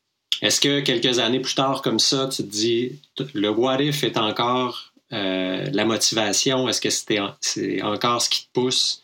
Est-ce 0.41 0.61
que 0.61 0.79
quelques 0.81 1.19
années 1.19 1.39
plus 1.39 1.55
tard, 1.55 1.81
comme 1.81 1.99
ça, 1.99 2.27
tu 2.27 2.43
te 2.43 2.49
dis, 2.49 3.01
le 3.33 3.49
what 3.49 3.81
if 3.81 4.03
est 4.03 4.17
encore 4.17 4.92
la 5.11 5.85
motivation? 5.85 6.67
Est-ce 6.67 6.81
que 6.81 6.89
c'est 6.89 7.81
encore 7.81 8.21
ce 8.21 8.29
qui 8.29 8.45
te 8.45 8.51
pousse 8.53 9.03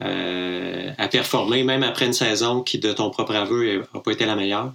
à 0.00 1.08
performer, 1.08 1.64
même 1.64 1.82
après 1.82 2.06
une 2.06 2.12
saison 2.12 2.62
qui, 2.62 2.78
de 2.78 2.92
ton 2.92 3.10
propre 3.10 3.34
aveu, 3.34 3.86
n'a 3.94 4.00
pas 4.00 4.12
été 4.12 4.26
la 4.26 4.36
meilleure? 4.36 4.72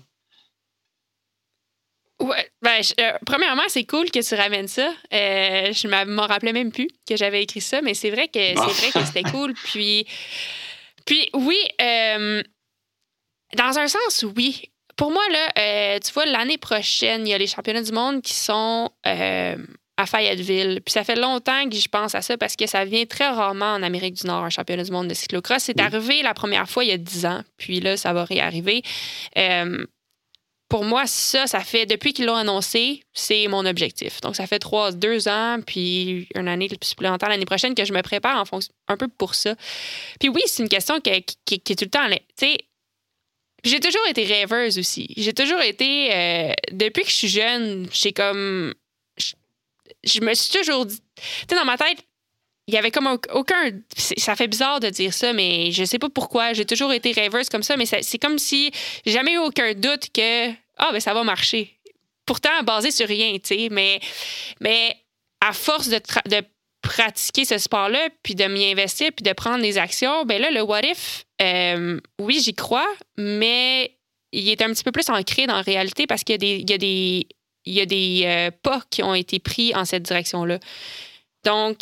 Ouais, 2.22 2.52
ben, 2.62 2.82
euh, 3.00 3.14
premièrement, 3.26 3.64
c'est 3.68 3.86
cool 3.86 4.12
que 4.12 4.20
tu 4.20 4.36
ramènes 4.36 4.68
ça. 4.68 4.94
Euh, 5.12 5.74
je 5.74 5.88
ne 5.88 6.06
m'en 6.06 6.28
rappelais 6.28 6.54
même 6.54 6.72
plus 6.72 6.88
que 7.08 7.16
j'avais 7.16 7.42
écrit 7.42 7.62
ça, 7.62 7.82
mais 7.82 7.96
c'est 7.96 8.12
vrai 8.12 8.28
que 8.28 8.40
c'est 8.40 8.54
vrai 8.56 8.92
que 8.92 9.06
c'était 9.06 9.24
cool. 9.32 9.54
Puis, 9.56 10.06
puis 11.06 11.30
oui, 11.34 11.58
euh, 11.82 12.44
dans 13.58 13.80
un 13.80 13.88
sens, 13.88 14.24
oui. 14.36 14.70
Pour 14.98 15.10
moi, 15.10 15.24
là, 15.32 16.00
tu 16.00 16.14
vois, 16.14 16.26
l'année 16.28 16.60
prochaine, 16.60 17.26
il 17.26 17.32
y 17.32 17.34
a 17.34 17.40
les 17.40 17.48
championnats 17.48 17.82
du 17.82 17.92
monde 17.92 18.22
qui 18.22 18.36
sont 18.36 18.92
à 20.02 20.06
Fayetteville. 20.06 20.82
Puis 20.86 20.92
ça 20.94 21.04
fait 21.04 21.16
longtemps 21.16 21.70
que 21.70 21.76
je 21.76 21.88
pense 21.88 22.16
à 22.16 22.22
ça 22.22 22.38
parce 22.38 22.56
que 22.56 22.68
ça 22.68 22.86
vient 22.86 23.06
très 23.06 23.30
rarement 23.30 23.74
en 23.74 23.84
Amérique 23.84 24.16
du 24.16 24.28
Nord, 24.28 24.44
un 24.44 24.50
championnat 24.50 24.84
du 24.84 24.92
monde 24.92 25.08
de 25.08 25.14
cyclocross. 25.14 25.64
C'est 25.64 25.80
arrivé 25.80 26.22
la 26.22 26.34
première 26.34 26.70
fois 26.70 26.84
il 26.84 26.90
y 26.90 26.94
a 26.94 26.98
10 26.98 27.26
ans, 27.26 27.42
puis 27.58 27.80
là, 27.80 27.98
ça 27.98 28.14
va 28.14 28.26
réarriver 28.26 28.84
pour 30.72 30.86
moi, 30.86 31.06
ça, 31.06 31.48
ça 31.48 31.60
fait, 31.60 31.86
depuis 31.86 32.14
qu'ils 32.14 32.26
l'ont 32.26 32.36
annoncé, 32.38 33.04
c'est 33.12 33.50
mon 33.50 33.66
objectif. 33.66 34.22
Donc, 34.22 34.38
ça 34.38 34.48
fait 34.48 34.58
trois, 34.58 34.94
deux 34.94 35.28
ans, 35.28 35.58
puis 35.68 36.30
une 36.34 36.48
année 36.48 36.70
supplémentaire 36.82 37.28
l'année 37.28 37.46
prochaine 37.46 37.76
que 37.76 37.84
je 37.84 37.92
me 37.92 38.02
prépare 38.02 38.40
en 38.40 38.46
fonction, 38.46 38.74
un 38.88 38.96
peu 38.96 39.10
pour 39.10 39.36
ça. 39.36 39.54
Puis 40.18 40.30
oui, 40.30 40.42
c'est 40.46 40.64
une 40.64 40.70
question 40.70 41.02
qui, 41.02 41.10
est 41.10 41.78
tout 41.78 41.84
le 41.84 41.90
temps, 41.90 42.08
tu 42.08 42.18
sais, 42.38 42.58
j'ai 43.66 43.82
toujours 43.82 44.08
été 44.10 44.24
rêveuse 44.24 44.80
aussi. 44.80 45.14
J'ai 45.18 45.34
toujours 45.34 45.60
été, 45.60 46.14
euh, 46.14 46.54
depuis 46.72 47.04
que 47.04 47.10
je 47.10 47.16
suis 47.16 47.28
jeune, 47.28 47.90
j'ai 47.92 48.14
comme, 48.14 48.74
je, 50.04 50.22
me 50.22 50.34
suis 50.34 50.52
toujours 50.52 50.86
dit, 50.86 51.00
tu 51.16 51.24
sais, 51.50 51.56
dans 51.56 51.66
ma 51.66 51.78
tête, 51.78 51.98
il 52.68 52.76
y 52.76 52.78
avait 52.78 52.92
comme 52.92 53.08
aucun. 53.34 53.72
Ça 53.96 54.36
fait 54.36 54.48
bizarre 54.48 54.80
de 54.80 54.90
dire 54.90 55.14
ça, 55.14 55.34
mais 55.34 55.72
je 55.72 55.84
sais 55.84 56.00
pas 56.00 56.10
pourquoi. 56.10 56.54
J'ai 56.54 56.66
toujours 56.66 56.94
été 56.94 57.12
rêveuse 57.12 57.50
comme 57.50 57.64
ça, 57.64 57.76
mais 57.76 57.86
c'est 57.86 58.20
comme 58.20 58.40
si 58.40 58.72
j'ai 59.06 59.12
jamais 59.12 59.34
eu 59.34 59.40
aucun 59.40 59.74
doute 59.74 60.08
que 60.14 60.52
ah, 60.78 60.90
ben 60.92 61.00
ça 61.00 61.14
va 61.14 61.24
marcher. 61.24 61.78
Pourtant, 62.26 62.64
basé 62.64 62.92
sur 62.92 63.08
rien, 63.08 63.34
tu 63.34 63.56
sais. 63.56 63.68
Mais, 63.72 64.00
mais 64.60 64.96
à 65.42 65.54
force 65.54 65.90
de, 65.90 66.00
de 66.30 66.44
pratiquer 66.82 67.46
ce 67.46 67.58
sport-là, 67.58 68.10
puis 68.24 68.36
de 68.36 68.46
m'y 68.46 68.72
investir, 68.72 69.10
puis 69.16 69.24
de 69.24 69.34
prendre 69.34 69.62
des 69.62 69.78
actions, 69.78 70.26
ben 70.26 70.42
là, 70.42 70.52
le 70.52 70.62
what 70.62 70.82
if, 70.82 71.26
euh, 71.42 72.00
oui, 72.20 72.42
j'y 72.42 72.54
crois, 72.54 72.88
mais 73.18 73.98
il 74.32 74.50
est 74.50 74.62
un 74.62 74.70
petit 74.72 74.84
peu 74.84 74.92
plus 74.92 75.10
ancré 75.10 75.46
dans 75.46 75.56
la 75.56 75.62
réalité 75.62 76.08
parce 76.08 76.24
qu'il 76.24 76.34
y 76.34 76.36
a 76.36 76.38
des, 76.38 76.66
y 76.68 76.74
a 76.74 76.78
des, 76.78 77.28
il 77.66 77.74
y 77.74 77.82
a 77.82 77.86
des 77.86 78.24
euh, 78.26 78.52
pas 78.64 78.82
qui 78.90 79.04
ont 79.04 79.14
été 79.14 79.40
pris 79.40 79.74
en 79.76 79.86
cette 79.86 80.04
direction-là. 80.04 80.60
Donc, 81.44 81.78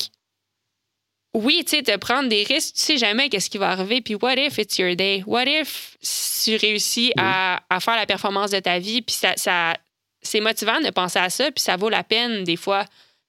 oui, 1.33 1.63
tu 1.63 1.77
sais, 1.77 1.81
de 1.81 1.95
prendre 1.95 2.27
des 2.27 2.43
risques, 2.43 2.75
tu 2.75 2.81
sais 2.81 2.97
jamais 2.97 3.29
qu'est-ce 3.29 3.49
qui 3.49 3.59
va 3.59 3.69
arriver. 3.69 4.01
Puis, 4.01 4.15
what 4.15 4.33
if 4.35 4.57
it's 4.57 4.77
your 4.77 4.95
day? 4.95 5.23
What 5.27 5.45
if 5.45 5.97
tu 6.43 6.55
réussis 6.55 7.13
à, 7.17 7.61
faire 7.79 7.95
la 7.95 8.05
performance 8.05 8.51
de 8.51 8.59
ta 8.59 8.79
vie? 8.79 9.01
Puis, 9.01 9.15
ça, 9.15 9.33
ça 9.35 9.75
c'est 10.21 10.41
motivant 10.41 10.81
de 10.81 10.89
penser 10.89 11.19
à 11.19 11.29
ça, 11.29 11.51
puis 11.51 11.61
ça 11.61 11.77
vaut 11.77 11.89
la 11.89 12.03
peine, 12.03 12.43
des 12.43 12.55
fois, 12.55 12.85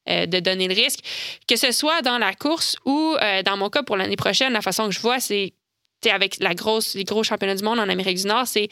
euh, 0.09 0.27
de 0.27 0.41
donner 0.41 0.67
le 0.67 0.75
risque. 0.75 1.01
Que 1.47 1.57
ce 1.57 1.73
soit 1.73 2.01
dans 2.03 2.19
la 2.19 2.35
course 2.35 2.77
ou, 2.87 3.17
euh, 3.21 3.43
dans 3.43 3.57
mon 3.57 3.69
cas, 3.69 3.83
pour 3.83 3.97
l'année 3.97 4.17
prochaine, 4.17 4.53
la 4.53 4.63
façon 4.63 4.87
que 4.87 4.95
je 4.95 5.01
vois, 5.01 5.21
c'est, 5.21 5.53
avec 6.11 6.39
la 6.41 6.55
grosse, 6.55 6.95
les 6.95 7.05
gros 7.05 7.23
championnats 7.23 7.55
du 7.55 7.63
monde 7.63 7.79
en 7.79 7.89
Amérique 7.89 8.17
du 8.17 8.27
Nord, 8.27 8.47
c'est, 8.47 8.71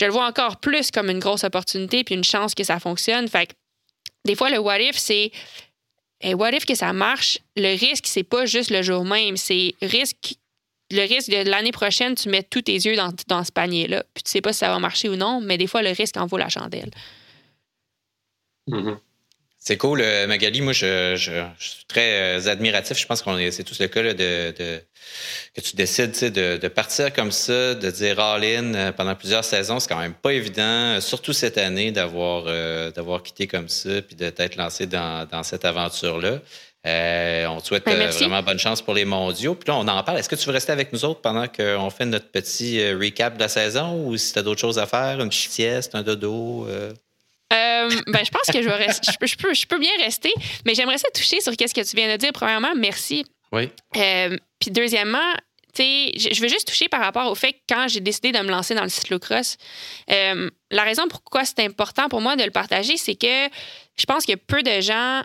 je 0.00 0.06
le 0.06 0.12
vois 0.12 0.26
encore 0.26 0.56
plus 0.56 0.90
comme 0.90 1.10
une 1.10 1.18
grosse 1.18 1.44
opportunité 1.44 2.04
puis 2.04 2.14
une 2.14 2.24
chance 2.24 2.54
que 2.54 2.64
ça 2.64 2.80
fonctionne. 2.80 3.28
Fait 3.28 3.48
que, 3.48 3.52
des 4.24 4.34
fois, 4.34 4.48
le 4.48 4.58
what 4.58 4.80
if, 4.80 4.96
c'est 4.96 5.30
et 6.22 6.32
what 6.32 6.52
if 6.52 6.64
que 6.64 6.74
ça 6.74 6.94
marche? 6.94 7.38
Le 7.54 7.78
risque, 7.78 8.06
c'est 8.06 8.22
pas 8.22 8.46
juste 8.46 8.70
le 8.70 8.80
jour 8.80 9.04
même, 9.04 9.36
c'est 9.36 9.74
risque. 9.82 10.36
Le 10.90 11.02
risque 11.02 11.30
de 11.30 11.48
l'année 11.48 11.70
prochaine, 11.70 12.14
tu 12.14 12.30
mets 12.30 12.42
tous 12.42 12.62
tes 12.62 12.74
yeux 12.74 12.96
dans, 12.96 13.12
dans 13.28 13.44
ce 13.44 13.52
panier-là. 13.52 14.02
Puis 14.14 14.24
tu 14.24 14.30
sais 14.30 14.40
pas 14.40 14.54
si 14.54 14.60
ça 14.60 14.68
va 14.68 14.78
marcher 14.78 15.10
ou 15.10 15.16
non, 15.16 15.40
mais 15.40 15.58
des 15.58 15.66
fois, 15.66 15.82
le 15.82 15.90
risque 15.90 16.16
en 16.16 16.26
vaut 16.26 16.38
la 16.38 16.48
chandelle. 16.48 16.90
Mm-hmm. 18.68 18.96
C'est 19.62 19.76
cool, 19.76 20.00
euh, 20.00 20.26
Magali. 20.26 20.62
Moi, 20.62 20.72
je, 20.72 21.16
suis 21.58 21.84
très 21.86 22.38
euh, 22.38 22.48
admiratif. 22.50 22.98
Je 22.98 23.06
pense 23.06 23.20
qu'on 23.20 23.36
est, 23.36 23.50
c'est 23.50 23.62
tous 23.62 23.78
le 23.78 23.88
cas 23.88 24.02
de, 24.14 24.52
que 25.54 25.60
tu 25.60 25.76
décides 25.76 26.18
de, 26.32 26.56
de, 26.56 26.68
partir 26.68 27.12
comme 27.12 27.30
ça, 27.30 27.74
de 27.74 27.90
dire 27.90 28.18
all-in 28.18 28.74
euh, 28.74 28.90
pendant 28.92 29.14
plusieurs 29.14 29.44
saisons. 29.44 29.78
C'est 29.78 29.90
quand 29.90 30.00
même 30.00 30.14
pas 30.14 30.32
évident, 30.32 30.98
surtout 31.02 31.34
cette 31.34 31.58
année, 31.58 31.92
d'avoir, 31.92 32.44
d'avoir 32.92 33.22
quitté 33.22 33.46
comme 33.46 33.68
ça 33.68 34.00
puis 34.00 34.16
de 34.16 34.30
t'être 34.30 34.56
lancé 34.56 34.86
dans, 34.86 35.28
dans 35.28 35.42
cette 35.42 35.66
aventure-là. 35.66 36.38
on 37.50 37.60
te 37.60 37.66
souhaite 37.66 37.84
ben, 37.84 38.08
vraiment 38.08 38.42
bonne 38.42 38.58
chance 38.58 38.80
pour 38.80 38.94
les 38.94 39.04
mondiaux. 39.04 39.54
Puis 39.54 39.68
là, 39.68 39.76
on 39.76 39.86
en 39.86 40.02
parle. 40.02 40.18
Est-ce 40.18 40.30
que 40.30 40.36
tu 40.36 40.46
veux 40.46 40.52
rester 40.52 40.72
avec 40.72 40.90
nous 40.94 41.04
autres 41.04 41.20
pendant 41.20 41.48
qu'on 41.48 41.90
fait 41.90 42.06
notre 42.06 42.30
petit 42.30 42.82
recap 42.94 43.34
de 43.34 43.40
la 43.40 43.48
saison 43.48 44.06
ou 44.06 44.16
si 44.16 44.32
tu 44.32 44.38
as 44.38 44.42
d'autres 44.42 44.60
choses 44.62 44.78
à 44.78 44.86
faire, 44.86 45.20
une 45.20 45.28
petite 45.28 45.50
sieste, 45.50 45.94
un 45.94 46.02
dodo? 46.02 46.66
Euh, 46.66 46.94
ben, 47.50 48.24
je 48.24 48.30
pense 48.30 48.46
que 48.52 48.62
je, 48.62 48.68
vais 48.68 48.76
rester, 48.76 49.12
je, 49.12 49.36
peux, 49.36 49.54
je 49.54 49.66
peux 49.66 49.78
bien 49.78 49.90
rester, 49.98 50.32
mais 50.64 50.74
j'aimerais 50.74 50.98
ça 50.98 51.08
toucher 51.14 51.40
sur 51.40 51.56
qu'est-ce 51.56 51.74
que 51.74 51.80
tu 51.80 51.96
viens 51.96 52.10
de 52.12 52.16
dire. 52.16 52.32
Premièrement, 52.32 52.72
merci. 52.76 53.24
Oui. 53.52 53.68
Euh, 53.96 54.36
puis 54.60 54.70
deuxièmement, 54.70 55.32
je 55.76 56.40
veux 56.40 56.48
juste 56.48 56.68
toucher 56.68 56.88
par 56.88 57.00
rapport 57.00 57.30
au 57.30 57.34
fait 57.34 57.52
que 57.52 57.58
quand 57.68 57.88
j'ai 57.88 58.00
décidé 58.00 58.32
de 58.32 58.38
me 58.38 58.50
lancer 58.50 58.74
dans 58.74 58.82
le 58.82 58.88
cyclocross, 58.88 59.56
euh, 60.10 60.50
la 60.70 60.82
raison 60.82 61.08
pourquoi 61.08 61.44
c'est 61.44 61.60
important 61.60 62.08
pour 62.08 62.20
moi 62.20 62.36
de 62.36 62.44
le 62.44 62.50
partager, 62.50 62.96
c'est 62.96 63.16
que 63.16 63.48
je 63.96 64.04
pense 64.06 64.24
que 64.26 64.34
peu 64.34 64.62
de 64.62 64.80
gens 64.80 65.22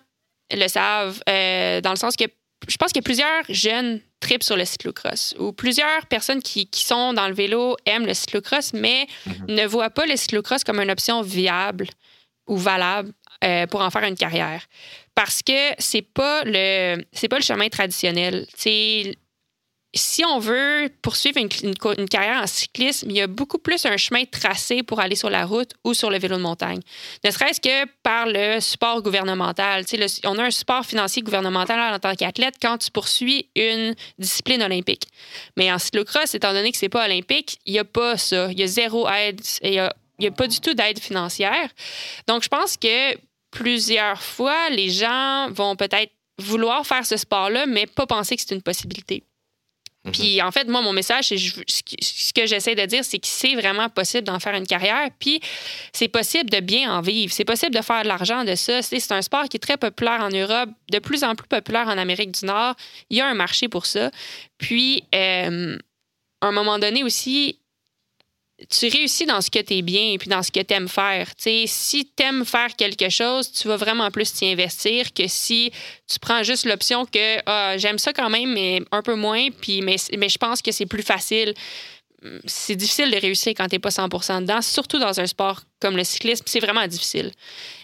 le 0.52 0.68
savent, 0.68 1.22
dans 1.28 1.92
le 1.92 1.98
sens 1.98 2.16
que 2.16 2.26
je 2.68 2.78
pense 2.78 2.94
que 2.94 3.00
plusieurs 3.00 3.44
jeunes 3.50 4.02
tripent 4.20 4.44
sur 4.44 4.56
le 4.56 4.66
cyclocross 4.66 5.36
ou 5.38 5.52
plusieurs 5.52 6.06
personnes 6.08 6.42
qui, 6.42 6.68
qui, 6.68 6.84
sont 6.84 7.14
dans 7.14 7.28
le 7.28 7.34
vélo 7.34 7.76
aiment 7.86 8.08
le 8.08 8.14
cyclocross, 8.14 8.74
mais 8.74 9.08
mm-hmm. 9.28 9.54
ne 9.54 9.68
voient 9.68 9.90
pas 9.90 10.06
le 10.06 10.16
cyclocross 10.16 10.64
comme 10.64 10.80
une 10.80 10.90
option 10.90 11.22
viable 11.22 11.88
ou 12.48 12.58
valable 12.58 13.12
euh, 13.44 13.68
pour 13.68 13.82
en 13.82 13.90
faire 13.90 14.04
une 14.04 14.16
carrière. 14.16 14.62
Parce 15.14 15.42
que 15.42 15.74
c'est 15.78 16.02
pas 16.02 16.44
le 16.46 17.04
c'est 17.12 17.28
pas 17.28 17.38
le 17.38 17.44
chemin 17.44 17.70
traditionnel. 17.70 18.46
C'est 18.56 19.16
si 19.96 20.26
on 20.26 20.40
veut 20.40 20.90
poursuivre 21.02 21.38
une, 21.38 21.50
une, 21.64 22.10
carrière 22.10 22.42
en 22.44 22.48
cyclisme, 22.48 23.10
il 23.10 23.16
y 23.16 23.22
a 23.22 23.28
beaucoup 23.28 23.58
plus 23.58 23.86
un 23.86 23.96
chemin 23.96 24.26
tracé 24.26 24.84
pour 24.84 25.00
aller 25.00 25.16
sur 25.16 25.30
la 25.30 25.46
route 25.46 25.72
ou 25.86 25.94
sur 25.94 26.10
le 26.10 26.20
vélo 26.20 26.36
de 26.36 26.42
montagne. 26.42 26.82
Ne 27.24 27.32
serait-ce 27.32 27.62
que 27.62 27.90
par 28.04 28.26
le 28.28 28.60
support 28.60 29.02
gouvernemental. 29.02 29.86
Le, 29.94 30.28
on 30.28 30.38
a 30.38 30.44
un 30.44 30.52
support 30.52 30.86
financier 30.86 31.22
gouvernemental 31.22 31.94
en 31.94 32.00
tant 32.00 32.14
qu'athlète 32.14 32.56
quand 32.62 32.78
tu 32.78 32.92
poursuis 32.92 33.48
une 33.56 33.96
discipline 34.20 34.62
olympique. 34.62 35.08
Mais 35.56 35.72
en 35.72 35.80
cyclocross, 35.80 36.36
étant 36.36 36.52
donné 36.52 36.74
que 36.74 36.78
c'est 36.78 36.90
pas 36.90 37.06
olympique, 37.06 37.60
il 37.66 37.74
n'y 37.74 37.80
a 37.80 37.86
pas 37.86 38.18
ça. 38.18 38.52
Il 38.52 38.60
y 38.60 38.64
a 38.64 38.68
zéro 38.68 39.08
aide. 39.08 39.40
Il 39.62 39.74
y 39.74 39.80
a 39.80 39.96
il 40.20 40.24
n'y 40.24 40.28
a 40.28 40.32
pas 40.32 40.48
du 40.48 40.60
tout 40.60 40.74
d'aide 40.74 41.00
financière. 41.00 41.70
Donc, 42.28 42.44
je 42.44 42.50
pense 42.50 42.78
que 42.78 43.16
plusieurs 43.52 44.22
fois, 44.22 44.70
les 44.70 44.90
gens 44.90 45.50
vont 45.52 45.76
peut-être 45.76 46.12
vouloir 46.38 46.86
faire 46.86 47.06
ce 47.06 47.18
sport-là, 47.18 47.66
mais 47.66 47.86
pas 47.88 48.06
penser 48.06 48.36
que 48.36 48.42
c'est 48.46 48.54
une 48.56 48.62
possibilité. 48.62 49.24
Mhm. 50.06 50.12
Puis 50.12 50.42
en 50.42 50.52
fait, 50.52 50.68
moi, 50.68 50.82
mon 50.82 50.94
message, 50.94 51.30
ce 51.30 52.34
que 52.34 52.46
j'essaie 52.46 52.76
de 52.76 52.86
dire, 52.86 53.04
c'est 53.04 53.18
que 53.18 53.28
c'est 53.28 53.56
vraiment 53.56 53.90
possible 53.90 54.24
d'en 54.24 54.40
faire 54.40 54.54
une 54.54 54.68
carrière. 54.68 55.10
Puis 55.20 55.40
c'est 55.94 56.08
possible 56.08 56.50
de 56.50 56.60
bien 56.60 56.94
en 56.94 57.02
vivre. 57.02 57.34
C'est 57.34 57.46
possible 57.46 57.74
de 57.76 57.82
faire 57.82 58.04
de 58.04 58.08
l'argent 58.08 58.44
de 58.44 58.56
ça. 58.56 58.82
C'est 58.82 59.12
un 59.12 59.22
sport 59.22 59.46
qui 59.50 59.58
est 59.58 59.60
très 59.60 59.78
populaire 59.78 60.22
en 60.22 60.30
Europe, 60.30 60.70
de 60.92 61.00
plus 61.00 61.24
en 61.24 61.36
plus 61.36 61.48
populaire 61.48 61.88
en 61.88 61.98
Amérique 61.98 62.32
du 62.32 62.46
Nord. 62.46 62.76
Il 63.10 63.18
y 63.18 63.22
a 63.22 63.28
un 63.28 63.34
marché 63.34 63.68
pour 63.68 63.86
ça. 63.86 64.12
Puis, 64.58 65.04
euh, 65.16 65.78
à 66.42 66.48
un 66.48 66.52
moment 66.52 66.78
donné 66.78 67.04
aussi, 67.04 67.60
tu 68.70 68.88
réussis 68.88 69.26
dans 69.26 69.42
ce 69.42 69.52
que 69.52 69.60
tu 69.60 69.76
es 69.76 69.82
bien 69.82 70.14
et 70.14 70.18
puis 70.18 70.30
dans 70.30 70.42
ce 70.42 70.52
que 70.52 70.62
tu 70.62 70.74
aimes 70.74 70.88
faire. 70.88 71.28
si 71.38 72.12
tu 72.16 72.24
aimes 72.24 72.46
faire 72.46 72.76
quelque 72.76 73.10
chose, 73.10 73.52
tu 73.52 73.68
vas 73.68 73.76
vraiment 73.76 74.10
plus 74.12 74.32
t'y 74.32 74.46
investir 74.46 75.14
que 75.14 75.28
si 75.28 75.72
tu 76.08 76.20
prends 76.20 76.42
juste 76.44 76.66
l'option 76.66 77.06
que 77.06 77.42
ah, 77.46 77.78
j'aime 77.78 78.00
ça 78.00 78.14
quand 78.14 78.30
même, 78.30 78.54
mais 78.54 78.82
un 78.92 79.02
peu 79.02 79.16
moins, 79.16 79.50
puis, 79.50 79.82
mais, 79.82 79.98
je 79.98 80.38
pense 80.38 80.62
que 80.62 80.72
c'est 80.72 80.86
plus 80.86 81.04
facile. 81.04 81.54
C'est 82.46 82.76
difficile 82.76 83.12
de 83.12 83.18
réussir 83.18 83.54
quand 83.56 83.68
tu 83.68 83.76
n'es 83.76 83.80
pas 83.80 83.90
100% 83.90 84.42
dedans, 84.42 84.62
surtout 84.62 85.00
dans 85.00 85.20
un 85.20 85.28
sport 85.28 85.62
comme 85.80 85.98
le 85.98 86.04
cyclisme. 86.04 86.44
C'est 86.48 86.62
vraiment 86.62 86.88
difficile. 86.88 87.32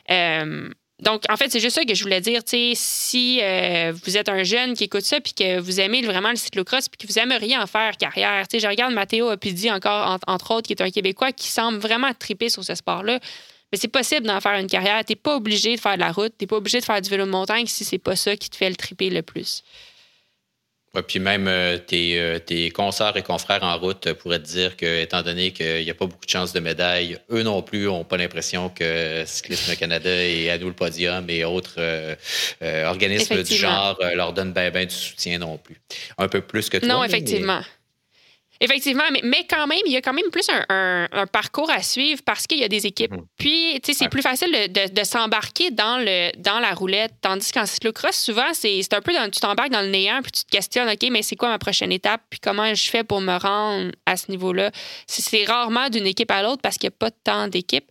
Euh, 0.10 0.70
donc, 1.02 1.24
en 1.30 1.36
fait, 1.36 1.52
c'est 1.52 1.60
juste 1.60 1.76
ça 1.76 1.84
que 1.84 1.96
je 1.96 2.04
voulais 2.04 2.22
dire. 2.22 2.42
Si 2.46 3.40
euh, 3.42 3.92
vous 4.06 4.18
êtes 4.18 4.30
un 4.30 4.44
jeune 4.44 4.76
qui 4.76 4.84
écoute 4.84 5.02
ça 5.02 5.20
puis 5.20 5.34
que 5.34 5.60
vous 5.60 5.80
aimez 5.80 6.04
vraiment 6.04 6.30
le 6.30 6.36
cyclocross 6.36 6.90
puis 6.90 7.08
que 7.08 7.12
vous 7.12 7.18
aimeriez 7.18 7.58
en 7.58 7.66
faire 7.66 7.98
carrière, 7.98 8.46
je 8.52 8.68
regarde 8.68 8.94
Mathéo 8.94 9.30
Apidi 9.30 9.72
encore, 9.72 10.20
entre 10.28 10.52
autres, 10.52 10.68
qui 10.68 10.74
est 10.74 10.82
un 10.82 10.92
Québécois 10.92 11.32
qui 11.32 11.48
semble 11.48 11.80
vraiment 11.80 12.12
triper 12.14 12.50
sur 12.50 12.64
ce 12.64 12.76
sport-là. 12.76 13.20
Mais 13.72 13.80
c'est 13.80 13.88
possible 13.88 14.28
d'en 14.28 14.40
faire 14.42 14.60
une 14.60 14.68
carrière. 14.68 15.04
Tu 15.04 15.14
n'es 15.14 15.16
pas 15.16 15.36
obligé 15.36 15.76
de 15.76 15.82
faire 15.82 15.96
de 15.96 16.02
la 16.02 16.12
route, 16.12 16.34
tu 16.38 16.44
n'es 16.44 16.48
pas 16.48 16.58
obligé 16.58 16.80
de 16.80 16.86
faire 16.86 17.02
du 17.02 17.10
vélo 17.10 17.26
de 17.26 17.32
montagne 17.32 17.66
si 17.66 17.84
c'est 17.84 17.98
pas 17.98 18.16
ça 18.16 18.36
qui 18.36 18.50
te 18.50 18.56
fait 18.56 18.70
le 18.70 18.76
triper 18.76 19.10
le 19.10 19.24
plus. 19.24 19.64
Ouais, 20.94 21.04
puis 21.04 21.20
même 21.20 21.48
euh, 21.48 21.78
tes, 21.78 22.20
euh, 22.20 22.38
tes 22.40 22.70
consoeurs 22.70 23.16
et 23.16 23.24
confrères 23.24 23.64
en 23.64 23.78
route 23.78 24.12
pourraient 24.12 24.40
te 24.42 24.48
dire 24.48 24.76
que, 24.76 25.02
étant 25.02 25.22
donné 25.22 25.52
qu'il 25.52 25.84
n'y 25.86 25.90
a 25.90 25.94
pas 25.94 26.06
beaucoup 26.06 26.26
de 26.26 26.30
chances 26.30 26.52
de 26.52 26.60
médaille, 26.60 27.18
eux 27.32 27.44
non 27.44 27.62
plus 27.62 27.86
n'ont 27.86 28.04
pas 28.04 28.18
l'impression 28.18 28.68
que 28.68 29.24
Cyclisme 29.26 29.74
Canada 29.78 30.10
et 30.10 30.50
à 30.50 30.58
nous 30.58 30.68
le 30.68 30.74
podium 30.74 31.30
et 31.30 31.46
autres 31.46 31.76
euh, 31.78 32.16
organismes 32.86 33.42
du 33.42 33.56
genre 33.56 33.98
leur 34.16 34.34
donnent 34.34 34.52
bien 34.52 34.70
ben 34.70 34.86
du 34.86 34.94
soutien 34.94 35.40
non 35.40 35.58
plus. 35.58 35.78
Un 36.18 36.28
peu 36.28 36.42
plus 36.42 36.70
que 36.70 36.78
toi. 36.78 36.88
Non, 36.88 37.04
effectivement. 37.06 37.62
Effectivement, 38.64 39.04
mais, 39.12 39.22
mais, 39.24 39.48
quand 39.50 39.66
même, 39.66 39.82
il 39.88 39.92
y 39.92 39.98
a 39.98 40.02
quand 40.02 40.14
même 40.14 40.30
plus 40.32 40.48
un, 40.70 41.08
parcours 41.32 41.72
à 41.72 41.82
suivre 41.82 42.22
parce 42.24 42.46
qu'il 42.46 42.60
y 42.60 42.64
a 42.64 42.68
des 42.68 42.86
équipes. 42.86 43.12
Mhm. 43.12 43.26
Puis, 43.38 43.80
tu 43.84 43.92
sais, 43.92 43.98
c'est 43.98 44.10
plus 44.10 44.22
facile 44.22 44.52
de, 44.52 45.04
s'embarquer 45.04 45.72
dans, 45.72 45.98
le, 45.98 46.32
dans 46.38 46.60
la 46.60 46.72
roulette. 46.74 47.14
Tandis 47.22 47.52
qu'en 47.52 47.66
cyclocross, 47.66 48.16
souvent, 48.16 48.54
c'est 48.54 48.94
un 48.94 49.02
peu 49.02 49.14
dans, 49.14 49.30
tu 49.32 49.40
t'embarques 49.40 49.72
dans 49.72 49.82
le 49.82 49.90
néant 49.90 50.22
puis 50.22 50.32
tu 50.32 50.44
te 50.44 50.52
questionnes, 50.52 50.88
OK, 50.88 51.10
mais 51.10 51.24
c'est 51.24 51.36
quoi 51.36 51.50
ma 51.50 51.58
prochaine 51.58 51.92
étape? 51.92 52.22
Puis 52.30 52.40
comment 52.40 52.72
je 52.74 52.90
fais 52.90 53.04
pour 53.04 53.20
me 53.20 53.36
rendre 53.36 53.92
à 54.06 54.16
ce 54.16 54.30
niveau-là? 54.30 54.70
C'est 55.08 55.44
rarement 55.46 55.90
d'une 55.90 56.06
équipe 56.06 56.30
à 56.30 56.44
l'autre 56.44 56.62
parce 56.62 56.78
qu'il 56.78 56.90
n'y 56.90 56.94
a 56.94 56.98
pas 57.00 57.12
tant 57.12 57.48
d'équipes. 57.48 57.90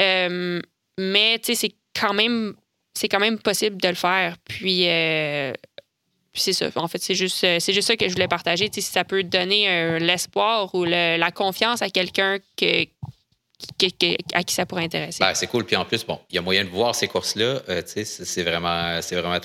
Euh, 0.00 0.60
mais, 0.96 1.40
tu 1.40 1.54
sais, 1.54 1.68
c'est 1.68 1.74
quand 2.00 2.14
même 2.14 2.54
c'est 2.96 3.08
quand 3.08 3.18
même 3.18 3.38
possible 3.38 3.76
de 3.80 3.88
le 3.88 3.94
faire. 3.94 4.36
Puis, 4.44 4.88
euh, 4.88 5.52
puis 6.34 6.42
c'est 6.42 6.52
ça. 6.52 6.68
En 6.74 6.88
fait, 6.88 7.00
c'est 7.00 7.14
juste, 7.14 7.44
euh, 7.44 7.60
juste 7.60 7.82
ça 7.82 7.96
que 7.96 8.08
je 8.08 8.12
voulais 8.12 8.26
partager. 8.26 8.68
si 8.70 8.82
ça 8.82 9.04
peut 9.04 9.22
donner 9.22 9.70
euh, 9.70 9.98
l'espoir 10.00 10.74
ou 10.74 10.84
la 10.84 11.30
confiance 11.30 11.80
à 11.80 11.88
quelqu'un 11.90 12.38
que, 12.56 12.86
à 14.34 14.42
qui 14.42 14.52
ça 14.52 14.66
pourrait 14.66 14.82
intéresser. 14.82 15.18
Ben, 15.20 15.32
c'est 15.34 15.46
cool. 15.46 15.64
Puis 15.64 15.76
en 15.76 15.84
plus, 15.84 16.04
bon, 16.04 16.18
il 16.30 16.34
y 16.34 16.38
a 16.38 16.42
moyen 16.42 16.64
de 16.64 16.70
voir 16.70 16.92
ces 16.96 17.06
courses-là. 17.06 17.62
Euh, 17.68 17.82
c'est 17.86 18.42
vraiment, 18.42 19.00
c'est 19.00 19.14
vraiment 19.14 19.38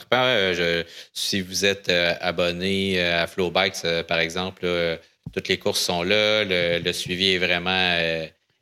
si 1.13 1.41
vous 1.41 1.63
êtes 1.63 1.89
abonné 1.89 2.99
à 2.99 3.27
Flowbikes, 3.27 3.83
par 4.07 4.17
exemple, 4.17 4.67
toutes 5.31 5.47
les 5.47 5.59
courses 5.59 5.81
sont 5.81 6.01
là. 6.01 6.43
Le, 6.43 6.91
suivi 6.91 7.33
est 7.33 7.37
vraiment, 7.37 7.99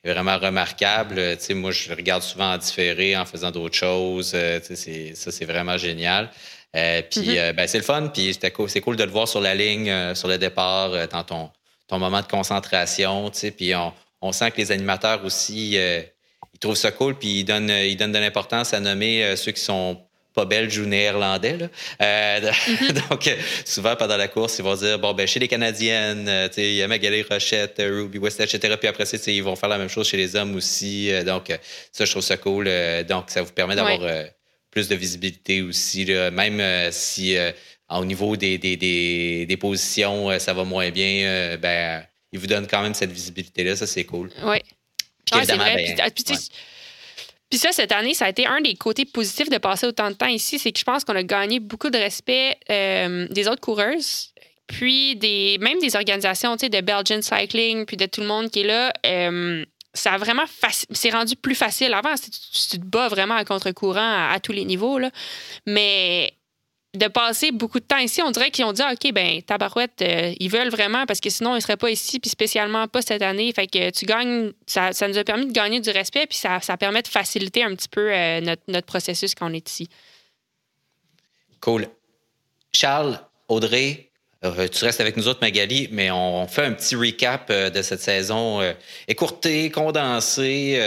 vraiment 0.03 0.37
remarquable. 0.37 1.37
moi, 1.51 1.71
je 1.71 1.93
regarde 1.93 2.23
souvent 2.23 2.55
en 2.55 2.57
différé 2.57 3.15
en 3.15 3.23
faisant 3.23 3.51
d'autres 3.51 3.77
choses. 3.77 4.31
ça, 4.31 5.31
c'est 5.31 5.45
vraiment 5.45 5.77
génial. 5.77 6.29
Euh, 6.75 7.01
puis 7.09 7.21
mm-hmm. 7.21 7.39
euh, 7.39 7.53
ben, 7.53 7.67
c'est 7.67 7.77
le 7.77 7.83
fun, 7.83 8.09
puis 8.13 8.37
c'est 8.39 8.81
cool 8.81 8.95
de 8.95 9.03
le 9.03 9.09
voir 9.09 9.27
sur 9.27 9.41
la 9.41 9.55
ligne, 9.55 9.89
euh, 9.89 10.15
sur 10.15 10.27
le 10.27 10.37
départ, 10.37 11.07
dans 11.07 11.23
ton, 11.23 11.49
ton 11.87 11.99
moment 11.99 12.21
de 12.21 12.27
concentration. 12.27 13.31
Puis 13.55 13.73
on, 13.75 13.93
on, 14.21 14.31
sent 14.31 14.51
que 14.51 14.57
les 14.57 14.71
animateurs 14.71 15.23
aussi, 15.23 15.75
ils 15.75 16.59
trouvent 16.59 16.75
ça 16.75 16.91
cool, 16.91 17.15
puis 17.15 17.39
ils 17.39 17.43
donnent, 17.43 17.69
ils 17.69 17.95
donnent 17.95 18.11
de 18.11 18.19
l'importance 18.19 18.73
à 18.73 18.79
nommer 18.79 19.35
ceux 19.35 19.51
qui 19.53 19.61
sont 19.61 20.01
pas 20.33 20.45
belges 20.45 20.77
ou 20.77 20.85
néerlandais. 20.85 21.57
Mm-hmm. 21.99 22.91
donc, 23.09 23.35
souvent, 23.65 23.95
pendant 23.95 24.17
la 24.17 24.27
course, 24.27 24.59
ils 24.59 24.63
vont 24.63 24.75
dire, 24.75 24.99
bon, 24.99 25.13
ben, 25.13 25.25
chez 25.25 25.39
les 25.39 25.47
Canadiennes, 25.47 26.49
il 26.57 26.75
y 26.75 26.83
a 26.83 26.87
Magali 26.87 27.23
Rochette, 27.23 27.77
Ruby 27.79 28.19
West, 28.19 28.39
etc. 28.41 28.75
Puis 28.77 28.89
après 28.89 29.05
ça, 29.05 29.17
ils 29.31 29.43
vont 29.43 29.55
faire 29.55 29.69
la 29.69 29.79
même 29.79 29.89
chose 29.89 30.07
chez 30.07 30.17
les 30.17 30.35
hommes 30.35 30.55
aussi. 30.55 31.11
donc, 31.25 31.57
ça, 31.91 32.05
je 32.05 32.11
trouve 32.11 32.23
ça 32.23 32.37
cool. 32.37 32.69
donc, 33.07 33.31
ça 33.31 33.41
vous 33.41 33.53
permet 33.53 33.75
d'avoir 33.75 34.01
plus 34.77 34.87
de 34.87 34.95
visibilité 34.95 35.63
aussi. 35.63 36.05
Même 36.05 36.59
euh, 36.59 36.89
si 36.91 37.35
euh, 37.35 37.51
au 37.89 38.05
niveau 38.05 38.37
des, 38.37 38.59
des, 38.59 39.57
positions, 39.59 40.29
euh, 40.29 40.37
ça 40.37 40.53
va 40.53 40.63
moins 40.65 40.91
bien, 40.91 41.57
ben, 41.57 42.03
ils 42.31 42.37
vous 42.37 42.45
donnent 42.45 42.67
quand 42.67 42.83
même 42.83 42.93
cette 42.93 43.11
visibilité-là. 43.11 43.75
Ça, 43.75 43.87
c'est 43.87 44.03
cool. 44.03 44.29
Oui. 44.43 44.57
c'est 45.31 45.55
vrai. 45.55 45.95
Ben, 45.97 46.11
puis, 47.49 47.57
ça, 47.57 47.71
cette 47.71 47.91
année, 47.91 48.13
ça 48.13 48.25
a 48.25 48.29
été 48.29 48.45
un 48.45 48.61
des 48.61 48.75
côtés 48.75 49.05
positifs 49.05 49.49
de 49.49 49.57
passer 49.57 49.87
autant 49.87 50.11
de 50.11 50.15
temps 50.15 50.27
ici, 50.27 50.59
c'est 50.59 50.71
que 50.71 50.79
je 50.79 50.83
pense 50.83 51.03
qu'on 51.03 51.15
a 51.15 51.23
gagné 51.23 51.59
beaucoup 51.59 51.89
de 51.89 51.97
respect 51.97 52.57
des 52.69 53.47
autres 53.47 53.61
coureuses, 53.61 54.33
puis 54.67 55.15
des, 55.15 55.57
même 55.59 55.79
des 55.79 55.95
organisations, 55.95 56.55
tu 56.55 56.65
sais, 56.65 56.69
de 56.69 56.81
Belgian 56.81 57.21
Cycling, 57.23 57.85
puis 57.85 57.97
de 57.97 58.05
tout 58.05 58.21
le 58.21 58.27
monde 58.27 58.51
qui 58.51 58.59
est 58.59 58.67
là 58.67 58.93
ça 59.93 60.13
a 60.13 60.17
vraiment 60.17 60.43
c'est 60.91 61.09
rendu 61.09 61.35
plus 61.35 61.55
facile. 61.55 61.93
Avant, 61.93 62.13
tu 62.15 62.79
te 62.79 62.85
bats 62.85 63.07
vraiment 63.07 63.35
à 63.35 63.45
contre-courant 63.45 64.29
à, 64.31 64.39
tous 64.39 64.51
les 64.51 64.65
niveaux. 64.65 64.99
Là. 64.99 65.11
Mais 65.65 66.33
de 66.93 67.07
passer 67.07 67.51
beaucoup 67.51 67.79
de 67.79 67.85
temps 67.85 67.97
ici, 67.97 68.21
on 68.21 68.31
dirait 68.31 68.49
qu'ils 68.51 68.65
ont 68.65 68.73
dit 68.73 68.81
ah, 68.81 68.93
OK, 68.93 69.11
ben 69.11 69.41
Tabarouette, 69.41 70.01
euh, 70.01 70.33
ils 70.39 70.49
veulent 70.49 70.69
vraiment 70.69 71.05
parce 71.05 71.19
que 71.19 71.29
sinon, 71.29 71.51
ils 71.51 71.57
ne 71.57 71.61
seraient 71.61 71.77
pas 71.77 71.89
ici, 71.89 72.19
puis 72.19 72.29
spécialement 72.29 72.87
pas 72.87 73.01
cette 73.01 73.21
année. 73.21 73.51
Fait 73.53 73.67
que 73.67 73.89
tu 73.91 74.05
gagnes, 74.05 74.53
ça, 74.65 74.93
ça 74.93 75.07
nous 75.07 75.17
a 75.17 75.23
permis 75.23 75.47
de 75.47 75.51
gagner 75.51 75.79
du 75.79 75.89
respect, 75.89 76.27
puis 76.27 76.37
ça, 76.37 76.59
ça 76.61 76.77
permet 76.77 77.01
de 77.01 77.07
faciliter 77.07 77.63
un 77.63 77.75
petit 77.75 77.89
peu 77.89 78.11
euh, 78.11 78.41
notre, 78.41 78.63
notre 78.67 78.87
processus 78.87 79.35
quand 79.35 79.49
on 79.49 79.53
est 79.53 79.69
ici. 79.69 79.89
Cool. 81.59 81.87
Charles, 82.71 83.19
Audrey, 83.47 84.06
euh, 84.43 84.67
tu 84.67 84.85
restes 84.85 85.01
avec 85.01 85.17
nous 85.17 85.27
autres, 85.27 85.39
Magali, 85.41 85.89
mais 85.91 86.11
on 86.11 86.47
fait 86.47 86.65
un 86.65 86.73
petit 86.73 86.95
recap 86.95 87.47
euh, 87.49 87.71
de 87.71 87.81
cette 87.81 88.01
saison 88.01 88.61
euh, 88.61 88.73
écourtée, 89.07 89.71
condensée, 89.71 90.79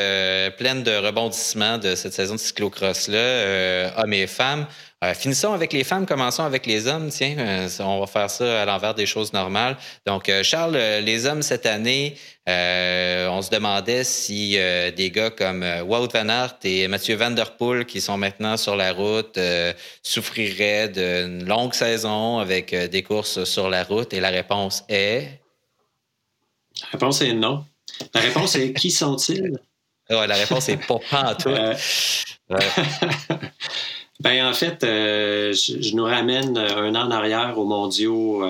pleine 0.57 0.83
de 0.85 0.97
rebondissements 0.97 1.79
de 1.79 1.95
cette 1.95 2.13
saison 2.13 2.35
de 2.35 2.41
cyclocross-là, 2.41 3.93
hommes 3.97 4.13
et 4.13 4.27
femmes. 4.27 4.67
Euh, 5.03 5.15
finissons 5.15 5.55
avec 5.55 5.73
les 5.73 5.83
femmes, 5.83 6.05
commençons 6.05 6.43
avec 6.45 6.67
les 6.67 6.87
hommes. 6.87 7.09
Tiens, 7.09 7.35
euh, 7.39 7.69
on 7.81 8.01
va 8.01 8.07
faire 8.07 8.29
ça 8.29 8.61
à 8.61 8.65
l'envers 8.67 8.95
des 8.95 9.07
choses 9.07 9.33
normales. 9.33 9.79
Donc, 10.07 10.29
euh, 10.29 10.43
Charles, 10.43 10.77
les 10.77 11.25
hommes 11.25 11.41
cette 11.41 11.65
année, 11.65 12.17
on 12.47 13.41
se 13.41 13.49
demandait 13.49 14.05
si 14.05 14.59
des 14.97 15.11
gars 15.11 15.31
comme 15.31 15.65
Wout 15.87 16.09
Van 16.13 16.29
Aert 16.29 16.57
et 16.65 16.89
Mathieu 16.89 17.15
Van 17.15 17.31
Der 17.31 17.57
Poel, 17.57 17.87
qui 17.87 18.01
sont 18.01 18.19
maintenant 18.19 18.57
sur 18.57 18.75
la 18.75 18.93
route, 18.93 19.39
souffriraient 20.03 20.89
d'une 20.89 21.47
longue 21.47 21.75
saison 21.75 22.41
avec 22.41 22.75
des 22.75 23.03
courses 23.05 23.45
sur 23.45 23.71
la 23.71 23.85
route. 23.85 24.13
Et 24.13 24.21
la 24.21 24.31
réponse 24.31 24.83
est... 24.89 25.41
La 26.83 26.89
réponse 26.93 27.23
est 27.23 27.35
non. 27.35 27.65
La 28.13 28.21
réponse 28.21 28.57
est 28.57 28.73
qui 28.73 28.91
sont-ils? 28.91 29.61
la 30.09 30.35
réponse 30.35 30.69
est 30.69 30.85
pas 30.89 30.99
en 31.13 31.35
tout. 31.37 31.55
Ben 34.21 34.47
en 34.47 34.53
fait, 34.53 34.85
euh, 34.85 35.55
je, 35.55 35.95
nous 35.95 36.05
ramène 36.05 36.59
un 36.59 36.95
an 36.95 37.07
en 37.07 37.11
arrière 37.11 37.59
aux 37.59 37.65
Mondiaux 37.65 38.45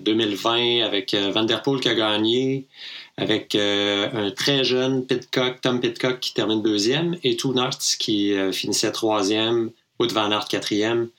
2020 0.00 0.58
euh, 0.58 0.86
avec 0.86 1.14
euh, 1.14 1.30
Van 1.30 1.44
Der 1.44 1.62
Poel 1.62 1.80
qui 1.80 1.88
a 1.88 1.94
gagné, 1.94 2.66
avec 3.16 3.54
un 3.54 4.32
très 4.32 4.64
jeune 4.64 5.06
Pitcock, 5.06 5.60
Tom 5.60 5.80
Pitcock 5.80 6.18
qui 6.18 6.34
termine 6.34 6.62
deuxième 6.62 7.16
et 7.22 7.36
Toonart 7.36 7.78
qui 8.00 8.34
finissait 8.52 8.90
troisième, 8.90 9.70
Wout 10.00 10.08
Van 10.12 10.32
Aert 10.32 10.48
quatrième. 10.48 11.10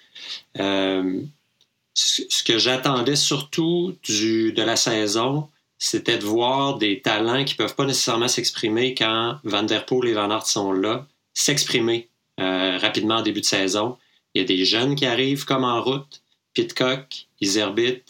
ce 0.58 2.44
que 2.44 2.58
j'attendais 2.58 3.16
surtout 3.16 3.96
du, 4.04 4.52
de 4.52 4.62
la 4.62 4.76
saison, 4.76 5.48
c'était 5.78 6.18
de 6.18 6.26
voir 6.26 6.78
des 6.78 7.00
talents 7.00 7.46
qui 7.46 7.56
peuvent 7.56 7.76
pas 7.76 7.86
nécessairement 7.86 8.28
s'exprimer 8.28 8.94
quand 8.94 9.38
Van 9.46 9.64
Der 9.64 9.86
Poel 9.86 10.10
et 10.10 10.14
Van 10.14 10.30
Aert 10.32 10.48
sont 10.48 10.74
là, 10.74 11.08
s'exprimer 11.34 12.10
euh, 12.10 12.15
rapidement 12.38 13.16
en 13.16 13.22
début 13.22 13.42
de 13.42 13.46
saison. 13.46 13.98
Il 14.34 14.42
y 14.42 14.44
a 14.44 14.48
des 14.48 14.66
jeunes 14.66 14.96
qui 14.96 15.06
arrivent 15.06 15.46
comme 15.46 15.64
en 15.64 15.82
route. 15.82 16.22
Pitcock, 16.54 17.28
Iserbit, 17.42 18.02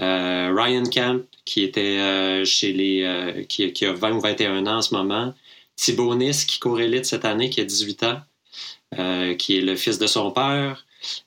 euh, 0.00 0.52
Ryan 0.56 0.82
Camp, 0.84 1.24
qui 1.44 1.62
était 1.62 1.98
euh, 1.98 2.44
chez 2.44 2.72
les. 2.72 3.46
Qui, 3.48 3.84
a 3.84 3.92
20 3.92 4.12
ou 4.12 4.20
21 4.20 4.66
ans 4.66 4.78
en 4.78 4.82
ce 4.82 4.94
moment. 4.94 5.34
Thibaut 5.76 6.14
Nice, 6.14 6.44
qui 6.44 6.58
court 6.58 6.80
élite 6.80 7.04
cette 7.04 7.24
année, 7.24 7.50
qui 7.50 7.60
a 7.60 7.64
18 7.64 8.02
ans, 8.04 8.20
qui 9.38 9.58
est 9.58 9.60
le 9.60 9.76
fils 9.76 9.98
de 9.98 10.06
son 10.06 10.30
père. 10.30 10.86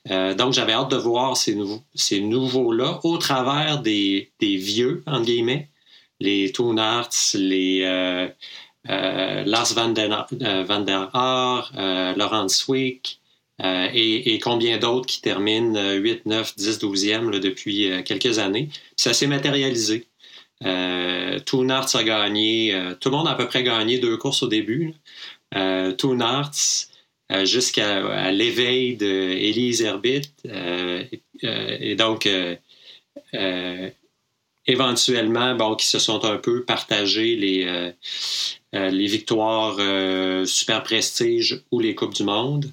donc, 0.09 0.53
j'avais 0.53 0.73
hâte 0.73 0.89
de 0.89 0.97
voir 0.97 1.37
ces, 1.37 1.53
nouveaux, 1.53 1.83
ces 1.93 2.19
nouveaux-là 2.19 2.99
au 3.03 3.17
travers 3.17 3.79
des, 3.79 4.31
des 4.39 4.57
vieux, 4.57 5.03
entre 5.05 5.25
guillemets, 5.25 5.69
les 6.19 6.51
Toonarts, 6.51 7.09
les, 7.35 7.81
euh, 7.83 8.27
Lars 8.85 9.73
van 9.73 9.93
der, 9.93 10.27
euh, 10.41 10.63
van 10.63 10.85
der 10.85 11.09
Haar, 11.13 11.71
euh, 11.77 12.15
Laurent 12.15 12.47
Swick 12.49 13.19
et, 13.61 14.39
combien 14.41 14.77
d'autres 14.77 15.05
qui 15.05 15.19
terminent 15.19 15.75
8, 15.75 16.25
9, 16.25 16.55
10, 16.55 16.79
12e 16.79 17.39
depuis 17.39 17.91
quelques 18.05 18.39
années. 18.39 18.69
Ça 18.95 19.13
s'est 19.13 19.27
matérialisé. 19.27 20.07
Euh, 20.65 21.39
Toonarts 21.39 21.93
a 21.93 22.03
gagné, 22.05 22.73
tout 23.01 23.09
le 23.09 23.17
monde 23.17 23.27
a 23.27 23.31
à 23.31 23.35
peu 23.35 23.47
près 23.47 23.63
gagné 23.63 23.99
deux 23.99 24.15
courses 24.15 24.43
au 24.43 24.47
début. 24.47 24.93
Euh, 25.55 25.93
jusqu'à 27.43 28.31
l'éveil 28.31 28.95
d'Elise 28.95 29.81
Herbit. 29.81 30.31
et 31.41 31.95
donc, 31.95 32.29
éventuellement, 34.69 35.55
bon, 35.55 35.75
qui 35.75 35.87
se 35.87 35.99
sont 35.99 36.23
un 36.25 36.37
peu 36.37 36.63
partagés 36.63 37.35
les, 37.35 37.93
euh, 38.75 38.89
les 38.91 39.07
victoires 39.07 39.77
euh, 39.79 40.45
super 40.45 40.83
prestige 40.83 41.63
ou 41.71 41.79
les 41.79 41.95
Coupes 41.95 42.13
du 42.13 42.23
Monde, 42.23 42.71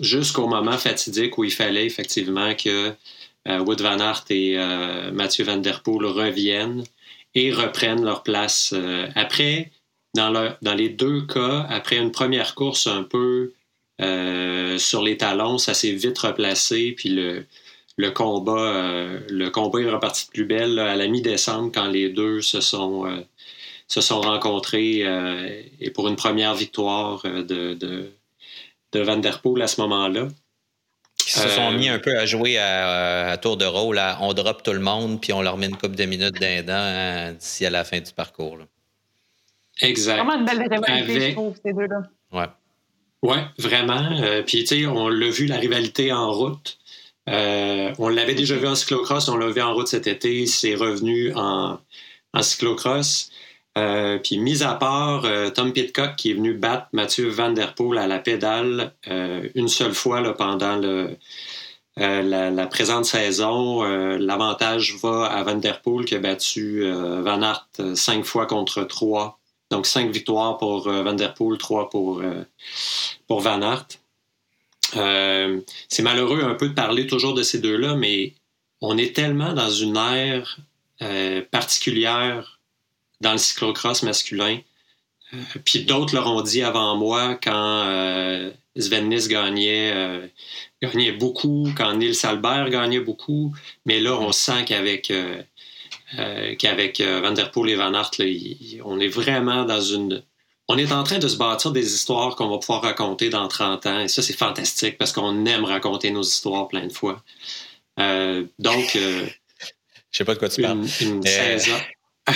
jusqu'au 0.00 0.48
moment 0.48 0.76
fatidique 0.76 1.38
où 1.38 1.44
il 1.44 1.52
fallait 1.52 1.86
effectivement 1.86 2.52
que 2.56 2.92
euh, 3.46 3.58
Wood 3.60 3.80
Van 3.80 4.00
Aert 4.00 4.24
et 4.30 4.56
Mathieu 5.12 5.44
Van 5.44 5.58
Der 5.58 5.82
Poel 5.82 6.06
reviennent 6.06 6.82
et 7.36 7.52
reprennent 7.52 8.04
leur 8.04 8.22
place. 8.22 8.74
après, 9.14 9.70
dans, 10.14 10.54
dans 10.62 10.74
les 10.74 10.88
deux 10.88 11.22
cas, 11.22 11.66
après 11.68 11.96
une 11.96 12.10
première 12.10 12.54
course 12.54 12.86
un 12.86 13.04
peu 13.04 13.52
sur 14.78 15.02
les 15.02 15.16
talons, 15.16 15.58
ça 15.58 15.74
s'est 15.74 15.92
vite 15.92 16.18
replacé, 16.18 16.92
puis 16.92 17.10
le, 17.10 17.46
le 17.96 18.10
combat, 18.10 18.72
le 19.28 19.48
combat 19.50 19.80
est 19.80 19.90
reparti 19.90 20.26
de 20.26 20.30
plus 20.30 20.44
belle 20.44 20.78
à 20.78 20.96
la 20.96 21.06
mi-décembre 21.06 21.70
quand 21.72 21.86
les 21.86 22.08
deux 22.08 22.40
se 22.40 22.60
sont, 22.60 23.24
se 23.86 24.00
sont 24.00 24.20
rencontrés 24.20 25.04
et 25.80 25.90
pour 25.90 26.08
une 26.08 26.16
première 26.16 26.54
victoire 26.54 27.22
de, 27.22 27.74
de, 27.74 28.10
de 28.92 29.00
Van 29.00 29.16
Der 29.16 29.40
Poel 29.40 29.62
à 29.62 29.68
ce 29.68 29.80
moment-là. 29.82 30.28
Ils 31.26 31.30
se 31.30 31.48
sont 31.48 31.72
mis 31.72 31.88
un 31.88 31.98
peu 31.98 32.18
à 32.18 32.26
jouer 32.26 32.58
à, 32.58 33.36
tour 33.40 33.56
de 33.56 33.64
rôle, 33.64 34.00
on 34.20 34.32
drop 34.34 34.62
tout 34.62 34.72
le 34.72 34.80
monde, 34.80 35.20
puis 35.20 35.32
on 35.32 35.42
leur 35.42 35.56
met 35.56 35.66
une 35.66 35.76
coupe 35.76 35.96
de 35.96 36.04
minutes 36.04 36.38
d'un 36.40 36.62
dent 36.62 36.72
hein, 36.74 37.32
d'ici 37.32 37.64
à 37.64 37.70
la 37.70 37.84
fin 37.84 38.00
du 38.00 38.12
parcours. 38.12 38.58
Exact. 39.80 40.16
Vraiment 40.16 40.38
une 40.38 40.44
belle 40.44 40.60
rivalité, 40.62 41.30
je 41.30 41.32
trouve, 41.32 41.56
ces 41.64 41.72
deux-là. 41.72 42.02
Ouais. 42.32 42.48
Oui, 43.22 43.36
vraiment. 43.58 44.20
Euh, 44.20 44.42
puis, 44.42 44.64
tu 44.64 44.82
sais, 44.82 44.86
on 44.86 45.08
l'a 45.08 45.30
vu, 45.30 45.46
la 45.46 45.56
rivalité 45.56 46.12
en 46.12 46.30
route. 46.30 46.78
Euh, 47.28 47.92
on 47.98 48.08
l'avait 48.08 48.34
déjà 48.34 48.56
vu 48.56 48.66
en 48.66 48.74
cyclocross, 48.74 49.28
on 49.28 49.36
l'a 49.36 49.48
vu 49.48 49.62
en 49.62 49.74
route 49.74 49.88
cet 49.88 50.06
été, 50.06 50.46
c'est 50.46 50.74
revenu 50.74 51.32
en, 51.34 51.78
en 52.32 52.42
cyclocross. 52.42 53.30
Euh, 53.76 54.18
puis, 54.18 54.38
mis 54.38 54.62
à 54.62 54.74
part 54.74 55.26
Tom 55.54 55.72
Pitcock 55.72 56.14
qui 56.16 56.30
est 56.30 56.34
venu 56.34 56.54
battre 56.54 56.86
Mathieu 56.92 57.28
Van 57.28 57.50
Der 57.50 57.74
Poel 57.74 57.98
à 57.98 58.06
la 58.06 58.20
pédale 58.20 58.92
une 59.54 59.66
seule 59.68 59.94
fois 59.94 60.22
pendant 60.34 60.76
le, 60.76 61.16
la, 61.96 62.66
présente 62.66 63.04
saison, 63.04 63.82
l'avantage 63.82 64.94
va 65.02 65.26
à 65.26 65.42
Van 65.42 65.56
Der 65.56 65.80
Poel 65.80 66.04
qui 66.04 66.14
a 66.14 66.20
battu 66.20 66.88
Van 66.88 67.42
Aert 67.42 67.68
cinq 67.94 68.24
fois 68.24 68.46
contre 68.46 68.84
trois 68.84 69.40
donc, 69.74 69.86
cinq 69.86 70.10
victoires 70.10 70.56
pour 70.58 70.86
euh, 70.86 71.02
Van 71.02 71.14
Der 71.14 71.34
Poel, 71.34 71.58
trois 71.58 71.90
pour, 71.90 72.20
euh, 72.20 72.44
pour 73.26 73.40
Van 73.40 73.60
Aert. 73.60 73.86
Euh, 74.96 75.60
c'est 75.88 76.02
malheureux 76.02 76.42
un 76.42 76.54
peu 76.54 76.68
de 76.68 76.74
parler 76.74 77.06
toujours 77.06 77.34
de 77.34 77.42
ces 77.42 77.58
deux-là, 77.58 77.94
mais 77.94 78.34
on 78.80 78.98
est 78.98 79.14
tellement 79.14 79.52
dans 79.52 79.70
une 79.70 79.96
ère 79.96 80.58
particulière 81.50 82.58
dans 83.20 83.32
le 83.32 83.38
cyclocross 83.38 84.02
masculin. 84.04 84.58
puis 85.64 85.84
d'autres 85.84 86.14
l'auront 86.14 86.40
dit 86.40 86.62
avant 86.62 86.96
moi 86.96 87.34
quand 87.34 88.50
Sven 88.76 89.10
Nys 89.10 89.28
gagnait, 89.28 89.92
gagnait 90.82 91.12
beaucoup, 91.12 91.68
quand 91.76 91.94
Nils 91.94 92.24
Albert 92.24 92.70
gagnait 92.70 93.00
beaucoup. 93.00 93.54
Mais 93.86 94.00
là, 94.00 94.18
on 94.20 94.32
sent 94.32 94.64
qu'avec 94.66 95.10
euh, 95.10 95.42
euh, 96.18 97.20
Van 97.22 97.32
Der 97.32 97.50
Poel 97.50 97.70
et 97.70 97.76
Van 97.76 97.94
Aert, 97.94 98.10
on 98.84 99.00
est 99.00 99.08
vraiment 99.08 99.64
dans 99.64 99.80
une... 99.80 100.22
On 100.68 100.78
est 100.78 100.92
en 100.92 101.02
train 101.02 101.18
de 101.18 101.28
se 101.28 101.36
bâtir 101.36 101.72
des 101.72 101.94
histoires 101.94 102.36
qu'on 102.36 102.48
va 102.48 102.58
pouvoir 102.58 102.82
raconter 102.82 103.28
dans 103.28 103.46
30 103.48 103.86
ans. 103.86 104.00
Et 104.00 104.08
ça, 104.08 104.22
c'est 104.22 104.36
fantastique 104.36 104.96
parce 104.96 105.12
qu'on 105.12 105.44
aime 105.44 105.64
raconter 105.64 106.10
nos 106.10 106.22
histoires 106.22 106.68
plein 106.68 106.86
de 106.86 106.92
fois. 106.92 107.22
Euh, 108.00 108.44
donc... 108.58 108.92
Je 110.10 110.18
sais 110.18 110.24
pas 110.24 110.34
de 110.34 110.38
quoi 110.38 110.48
tu 110.48 110.62
parles. 110.62 110.86
Une, 111.00 111.22
saison... 111.22 111.76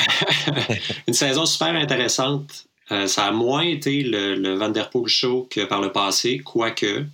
une 1.06 1.14
saison 1.14 1.46
super 1.46 1.68
intéressante. 1.68 2.66
ça 3.06 3.26
a 3.26 3.30
moins 3.30 3.62
été 3.62 4.02
le, 4.02 4.34
le 4.34 4.54
Van 4.54 4.68
Der 4.68 4.90
Poel 4.90 5.06
show 5.06 5.46
que 5.48 5.64
par 5.64 5.80
le 5.80 5.92
passé, 5.92 6.38
quoique... 6.40 7.04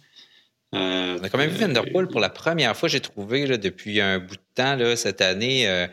on 0.73 1.19
a 1.23 1.29
quand 1.29 1.39
même 1.39 1.51
vu 1.51 1.59
Van 1.59 1.69
Der 1.69 1.85
Poel 1.93 2.09
pour 2.09 2.21
la 2.21 2.31
première 2.31 2.75
fois, 2.77 2.89
j'ai 2.89 3.01
trouvé, 3.01 3.47
depuis 3.59 4.01
un 4.01 4.19
bout 4.19 4.37
de 4.37 4.43
temps, 4.55 4.75
là, 4.77 4.97
cette 4.97 5.21
année, 5.21 5.87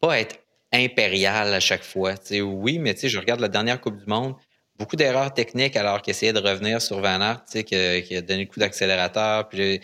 pas 0.00 0.18
être 0.18 0.40
impérial 0.72 1.54
à 1.54 1.60
chaque 1.60 1.84
fois. 1.84 2.14
oui, 2.30 2.78
mais 2.78 2.94
je 3.00 3.18
regarde 3.18 3.40
la 3.40 3.48
dernière 3.48 3.80
Coupe 3.80 3.98
du 3.98 4.06
Monde, 4.06 4.34
beaucoup 4.78 4.96
d'erreurs 4.96 5.32
techniques 5.34 5.76
alors 5.76 6.02
qu'il 6.02 6.12
essayait 6.12 6.32
de 6.32 6.40
revenir 6.40 6.80
sur 6.80 7.00
Van 7.00 7.20
Aert, 7.20 7.44
qui, 7.44 7.74
a 7.74 8.22
donné 8.22 8.44
le 8.44 8.46
coup 8.46 8.60
d'accélérateur, 8.60 9.48
puis, 9.48 9.80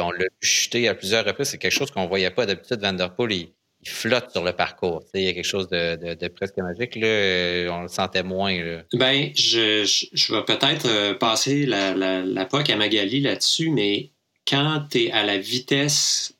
on 0.00 0.10
l'a 0.10 0.24
chuté 0.40 0.88
à 0.88 0.94
plusieurs 0.94 1.24
reprises. 1.24 1.48
C'est 1.48 1.58
quelque 1.58 1.72
chose 1.72 1.90
qu'on 1.90 2.06
voyait 2.06 2.30
pas 2.30 2.46
d'habitude. 2.46 2.80
Van 2.80 2.92
Der 2.92 3.14
Poel, 3.14 3.32
il, 3.32 3.48
flotte 3.84 4.32
sur 4.32 4.44
le 4.44 4.52
parcours. 4.52 5.02
Il 5.14 5.22
y 5.22 5.28
a 5.28 5.32
quelque 5.32 5.44
chose 5.44 5.68
de, 5.68 6.28
presque 6.28 6.58
magique. 6.58 6.96
Là. 6.96 7.72
On 7.72 7.82
le 7.82 7.88
sentait 7.88 8.22
moins. 8.22 8.82
Ben, 8.92 9.30
je, 9.34 10.32
vais 10.32 10.44
peut-être 10.44 10.86
euh, 10.86 11.14
passer 11.14 11.64
la, 11.64 11.94
la, 11.94 12.20
la 12.20 12.44
POC 12.44 12.70
à 12.70 12.76
Magali 12.76 13.20
là-dessus, 13.20 13.70
mais 13.70 14.10
quand 14.46 14.84
tu 14.90 15.04
es 15.04 15.12
à 15.12 15.24
la 15.24 15.38
vitesse 15.38 16.34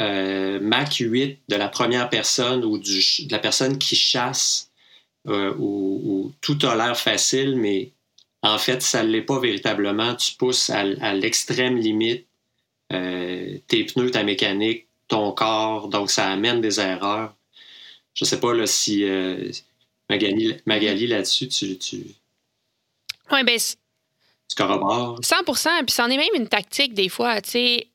euh, 0.00 0.58
Mac 0.60 0.94
8 0.94 1.40
de 1.48 1.56
la 1.56 1.68
première 1.68 2.08
personne 2.08 2.64
ou 2.64 2.78
de 2.78 3.30
la 3.30 3.38
personne 3.38 3.78
qui 3.78 3.94
chasse, 3.94 4.71
euh, 5.28 5.54
où, 5.58 6.32
tout 6.40 6.58
a 6.62 6.74
l'air 6.74 6.98
facile, 6.98 7.56
mais 7.56 7.90
en 8.42 8.58
fait, 8.58 8.82
ça 8.82 9.04
ne 9.04 9.08
l'est 9.08 9.22
pas 9.22 9.38
véritablement. 9.38 10.14
Tu 10.14 10.34
pousses 10.34 10.70
à, 10.70 10.84
l'extrême 11.14 11.76
limite 11.76 12.26
euh, 12.92 13.58
tes 13.68 13.84
pneus, 13.84 14.10
ta 14.10 14.24
mécanique, 14.24 14.86
ton 15.08 15.32
corps, 15.32 15.88
donc 15.88 16.10
ça 16.10 16.30
amène 16.30 16.60
des 16.60 16.80
erreurs. 16.80 17.34
Je 18.14 18.24
ne 18.24 18.28
sais 18.28 18.40
pas 18.40 18.52
là, 18.52 18.66
si 18.66 19.04
Magali, 20.10 20.56
Magali 20.66 21.06
là-dessus, 21.06 21.48
tu, 21.48 21.78
tu, 21.78 22.04
ben, 23.30 23.58
tu 24.52 24.56
corrobores? 24.56 25.20
100% 25.20 25.84
puis 25.84 25.94
c'en 25.94 26.10
est 26.10 26.16
même 26.16 26.34
une 26.34 26.48
tactique 26.48 26.94
des 26.94 27.08
fois. 27.08 27.40
Tu 27.40 27.50
sais, 27.50 27.88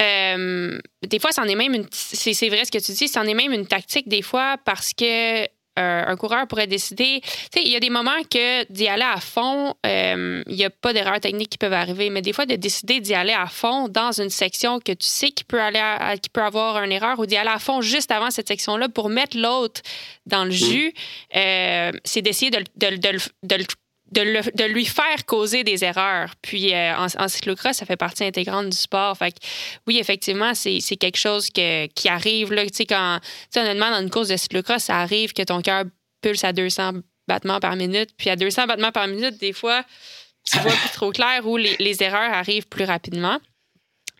euh, 0.00 0.78
des 1.06 1.18
fois, 1.18 1.32
c'en 1.32 1.44
est 1.44 1.54
même 1.54 1.74
une. 1.74 1.86
C'est 1.90 2.48
vrai 2.48 2.64
ce 2.64 2.72
que 2.72 2.78
tu 2.78 2.92
dis, 2.92 3.08
c'en 3.08 3.24
est 3.24 3.34
même 3.34 3.52
une 3.52 3.66
tactique 3.66 4.08
des 4.08 4.22
fois 4.22 4.56
parce 4.64 4.92
que 4.92 5.46
euh, 5.78 6.04
un 6.06 6.16
coureur 6.16 6.46
pourrait 6.46 6.66
décider. 6.66 7.20
Il 7.56 7.68
y 7.68 7.76
a 7.76 7.80
des 7.80 7.90
moments 7.90 8.22
que 8.30 8.70
d'y 8.72 8.88
aller 8.88 9.04
à 9.04 9.20
fond, 9.20 9.74
euh, 9.86 10.42
il 10.46 10.56
n'y 10.56 10.64
a 10.64 10.70
pas 10.70 10.92
d'erreurs 10.92 11.20
techniques 11.20 11.50
qui 11.50 11.58
peuvent 11.58 11.72
arriver, 11.72 12.10
mais 12.10 12.22
des 12.22 12.32
fois, 12.32 12.46
de 12.46 12.56
décider 12.56 13.00
d'y 13.00 13.14
aller 13.14 13.32
à 13.32 13.46
fond 13.46 13.88
dans 13.88 14.20
une 14.20 14.30
section 14.30 14.80
que 14.80 14.92
tu 14.92 15.06
sais 15.06 15.30
qu'il 15.30 15.46
peut, 15.46 15.60
aller 15.60 15.80
qui 16.20 16.30
peut 16.30 16.42
avoir 16.42 16.82
une 16.82 16.92
erreur 16.92 17.18
ou 17.18 17.26
d'y 17.26 17.36
aller 17.36 17.50
à 17.50 17.58
fond 17.58 17.80
juste 17.80 18.10
avant 18.10 18.30
cette 18.30 18.48
section-là 18.48 18.88
pour 18.88 19.08
mettre 19.08 19.38
l'autre 19.38 19.80
dans 20.26 20.44
le 20.44 20.50
mmh. 20.50 20.52
jus, 20.52 20.94
c'est 21.32 22.22
d'essayer 22.22 22.50
de, 22.50 22.58
de, 22.76 22.96
de, 22.96 23.18
de, 23.44 23.56
le 23.56 23.64
de, 24.12 24.64
lui 24.64 24.84
faire 24.84 25.26
causer 25.26 25.64
des 25.64 25.84
erreurs. 25.84 26.34
Puis 26.42 26.74
euh, 26.74 26.94
en, 26.96 27.28
cyclocross, 27.28 27.76
ça 27.76 27.86
fait 27.86 27.96
partie 27.96 28.24
intégrante 28.24 28.68
du 28.68 28.76
sport. 28.76 29.16
Fait 29.16 29.34
oui, 29.86 29.98
effectivement, 29.98 30.54
c'est 30.54 30.80
quelque 30.96 31.18
chose 31.18 31.50
qui 31.50 32.08
arrive. 32.08 32.52
Là, 32.52 32.64
quand, 32.88 33.20
honnêtement, 33.56 33.90
dans 33.90 34.02
une 34.02 34.10
course 34.10 34.28
de 34.28 34.36
cyclocross, 34.36 34.84
ça 34.84 34.98
arrive 34.98 35.32
que 35.32 35.42
ton 35.42 35.60
cœur 35.60 35.84
pulse 36.22 36.44
à 36.44 36.52
200 36.52 36.92
battements 37.26 37.60
par 37.60 37.76
minute. 37.76 38.10
Puis 38.16 38.30
à 38.30 38.36
200 38.36 38.66
battements 38.66 38.92
par 38.92 39.06
minute, 39.06 39.38
des 39.38 39.52
fois, 39.52 39.84
tu 40.44 40.58
vois 40.58 40.72
plus 40.72 40.90
trop 40.90 41.12
clair 41.12 41.46
ou 41.46 41.56
les 41.56 42.02
erreurs 42.02 42.32
arrivent 42.32 42.68
plus 42.68 42.84
rapidement. 42.84 43.38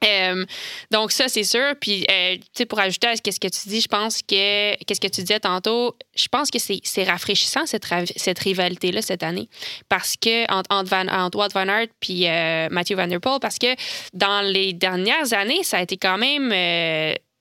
Euh, 0.05 0.45
donc 0.91 1.13
ça 1.13 1.29
c'est 1.29 1.45
sûr. 1.45 1.75
Puis 1.81 2.07
euh, 2.11 2.37
tu 2.37 2.43
sais 2.55 2.67
pour 2.67 2.79
ajouter 2.79 3.09
à 3.09 3.17
ce 3.17 3.23
que 3.23 3.49
tu 3.49 3.69
dis 3.69 3.81
je 3.81 3.89
pense 3.89 4.23
que 4.23 4.77
qu'est-ce 4.85 5.01
que 5.01 5.09
tu 5.09 5.23
disais 5.23 5.41
tantôt 5.41 5.97
je 6.17 6.29
pense 6.29 6.51
que 6.51 6.59
c'est 6.59 7.05
rafraîchissant 7.05 7.67
cette, 7.67 7.87
cette 8.17 8.39
rivalité 8.39 8.93
là 8.93 9.03
cette 9.03 9.23
année. 9.23 9.49
Parce 9.89 10.15
que 10.17 10.51
entre, 10.53 10.71
entre, 10.71 10.91
Van, 10.91 11.09
entre 11.09 11.49
Van 11.53 11.69
Aert 11.69 11.89
puis 12.01 12.27
euh, 12.27 12.69
Matthew 12.71 12.95
Van 12.95 13.07
Der 13.07 13.21
Poel 13.21 13.41
parce 13.41 13.59
que 13.59 13.75
dans 14.13 14.43
les 14.43 14.73
dernières 14.73 15.33
années 15.33 15.63
ça 15.65 15.79
a 15.79 15.83
été 15.83 15.97
quand 15.97 16.19
même 16.19 16.53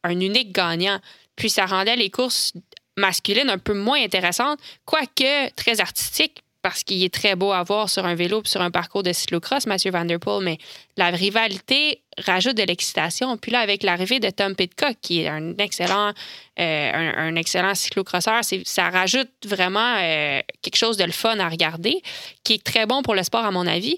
un 0.03 0.19
unique 0.19 0.53
gagnant. 0.53 0.99
Puis 1.35 1.49
ça 1.49 1.65
rendait 1.65 1.95
les 1.95 2.09
courses 2.09 2.53
masculines 2.97 3.49
un 3.49 3.59
peu 3.59 3.73
moins 3.73 4.01
intéressantes 4.01 4.59
quoique 4.85 5.53
très 5.55 5.79
artistiques 5.79 6.43
parce 6.67 6.83
qu'il 6.83 7.01
est 7.01 7.13
très 7.13 7.35
beau 7.35 7.53
à 7.53 7.63
voir 7.63 7.89
sur 7.89 8.05
un 8.05 8.13
vélo 8.13 8.41
sur 8.43 8.61
un 8.61 8.71
parcours 8.71 9.01
de 9.01 9.13
cyclocross, 9.13 9.67
Mathieu 9.67 9.89
Van 9.89 10.03
Der 10.03 10.19
Poel, 10.19 10.43
mais 10.43 10.57
la 10.97 11.11
rivalité 11.11 12.01
rajoute 12.17 12.57
de 12.57 12.63
l'excitation. 12.63 13.37
Puis 13.37 13.53
là, 13.53 13.61
avec 13.61 13.83
l'arrivée 13.83 14.19
de 14.19 14.29
Tom 14.29 14.53
Pitcock, 14.53 14.97
qui 15.01 15.21
est 15.21 15.29
un 15.29 15.55
excellent, 15.59 16.11
euh, 16.59 17.31
un, 17.31 17.73
cyclocrosseur, 17.73 18.41
ça 18.65 18.89
rajoute 18.89 19.29
vraiment 19.45 19.95
euh, 19.95 20.41
quelque 20.61 20.75
chose 20.75 20.97
de 20.97 21.05
le 21.05 21.13
fun 21.13 21.39
à 21.39 21.47
regarder, 21.47 22.01
qui 22.43 22.55
est 22.55 22.63
très 22.63 22.85
bon 22.85 23.01
pour 23.01 23.15
le 23.15 23.23
sport, 23.23 23.45
à 23.45 23.51
mon 23.51 23.65
avis. 23.65 23.97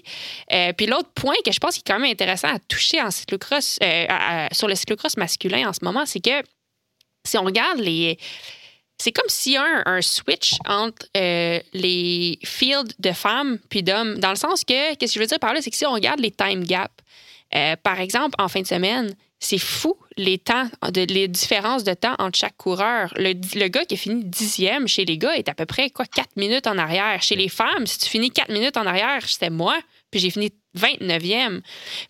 Euh, 0.52 0.72
puis 0.72 0.86
l'autre 0.86 1.10
point 1.12 1.34
que 1.44 1.50
je 1.50 1.58
pense 1.58 1.74
qui 1.74 1.80
est 1.80 1.92
quand 1.92 1.98
même 1.98 2.12
intéressant 2.12 2.54
à 2.54 2.60
toucher 2.68 3.02
en 3.02 3.10
cyclocross, 3.10 3.80
sur 4.52 4.68
le 4.68 4.76
cyclocross 4.76 5.16
masculin 5.16 5.68
en 5.68 5.72
ce 5.72 5.84
moment, 5.84 6.06
c'est 6.06 6.20
que 6.20 6.44
si 7.26 7.36
on 7.36 7.42
regarde 7.42 7.80
les 7.80 8.16
c'est 9.00 9.12
comme 9.12 9.28
s'il 9.28 9.52
y 9.52 9.56
a 9.56 9.82
un, 9.86 10.02
switch 10.02 10.56
entre 10.66 11.06
euh, 11.16 11.58
les 11.72 12.38
fields 12.44 12.92
de 12.98 13.12
femmes 13.12 13.58
puis 13.70 13.82
d'hommes, 13.82 14.18
dans 14.18 14.28
le 14.28 14.36
sens 14.36 14.62
que, 14.62 14.94
qu'est-ce 14.94 15.14
que 15.14 15.18
je 15.18 15.20
veux 15.20 15.26
dire 15.26 15.38
par 15.38 15.54
là, 15.54 15.62
c'est 15.62 15.70
que 15.70 15.76
si 15.76 15.86
on 15.86 15.92
regarde 15.92 16.20
les 16.20 16.30
time 16.30 16.64
gaps, 16.64 16.92
euh, 17.54 17.76
par 17.82 17.98
exemple, 17.98 18.34
en 18.38 18.48
fin 18.48 18.60
de 18.60 18.66
semaine, 18.66 19.14
c'est 19.38 19.58
fou 19.58 19.96
les 20.18 20.36
temps, 20.36 20.68
les 20.94 21.28
différences 21.28 21.82
de 21.82 21.94
temps 21.94 22.14
entre 22.18 22.36
chaque 22.36 22.58
coureur. 22.58 23.14
Le, 23.16 23.68
gars 23.68 23.86
qui 23.86 23.94
a 23.94 23.96
fini 23.96 24.22
dixième 24.22 24.86
chez 24.86 25.06
les 25.06 25.16
gars 25.16 25.34
est 25.34 25.48
à 25.48 25.54
peu 25.54 25.64
près 25.64 25.88
quoi, 25.88 26.04
4 26.04 26.36
minutes 26.36 26.66
en 26.66 26.76
arrière. 26.76 27.22
Chez 27.22 27.36
les 27.36 27.48
femmes, 27.48 27.86
si 27.86 27.98
tu 27.98 28.10
finis 28.10 28.30
4 28.30 28.50
minutes 28.50 28.76
en 28.76 28.84
arrière, 28.84 29.26
c'était 29.26 29.48
moi, 29.48 29.78
puis 30.10 30.20
j'ai 30.20 30.28
fini 30.28 30.52
29e. 30.76 31.62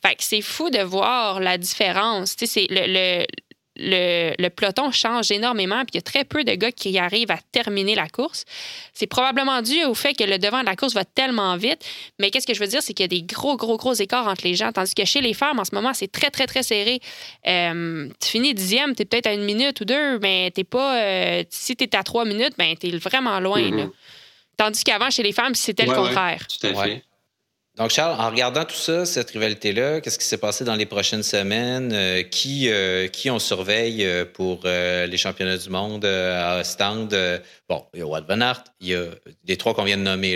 Fait 0.05 0.16
que 0.16 0.24
c'est 0.24 0.41
fou 0.41 0.70
de 0.70 0.82
voir 0.82 1.38
la 1.38 1.57
différence. 1.57 2.34
Tu 2.34 2.47
sais, 2.47 2.66
c'est 2.66 2.66
le, 2.68 3.24
peloton 4.57 4.91
change 4.91 5.31
énormément, 5.31 5.81
puis 5.81 5.93
il 5.95 5.97
y 5.97 5.99
a 5.99 6.03
très 6.03 6.24
peu 6.24 6.45
de 6.45 6.53
gars 6.55 6.72
qui 6.72 6.99
arrivent 6.99 7.31
à 7.31 7.39
terminer 7.53 7.95
la 7.95 8.09
course. 8.09 8.45
C'est 8.93 9.07
probablement 9.07 9.62
dû 9.62 9.85
au 9.85 9.95
fait 9.95 10.14
que 10.14 10.24
le 10.24 10.39
devant 10.39 10.61
de 10.61 10.66
la 10.66 10.76
course 10.76 10.95
va 10.95 11.05
tellement 11.05 11.57
vite. 11.57 11.85
Mais 12.18 12.31
qu'est-ce 12.31 12.47
que 12.47 12.55
je 12.55 12.61
veux 12.61 12.66
dire, 12.66 12.83
c'est 12.83 12.95
qu'il 12.95 13.05
y 13.05 13.05
a 13.05 13.09
des 13.09 13.22
gros, 13.22 13.57
gros, 13.57 13.76
gros 13.76 13.95
écarts 13.95 14.26
entre 14.26 14.45
les 14.45 14.55
gens. 14.55 14.72
Tandis 14.72 14.95
que 14.95 15.05
chez 15.05 15.20
les 15.20 15.35
femmes, 15.35 15.59
en 15.59 15.64
ce 15.64 15.74
moment, 15.74 15.95
c'est 15.95 16.11
très, 16.11 16.31
très, 16.31 16.47
très 16.47 16.62
serré. 16.62 17.01
Euh, 17.47 18.09
tu 18.20 18.28
finis 18.28 18.55
dixième, 18.55 18.95
tu 18.95 19.03
es 19.03 19.05
peut-être 19.05 19.26
à 19.26 19.33
une 19.33 19.45
minute 19.45 19.81
ou 19.81 19.85
deux, 19.85 20.18
mais 20.18 20.51
t'es 20.51 20.64
pas. 20.64 21.01
Euh, 21.03 21.45
si 21.51 21.76
tu 21.76 21.85
es 21.85 21.97
à 21.97 22.03
trois 22.03 22.24
minutes, 22.24 22.55
ben, 22.59 22.74
tu 22.76 22.89
es 22.89 22.97
vraiment 22.97 23.41
loin. 23.41 23.61
Mm-hmm. 23.61 23.91
Tandis 24.57 24.85
qu'avant, 24.85 25.11
chez 25.11 25.22
les 25.22 25.33
femmes, 25.33 25.55
c'était 25.55 25.87
le 25.87 25.95
contraire. 25.95 26.47
tout 26.47 26.66
à 26.66 26.85
fait. 26.85 27.03
Donc, 27.81 27.89
Charles, 27.89 28.20
en 28.20 28.28
regardant 28.28 28.66
tout 28.66 28.76
ça, 28.76 29.07
cette 29.07 29.31
rivalité-là, 29.31 30.03
qu'est-ce 30.03 30.18
qui 30.18 30.26
s'est 30.26 30.37
passé 30.37 30.64
dans 30.64 30.74
les 30.74 30.85
prochaines 30.85 31.22
semaines? 31.22 31.95
Euh, 31.95 32.22
qui, 32.22 32.68
euh, 32.68 33.09
qui 33.09 33.31
on 33.31 33.39
surveille 33.39 34.05
euh, 34.05 34.26
pour 34.26 34.64
les 34.64 35.16
championnats 35.16 35.57
du 35.57 35.70
monde 35.70 36.05
à 36.05 36.62
Stand? 36.62 37.16
bon, 37.70 37.87
il 37.95 38.01
y 38.01 38.03
a 38.03 38.07
Wout 38.07 38.26
Van 38.28 38.53
il 38.81 38.89
y 38.89 38.95
a 38.95 39.07
les 39.47 39.57
trois 39.57 39.72
qu'on 39.72 39.85
vient 39.85 39.97
de 39.97 40.03
nommer. 40.03 40.33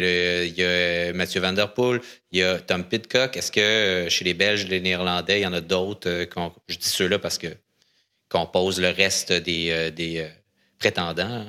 il 0.46 0.58
y 0.58 0.64
a 0.64 1.12
Mathieu 1.12 1.42
Van 1.42 1.52
Der 1.52 1.74
Poel, 1.74 2.00
il 2.32 2.38
y 2.38 2.42
a 2.42 2.60
Tom 2.60 2.82
Pitcock. 2.82 3.36
Est-ce 3.36 3.52
que 3.52 4.08
chez 4.08 4.24
les 4.24 4.32
Belges, 4.32 4.66
les 4.66 4.80
Néerlandais, 4.80 5.40
il 5.40 5.42
y 5.42 5.46
en 5.46 5.52
a 5.52 5.60
d'autres? 5.60 6.26
je 6.66 6.78
dis 6.78 6.88
ceux-là 6.88 7.18
parce 7.18 7.36
que 7.36 7.48
qu'on 8.30 8.46
pose 8.46 8.80
le 8.80 8.88
reste 8.88 9.34
des, 9.34 9.90
des 9.90 10.26
prétendants. 10.78 11.44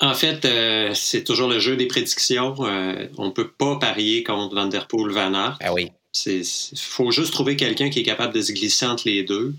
En 0.00 0.14
fait, 0.14 0.44
euh, 0.44 0.92
c'est 0.94 1.24
toujours 1.24 1.48
le 1.48 1.60
jeu 1.60 1.76
des 1.76 1.86
prédictions. 1.86 2.54
Euh, 2.60 3.06
on 3.16 3.26
ne 3.26 3.30
peut 3.30 3.50
pas 3.50 3.76
parier 3.76 4.24
contre 4.24 4.54
Van 4.54 4.66
Der 4.66 4.88
Poel, 4.88 5.12
Van 5.12 5.34
Aert. 5.34 5.58
Ah 5.60 5.72
oui. 5.72 5.90
Il 6.26 6.44
faut 6.78 7.10
juste 7.10 7.32
trouver 7.32 7.56
quelqu'un 7.56 7.90
qui 7.90 8.00
est 8.00 8.04
capable 8.04 8.34
de 8.34 8.40
se 8.40 8.52
glisser 8.52 8.86
entre 8.86 9.04
les 9.06 9.24
deux. 9.24 9.54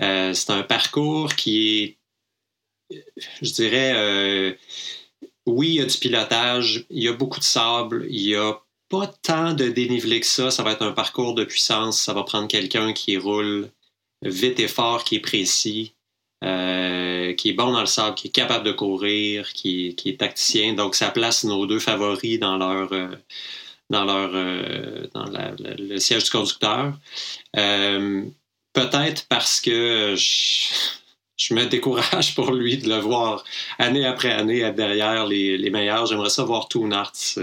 Euh, 0.00 0.34
c'est 0.34 0.50
un 0.50 0.62
parcours 0.62 1.34
qui 1.34 1.96
est, 2.90 2.98
je 3.42 3.52
dirais, 3.52 4.56
oui, 5.46 5.68
il 5.68 5.74
y 5.74 5.80
a 5.80 5.86
du 5.86 5.98
pilotage, 5.98 6.84
il 6.90 7.02
y 7.02 7.08
a 7.08 7.12
beaucoup 7.12 7.40
de 7.40 7.44
sable, 7.44 8.06
il 8.08 8.26
n'y 8.26 8.34
a 8.34 8.60
pas 8.88 9.06
tant 9.06 9.52
de 9.52 9.68
dénivelé 9.68 10.20
que 10.20 10.26
ça. 10.26 10.50
Ça 10.50 10.62
va 10.62 10.72
être 10.72 10.82
un 10.82 10.92
parcours 10.92 11.34
de 11.34 11.44
puissance. 11.44 12.00
Ça 12.00 12.12
va 12.12 12.24
prendre 12.24 12.48
quelqu'un 12.48 12.92
qui 12.92 13.16
roule 13.16 13.70
vite 14.22 14.60
et 14.60 14.68
fort, 14.68 15.04
qui 15.04 15.16
est 15.16 15.20
précis. 15.20 15.94
Euh, 16.42 17.34
qui 17.34 17.50
est 17.50 17.52
bon 17.52 17.70
dans 17.70 17.80
le 17.80 17.86
sable, 17.86 18.14
qui 18.14 18.28
est 18.28 18.30
capable 18.30 18.64
de 18.64 18.72
courir, 18.72 19.52
qui, 19.52 19.94
est 20.06 20.18
tacticien. 20.18 20.72
Donc, 20.72 20.94
ça 20.94 21.10
place 21.10 21.44
nos 21.44 21.66
deux 21.66 21.78
favoris 21.78 22.38
dans 22.38 22.56
leur 22.56 22.90
euh, 22.94 23.08
dans 23.90 24.04
leur 24.04 24.30
euh, 24.32 25.06
dans 25.12 25.26
le 25.26 25.98
siège 25.98 26.24
du 26.24 26.30
conducteur. 26.30 26.94
Peut-être 28.72 29.26
parce 29.28 29.60
que 29.60 30.14
je, 30.16 31.54
me 31.54 31.64
décourage 31.66 32.34
pour 32.34 32.52
lui 32.52 32.78
de 32.78 32.88
le 32.88 32.98
voir 33.00 33.44
année 33.78 34.06
après 34.06 34.30
année 34.30 34.60
être 34.60 34.76
derrière 34.76 35.26
les, 35.26 35.58
les 35.58 35.70
meilleurs. 35.70 36.06
J'aimerais 36.06 36.30
ça 36.30 36.44
voir 36.44 36.68
Toonarts 36.68 37.38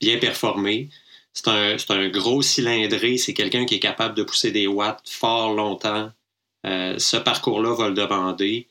bien 0.00 0.18
performer. 0.18 0.90
C'est 1.32 1.48
un, 1.48 1.76
un, 1.88 2.08
gros 2.08 2.42
cylindré, 2.42 3.16
c'est 3.16 3.34
quelqu'un 3.34 3.64
qui 3.64 3.76
est 3.76 3.80
capable 3.80 4.14
de 4.16 4.24
pousser 4.24 4.50
des 4.50 4.66
watts 4.66 5.08
fort 5.08 5.54
longtemps. 5.54 6.10
Euh, 6.66 6.98
ce 6.98 7.16
parcours-là 7.16 7.74
va 7.74 7.88
le 7.88 7.94
demander. 7.94 8.68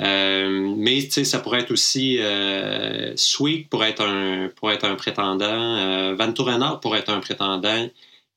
Euh, 0.00 0.74
mais 0.76 1.00
ça 1.10 1.40
pourrait 1.40 1.60
être 1.60 1.72
aussi 1.72 2.18
euh, 2.20 3.14
Sweet 3.16 3.68
pour 3.68 3.84
être 3.84 4.02
un 4.02 4.48
pour 4.56 4.70
être 4.70 4.84
un 4.84 4.94
prétendant, 4.94 5.76
euh, 5.76 6.14
Van 6.14 6.32
Tourenard 6.32 6.80
pour 6.80 6.96
être 6.96 7.10
un 7.10 7.20
prétendant. 7.20 7.88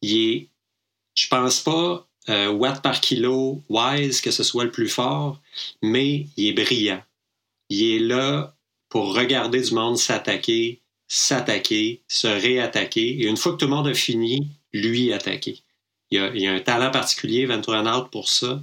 Il 0.01 0.17
est, 0.17 0.49
je 1.15 1.27
pense 1.27 1.61
pas 1.61 2.07
watt 2.27 2.81
par 2.81 3.01
kilo 3.01 3.61
wise 3.69 4.21
que 4.21 4.31
ce 4.31 4.43
soit 4.43 4.63
le 4.65 4.71
plus 4.71 4.89
fort, 4.89 5.41
mais 5.81 6.27
il 6.37 6.47
est 6.47 6.53
brillant. 6.53 7.01
Il 7.69 7.83
est 7.83 7.99
là 7.99 8.55
pour 8.89 9.15
regarder 9.15 9.61
du 9.61 9.73
monde 9.73 9.97
s'attaquer, 9.97 10.81
s'attaquer, 11.07 12.01
se 12.07 12.27
réattaquer, 12.27 13.21
et 13.21 13.27
une 13.27 13.37
fois 13.37 13.53
que 13.53 13.57
tout 13.57 13.65
le 13.65 13.75
monde 13.75 13.87
a 13.87 13.93
fini, 13.93 14.49
lui 14.73 15.11
attaquer. 15.13 15.59
Il 16.11 16.19
a, 16.19 16.31
il 16.35 16.47
a 16.47 16.53
un 16.53 16.59
talent 16.59 16.91
particulier, 16.91 17.45
Van 17.45 17.59
Tourenard, 17.59 18.09
pour 18.09 18.29
ça. 18.29 18.61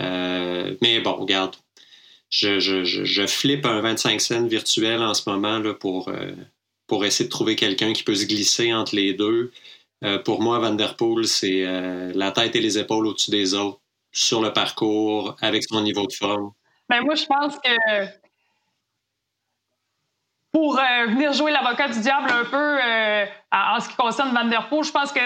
Euh, 0.00 0.76
mais 0.82 1.00
bon, 1.00 1.14
regarde, 1.14 1.56
je, 2.30 3.26
flippe 3.26 3.66
un 3.66 3.80
25 3.80 4.20
cents 4.20 4.46
virtuel 4.46 5.02
en 5.02 5.14
ce 5.14 5.28
moment 5.28 5.58
là, 5.58 5.74
pour, 5.74 6.08
euh, 6.08 6.32
pour 6.86 7.04
essayer 7.04 7.26
de 7.26 7.30
trouver 7.30 7.56
quelqu'un 7.56 7.92
qui 7.92 8.02
peut 8.02 8.14
se 8.14 8.26
glisser 8.26 8.72
entre 8.74 8.94
les 8.94 9.14
deux. 9.14 9.52
Euh, 10.04 10.18
pour 10.18 10.42
moi, 10.42 10.58
Van 10.58 10.74
Der 10.74 10.96
Poel, 10.96 11.26
c'est 11.26 11.64
la 12.14 12.30
tête 12.32 12.54
et 12.56 12.60
les 12.60 12.78
épaules 12.78 13.06
au-dessus 13.06 13.30
des 13.30 13.54
autres 13.54 13.80
sur 14.12 14.40
le 14.40 14.52
parcours 14.52 15.36
avec 15.40 15.64
son 15.64 15.80
niveau 15.82 16.06
de 16.06 16.12
forme. 16.12 16.52
Ben 16.88 17.02
moi, 17.02 17.14
je 17.14 17.26
pense 17.26 17.56
que 17.58 18.06
pour 20.52 20.76
venir 20.76 21.32
jouer 21.32 21.50
l'avocat 21.50 21.88
du 21.88 22.00
diable 22.00 22.30
un 22.30 22.44
peu 22.44 22.78
en 23.52 23.80
ce 23.80 23.88
qui 23.88 23.96
concerne 23.96 24.34
Van 24.34 24.44
Der 24.44 24.68
Poel, 24.68 24.84
je 24.84 24.92
pense 24.92 25.12
que 25.12 25.20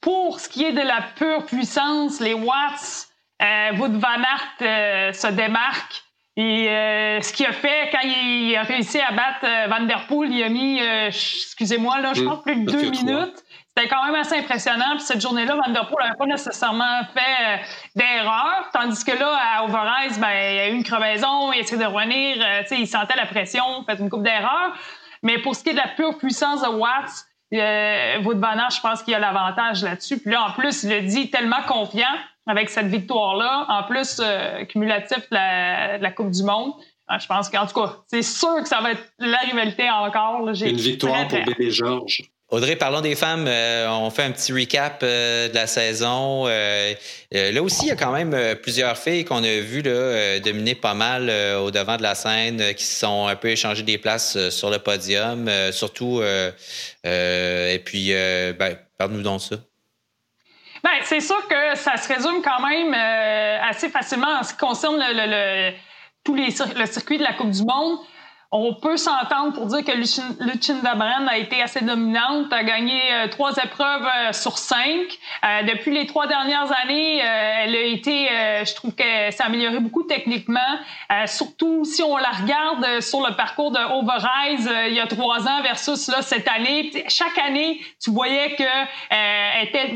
pour 0.00 0.40
ce 0.40 0.48
qui 0.48 0.64
est 0.64 0.72
de 0.72 0.80
la 0.80 1.02
pure 1.16 1.46
puissance, 1.46 2.20
les 2.20 2.34
watts, 2.34 3.08
euh, 3.42 3.76
Wood 3.78 3.96
Van 3.96 4.22
Aert 4.22 4.54
euh, 4.62 5.12
se 5.12 5.26
démarque. 5.28 6.02
Et 6.36 6.68
euh, 6.68 7.20
ce 7.20 7.32
qu'il 7.32 7.46
a 7.46 7.52
fait 7.52 7.90
quand 7.92 8.00
il 8.02 8.56
a 8.56 8.62
réussi 8.64 9.00
à 9.00 9.12
battre 9.12 9.68
Van 9.68 9.84
Der 9.84 10.06
Poel, 10.08 10.32
il 10.32 10.42
a 10.42 10.48
mis, 10.48 10.80
excusez-moi, 10.80 12.00
là, 12.00 12.12
je 12.12 12.22
pense 12.22 12.42
plus 12.42 12.56
de 12.56 12.70
deux 12.70 12.90
minutes. 12.90 13.44
C'était 13.76 13.88
quand 13.88 14.04
même 14.04 14.16
assez 14.16 14.38
impressionnant. 14.38 14.96
Puis 14.96 15.04
cette 15.04 15.20
journée-là, 15.20 15.54
Van 15.54 15.72
Der 15.72 15.86
Poel 15.86 16.06
n'avait 16.06 16.16
pas 16.16 16.26
nécessairement 16.26 17.02
fait 17.14 17.60
d'erreur. 17.94 18.68
Tandis 18.72 19.04
que 19.04 19.12
là, 19.12 19.38
à 19.54 19.64
Overise, 19.64 20.18
ben, 20.18 20.30
il 20.30 20.56
y 20.56 20.58
a 20.58 20.68
eu 20.70 20.74
une 20.74 20.82
crevaison, 20.82 21.52
il 21.52 21.58
a 21.58 21.60
essayé 21.60 21.80
de 21.80 21.86
revenir, 21.86 22.36
il 22.72 22.88
sentait 22.88 23.16
la 23.16 23.26
pression, 23.26 23.84
fait 23.86 24.00
une 24.00 24.10
coupe 24.10 24.24
d'erreurs. 24.24 24.72
Mais 25.22 25.38
pour 25.38 25.54
ce 25.54 25.62
qui 25.62 25.70
est 25.70 25.74
de 25.74 25.78
la 25.78 25.88
pure 25.88 26.18
puissance 26.18 26.62
de 26.62 26.68
Watts, 26.68 27.26
euh, 27.52 28.22
Wood 28.22 28.38
Van 28.38 28.58
Aert, 28.58 28.70
je 28.70 28.80
pense 28.80 29.02
qu'il 29.02 29.14
a 29.14 29.18
l'avantage 29.18 29.82
là-dessus. 29.82 30.18
Puis 30.18 30.30
là, 30.30 30.46
en 30.48 30.52
plus, 30.52 30.82
il 30.82 30.90
le 30.90 31.02
dit 31.02 31.30
tellement 31.30 31.62
confiant 31.66 32.14
avec 32.46 32.68
cette 32.70 32.86
victoire-là, 32.86 33.66
en 33.68 33.82
plus 33.84 34.20
euh, 34.20 34.64
cumulatif 34.64 35.18
de 35.30 36.02
la, 36.02 36.10
Coupe 36.10 36.30
du 36.30 36.42
Monde. 36.42 36.72
Ah, 37.06 37.18
je 37.18 37.26
pense 37.26 37.48
qu'en 37.48 37.66
tout 37.66 37.78
cas, 37.78 37.96
c'est 38.08 38.22
sûr 38.22 38.62
que 38.62 38.68
ça 38.68 38.80
va 38.80 38.92
être 38.92 39.12
la 39.18 39.38
rivalité 39.38 39.90
encore. 39.90 40.48
Une 40.48 40.76
victoire 40.76 41.28
pour 41.28 41.38
Bébé 41.44 41.70
Georges. 41.70 42.22
Audrey, 42.50 42.76
parlons 42.76 43.00
des 43.00 43.14
femmes. 43.14 43.46
Euh, 43.48 43.88
on 43.90 44.10
fait 44.10 44.22
un 44.22 44.30
petit 44.30 44.52
recap 44.52 45.00
euh, 45.02 45.48
de 45.48 45.54
la 45.54 45.66
saison. 45.66 46.46
là 46.46 47.62
aussi, 47.62 47.86
il 47.86 47.88
y 47.88 47.90
a 47.90 47.96
quand 47.96 48.12
même 48.12 48.56
plusieurs 48.56 48.96
filles 48.96 49.24
qu'on 49.24 49.42
a 49.42 49.60
vues 49.60 49.82
là, 49.82 50.38
dominer 50.40 50.74
pas 50.74 50.94
mal 50.94 51.30
au 51.58 51.70
devant 51.70 51.96
de 51.96 52.02
la 52.02 52.14
scène, 52.14 52.74
qui 52.74 52.84
se 52.84 53.00
sont 53.00 53.26
un 53.26 53.36
peu 53.36 53.48
échangées 53.48 53.82
des 53.82 53.98
places 53.98 54.50
sur 54.50 54.70
le 54.70 54.78
podium. 54.78 55.50
surtout, 55.72 56.22
et 56.22 57.82
puis, 57.84 58.12
ben, 58.12 58.76
parle-nous 58.98 59.22
donc 59.22 59.40
ça. 59.40 59.56
Bien, 60.84 61.00
c'est 61.02 61.20
sûr 61.20 61.48
que 61.48 61.74
ça 61.76 61.96
se 61.96 62.12
résume 62.12 62.42
quand 62.42 62.60
même 62.60 62.92
euh, 62.92 63.58
assez 63.70 63.88
facilement 63.88 64.38
en 64.38 64.42
ce 64.42 64.52
qui 64.52 64.58
concerne 64.58 64.98
le, 64.98 65.70
le, 65.70 65.76
tous 66.22 66.34
les, 66.34 66.48
le 66.76 66.84
circuit 66.84 67.16
de 67.16 67.22
la 67.22 67.32
Coupe 67.32 67.52
du 67.52 67.64
Monde. 67.64 68.00
On 68.56 68.72
peut 68.72 68.96
s'entendre 68.96 69.52
pour 69.52 69.66
dire 69.66 69.84
que 69.84 69.90
Lucinda 69.90 70.94
Brand 70.94 71.26
a 71.28 71.38
été 71.38 71.60
assez 71.60 71.80
dominante, 71.80 72.52
a 72.52 72.62
gagné 72.62 73.00
euh, 73.10 73.26
trois 73.26 73.56
épreuves 73.56 74.06
euh, 74.06 74.32
sur 74.32 74.58
cinq. 74.58 75.18
Euh, 75.44 75.64
depuis 75.64 75.90
les 75.90 76.06
trois 76.06 76.28
dernières 76.28 76.70
années, 76.84 77.18
elle 77.18 77.74
a 77.74 77.82
été, 77.82 78.28
je 78.64 78.74
trouve 78.76 78.94
qu'elle 78.94 79.32
s'est 79.32 79.42
améliorée 79.42 79.80
beaucoup 79.80 80.04
techniquement. 80.04 80.60
surtout 81.26 81.84
si 81.84 82.02
on 82.04 82.16
la 82.16 82.30
regarde 82.30 83.00
sur 83.00 83.26
le 83.26 83.34
parcours 83.34 83.72
de 83.72 83.78
Overrise 83.78 84.70
il 84.88 84.94
y 84.94 85.00
a 85.00 85.06
trois 85.06 85.48
ans 85.48 85.62
versus 85.62 86.06
là 86.08 86.22
cette 86.22 86.46
année. 86.46 86.92
Chaque 87.08 87.38
année, 87.38 87.80
tu 88.00 88.10
voyais 88.10 88.54
que 88.54 88.62
elle 89.10 89.68
était 89.68 89.94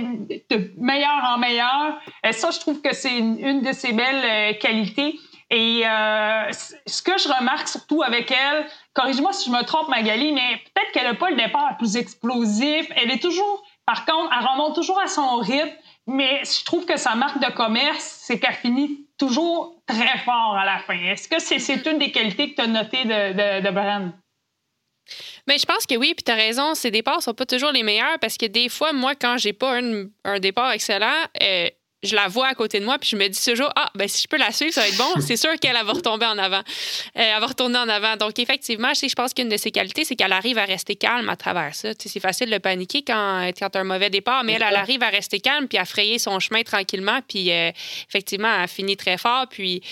de 0.51 0.73
meilleure 0.79 1.23
en 1.25 1.39
meilleure. 1.39 2.01
ça, 2.33 2.51
je 2.51 2.59
trouve 2.59 2.81
que 2.81 2.95
c'est 2.95 3.19
une, 3.19 3.63
de 3.63 3.73
ses 3.73 3.93
belles 3.93 4.59
qualités. 4.59 5.19
Et 5.51 5.87
euh, 5.87 6.53
ce 6.87 7.03
que 7.03 7.17
je 7.17 7.29
remarque 7.29 7.69
surtout 7.69 8.03
avec 8.03 8.31
elle, 8.31 8.67
corrige-moi 8.93 9.33
si 9.33 9.51
je 9.51 9.55
me 9.55 9.63
trompe, 9.65 9.89
Magali, 9.89 10.33
mais 10.33 10.61
peut-être 10.75 10.93
qu'elle 10.93 11.07
n'a 11.07 11.15
pas 11.15 11.31
le 11.31 11.37
départ 11.37 11.71
le 11.71 11.77
plus 11.79 11.97
explosif. 11.97 12.87
Elle 12.97 13.11
est 13.11 13.23
toujours, 13.23 13.65
par 13.87 14.05
contre, 14.05 14.31
elle 14.39 14.47
remonte 14.47 14.75
toujours 14.75 15.01
à 15.01 15.07
son 15.07 15.39
rythme, 15.39 15.73
mais 16.07 16.43
je 16.45 16.65
trouve 16.65 16.85
que 16.85 16.99
sa 16.99 17.15
marque 17.15 17.39
de 17.39 17.51
commerce, 17.53 18.21
c'est 18.23 18.39
qu'elle 18.39 18.55
finit 18.55 19.07
toujours 19.19 19.75
très 19.87 20.19
fort 20.19 20.57
à 20.57 20.67
la 20.67 20.81
fin. 20.81 20.99
Est-ce 20.99 21.29
que 21.29 21.39
c'est 21.39 21.87
une 21.87 21.99
des 21.99 22.13
qualités 22.13 22.51
que 22.51 22.57
tu 22.57 22.63
as 22.63 22.67
notées 22.67 23.05
de, 23.05 23.33
de, 23.33 23.63
de? 23.63 24.13
Mais 25.47 25.57
je 25.57 25.65
pense 25.65 25.87
que 25.87 25.97
oui, 25.97 26.13
puis 26.15 26.25
tu 26.25 26.31
as 26.31 26.35
raison, 26.35 26.75
ces 26.75 26.91
départs 26.91 27.23
sont 27.23 27.33
pas 27.33 27.47
toujours 27.47 27.73
les 27.73 27.83
meilleurs 27.83 28.19
parce 28.21 28.37
que 28.37 28.45
des 28.45 28.69
fois, 28.69 28.93
moi, 28.93 29.15
quand 29.15 29.39
j'ai 29.39 29.55
pas 29.55 29.79
un, 29.79 30.05
un 30.25 30.39
départ 30.39 30.73
excellent, 30.73 31.25
euh, 31.43 31.69
je 32.03 32.15
la 32.15 32.29
vois 32.29 32.47
à 32.47 32.55
côté 32.55 32.79
de 32.79 32.85
moi, 32.85 32.97
puis 32.99 33.11
je 33.11 33.17
me 33.17 33.27
dis 33.27 33.45
toujours, 33.45 33.73
ah, 33.75 33.91
ben 33.95 34.07
si 34.07 34.23
je 34.23 34.29
peux 34.29 34.37
la 34.37 34.53
suivre, 34.53 34.73
ça 34.73 34.83
va 34.83 34.89
être 34.89 34.97
bon. 34.97 35.13
C'est 35.21 35.37
sûr 35.37 35.53
qu'elle 35.61 35.75
va 35.75 35.93
retomber 35.93 36.27
en 36.27 36.39
avant. 36.39 36.59
Euh, 36.59 36.63
elle 37.15 37.41
va 37.41 37.47
retourner 37.47 37.79
en 37.79 37.89
avant. 37.89 38.17
Donc, 38.17 38.39
effectivement, 38.39 38.93
je, 38.95 39.09
je 39.09 39.15
pense 39.15 39.35
qu'une 39.35 39.49
de 39.49 39.57
ses 39.57 39.73
qualités, 39.73 40.05
c'est 40.05 40.15
qu'elle 40.15 40.33
arrive 40.33 40.59
à 40.59 40.65
rester 40.65 40.95
calme 40.95 41.29
à 41.29 41.37
travers 41.37 41.75
ça. 41.75 41.91
c'est 41.99 42.21
facile 42.21 42.51
de 42.51 42.59
paniquer 42.59 43.03
quand, 43.03 43.51
quand 43.59 43.71
tu 43.71 43.79
as 43.79 43.81
un 43.81 43.85
mauvais 43.85 44.11
départ, 44.11 44.45
mais 44.45 44.53
elle, 44.53 44.65
elle 44.69 44.77
arrive 44.77 45.03
à 45.03 45.09
rester 45.09 45.41
calme 45.41 45.67
puis 45.67 45.79
à 45.79 45.85
frayer 45.85 46.19
son 46.19 46.39
chemin 46.39 46.63
tranquillement. 46.63 47.21
Puis, 47.27 47.51
euh, 47.51 47.71
effectivement, 48.09 48.63
elle 48.63 48.69
finit 48.69 48.97
très 48.97 49.19
fort. 49.19 49.47
Puis, 49.49 49.83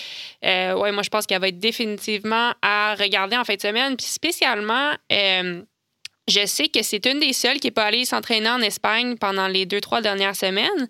euh, 0.45 0.75
ouais, 0.75 0.91
moi, 0.93 1.03
je 1.03 1.09
pense 1.09 1.25
qu'elle 1.25 1.41
va 1.41 1.49
être 1.49 1.59
définitivement 1.59 2.53
à 2.61 2.95
regarder 2.95 3.35
en 3.35 3.43
fin 3.43 3.55
de 3.55 3.61
semaine. 3.61 3.97
Puis, 3.97 4.07
spécialement, 4.07 4.93
je 6.27 6.45
sais 6.45 6.67
que 6.67 6.83
c'est 6.83 7.05
une 7.05 7.19
des 7.19 7.33
seules 7.33 7.59
qui 7.59 7.67
n'est 7.67 7.71
pas 7.71 7.85
allée 7.85 8.05
s'entraîner 8.05 8.49
en 8.49 8.59
Espagne 8.59 9.17
pendant 9.17 9.47
les 9.47 9.65
deux, 9.65 9.79
trois 9.79 10.01
dernières 10.01 10.35
semaines, 10.35 10.87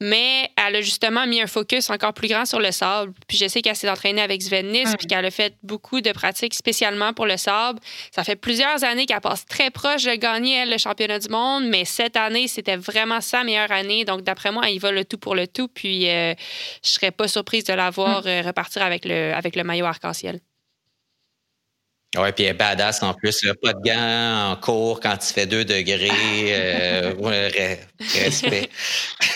mais 0.00 0.50
elle 0.56 0.76
a 0.76 0.80
justement 0.80 1.26
mis 1.26 1.40
un 1.40 1.46
focus 1.46 1.90
encore 1.90 2.12
plus 2.12 2.28
grand 2.28 2.44
sur 2.44 2.60
le 2.60 2.72
sable. 2.72 3.12
Puis 3.26 3.36
je 3.36 3.48
sais 3.48 3.62
qu'elle 3.62 3.76
s'est 3.76 3.88
entraînée 3.88 4.22
avec 4.22 4.42
Sven 4.42 4.70
Nys, 4.70 4.96
puis 4.96 5.06
qu'elle 5.06 5.24
a 5.24 5.30
fait 5.30 5.54
beaucoup 5.62 6.00
de 6.00 6.12
pratiques 6.12 6.54
spécialement 6.54 7.12
pour 7.12 7.26
le 7.26 7.36
sable. 7.36 7.80
Ça 8.10 8.24
fait 8.24 8.36
plusieurs 8.36 8.84
années 8.84 9.06
qu'elle 9.06 9.20
passe 9.20 9.46
très 9.46 9.70
proche 9.70 10.04
de 10.04 10.14
gagner, 10.14 10.56
elle, 10.56 10.70
le 10.70 10.78
championnat 10.78 11.18
du 11.18 11.28
monde, 11.28 11.64
mais 11.68 11.84
cette 11.84 12.16
année, 12.16 12.48
c'était 12.48 12.76
vraiment 12.76 13.20
sa 13.20 13.44
meilleure 13.44 13.72
année. 13.72 14.04
Donc, 14.04 14.22
d'après 14.22 14.52
moi, 14.52 14.68
il 14.68 14.80
va 14.80 14.92
le 14.92 15.04
tout 15.04 15.18
pour 15.18 15.34
le 15.34 15.46
tout. 15.46 15.68
Puis 15.68 16.08
euh, 16.08 16.34
je 16.82 16.90
serais 16.90 17.10
pas 17.10 17.28
surprise 17.28 17.64
de 17.64 17.72
la 17.72 17.90
voir 17.90 18.22
euh, 18.26 18.42
repartir 18.42 18.82
avec 18.82 19.04
le, 19.04 19.32
avec 19.34 19.56
le 19.56 19.64
maillot 19.64 19.86
arc-en-ciel. 19.86 20.40
Oui, 22.16 22.30
puis 22.32 22.44
elle 22.44 22.50
est 22.50 22.54
badass 22.54 23.02
en 23.02 23.12
plus. 23.14 23.44
Pas 23.60 23.72
de 23.72 23.80
gants 23.80 24.52
en 24.52 24.56
cours 24.56 25.00
quand 25.00 25.16
il 25.28 25.32
fait 25.32 25.46
2 25.46 25.64
degrés. 25.64 26.10
Euh, 26.50 27.12
respect. 28.14 28.68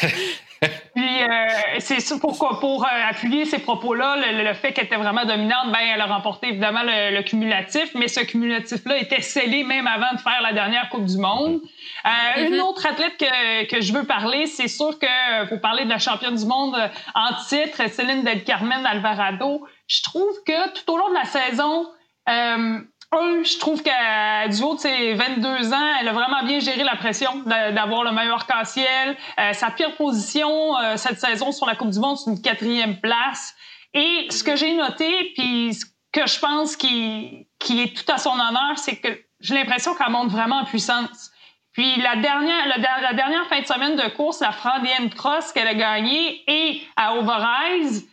Puis, 0.61 1.23
euh, 1.23 1.47
c'est 1.79 2.01
ça 2.01 2.17
pour, 2.19 2.37
pour 2.61 2.85
euh, 2.85 2.89
appuyer 3.11 3.45
ces 3.45 3.61
propos-là, 3.61 4.17
le, 4.33 4.55
fait 4.55 4.73
qu'elle 4.73 4.87
était 4.87 4.97
vraiment 4.97 5.25
dominante, 5.25 5.71
ben, 5.73 5.79
elle 5.95 6.01
a 6.01 6.07
remporté 6.07 6.49
évidemment 6.49 6.83
le, 6.85 7.23
cumulatif, 7.23 7.91
mais 7.95 8.09
ce 8.09 8.21
cumulatif-là 8.21 8.99
était 8.99 9.21
scellé 9.21 9.63
même 9.63 9.87
avant 9.87 10.15
de 10.15 10.21
faire 10.21 10.41
la 10.43 10.53
dernière 10.53 10.89
Coupe 10.89 11.05
du 11.05 11.19
Monde. 11.19 11.61
Euh, 12.07 12.43
Une 12.43 12.55
mm-hmm. 12.55 12.61
autre 12.61 12.87
athlète 12.87 13.17
que, 13.17 13.67
que 13.67 13.81
je 13.81 13.93
veux 13.93 14.05
parler, 14.05 14.47
c'est 14.47 14.69
sûr 14.69 14.99
que 14.99 15.49
pour 15.49 15.61
parler 15.61 15.85
de 15.85 15.91
la 15.91 15.99
championne 15.99 16.35
du 16.35 16.47
monde 16.47 16.77
en 17.15 17.35
titre, 17.49 17.89
Céline 17.89 18.25
Del 18.25 18.43
Carmen 18.45 18.85
Alvarado, 18.85 19.67
je 19.87 20.03
trouve 20.03 20.43
que 20.47 20.71
tout 20.75 20.93
au 20.93 20.99
long 20.99 21.09
de 21.11 21.15
la 21.15 21.25
saison, 21.25 21.87
euh, 22.29 22.79
un, 23.13 23.43
je 23.43 23.59
trouve 23.59 23.83
qu'à 23.83 24.49
du 24.49 24.63
haut 24.63 24.75
de 24.75 24.81
ses 24.81 25.15
22 25.15 25.73
ans, 25.73 25.93
elle 26.01 26.09
a 26.09 26.13
vraiment 26.13 26.43
bien 26.45 26.61
géré 26.61 26.85
la 26.85 26.97
pression 26.97 27.31
d'avoir 27.47 28.05
le 28.05 28.13
meilleur 28.13 28.37
arc-en-ciel. 28.37 29.17
Euh, 29.39 29.53
sa 29.55 29.71
pire 29.71 29.97
position 29.97 30.77
euh, 30.79 30.97
cette 30.97 31.19
saison 31.19 31.53
sur 31.53 31.67
la 31.67 31.75
Coupe 31.75 31.91
du 31.91 31.99
Monde, 31.99 32.19
c'est 32.19 32.31
une 32.31 32.43
quatrième 32.43 33.01
place. 33.01 33.55
Et 33.95 34.27
ce 34.31 34.45
que 34.45 34.57
j'ai 34.57 34.75
noté, 34.75 35.33
puis 35.35 35.73
ce 35.73 35.87
que 36.13 36.27
je 36.27 36.39
pense 36.39 36.77
qui, 36.77 37.47
qui 37.59 37.83
est 37.83 37.97
tout 37.97 38.13
à 38.13 38.19
son 38.19 38.33
honneur, 38.33 38.77
c'est 38.77 38.97
que 38.97 39.09
j'ai 39.41 39.55
l'impression 39.55 39.95
qu'elle 39.95 40.11
monte 40.11 40.31
vraiment 40.31 40.61
en 40.61 40.65
puissance. 40.65 41.31
Puis 41.73 41.97
la 42.03 42.17
dernière, 42.17 42.67
la, 42.67 43.13
dernière 43.15 43.47
fin 43.47 43.61
de 43.61 43.67
semaine 43.67 43.97
de 43.97 44.09
course, 44.09 44.41
la 44.41 44.53
Frandienne 44.53 45.11
Cross 45.11 45.53
qu'elle 45.53 45.69
a 45.69 45.75
gagnée 45.75 46.43
et 46.47 46.83
à 46.97 47.15
Overrise, 47.15 48.09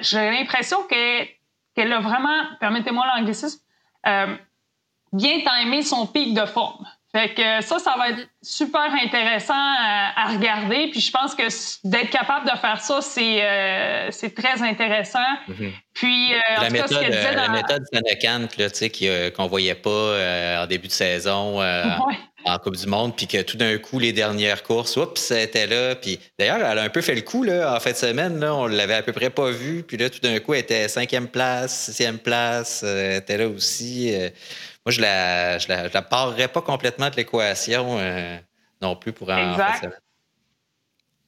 j'ai 0.00 0.30
l'impression 0.30 0.82
qu'elle 0.84 1.28
qu'elle 1.76 1.92
a 1.92 2.00
vraiment, 2.00 2.42
permettez-moi 2.58 3.04
l'anglicisme, 3.14 3.60
euh, 3.60 3.65
bien 5.12 5.40
timé 5.40 5.82
son 5.82 6.06
pic 6.06 6.34
de 6.34 6.46
forme. 6.46 6.86
Fait 7.16 7.32
que 7.34 7.64
ça, 7.64 7.78
ça 7.78 7.94
va 7.96 8.10
être 8.10 8.28
super 8.42 8.92
intéressant 9.02 9.54
à, 9.54 10.32
regarder. 10.32 10.88
Puis 10.90 11.00
je 11.00 11.10
pense 11.10 11.34
que 11.34 11.44
d'être 11.84 12.10
capable 12.10 12.44
de 12.44 12.56
faire 12.58 12.80
ça, 12.80 13.00
c'est 13.00 13.38
euh, 13.42 14.10
très 14.34 14.62
intéressant. 14.62 15.18
Mm-hmm. 15.48 15.72
Puis 15.94 16.34
euh, 16.34 16.38
la, 16.60 16.70
méthode, 16.70 16.90
cas, 16.90 17.12
ce 17.12 17.34
dans... 17.34 17.42
la 17.42 17.48
méthode 17.48 17.84
qu'on 19.34 19.44
ne 19.44 19.48
voyait 19.48 19.74
pas 19.74 20.62
en 20.62 20.66
début 20.66 20.88
de 20.88 20.92
saison 20.92 21.62
en 22.46 22.58
Coupe 22.58 22.76
du 22.76 22.86
Monde, 22.86 23.14
puis 23.16 23.26
que 23.26 23.42
tout 23.42 23.56
d'un 23.56 23.76
coup, 23.78 23.98
les 23.98 24.12
dernières 24.12 24.62
courses, 24.62 24.96
oups, 24.96 25.20
c'était 25.20 25.66
là. 25.66 25.96
Puis 25.96 26.18
d'ailleurs, 26.38 26.58
elle 26.58 26.78
a 26.78 26.82
un 26.82 26.88
peu 26.88 27.00
fait 27.00 27.14
le 27.14 27.22
coup 27.22 27.42
là, 27.42 27.74
en 27.74 27.80
fin 27.80 27.90
de 27.90 27.96
semaine. 27.96 28.38
Là, 28.38 28.54
on 28.54 28.66
l'avait 28.66 28.94
à 28.94 29.02
peu 29.02 29.12
près 29.12 29.30
pas 29.30 29.50
vu. 29.50 29.82
Puis 29.82 29.96
là, 29.96 30.08
tout 30.08 30.20
d'un 30.20 30.38
coup, 30.38 30.54
elle 30.54 30.60
était 30.60 30.88
cinquième 30.88 31.28
place, 31.28 31.86
sixième 31.86 32.18
place, 32.18 32.82
euh, 32.84 33.10
elle 33.10 33.16
était 33.18 33.38
là 33.38 33.48
aussi. 33.48 34.14
Euh. 34.86 34.90
moi, 34.90 34.92
je 34.92 35.00
la, 35.00 35.58
je 35.58 35.68
la, 35.68 36.02
parlerais 36.02 36.48
pas 36.48 36.62
complètement 36.62 37.10
de 37.10 37.16
l'équation 37.16 37.98
euh, 37.98 38.38
non 38.80 38.96
plus 38.96 39.12
pour 39.12 39.30
en, 39.30 39.52
exact. 39.52 39.88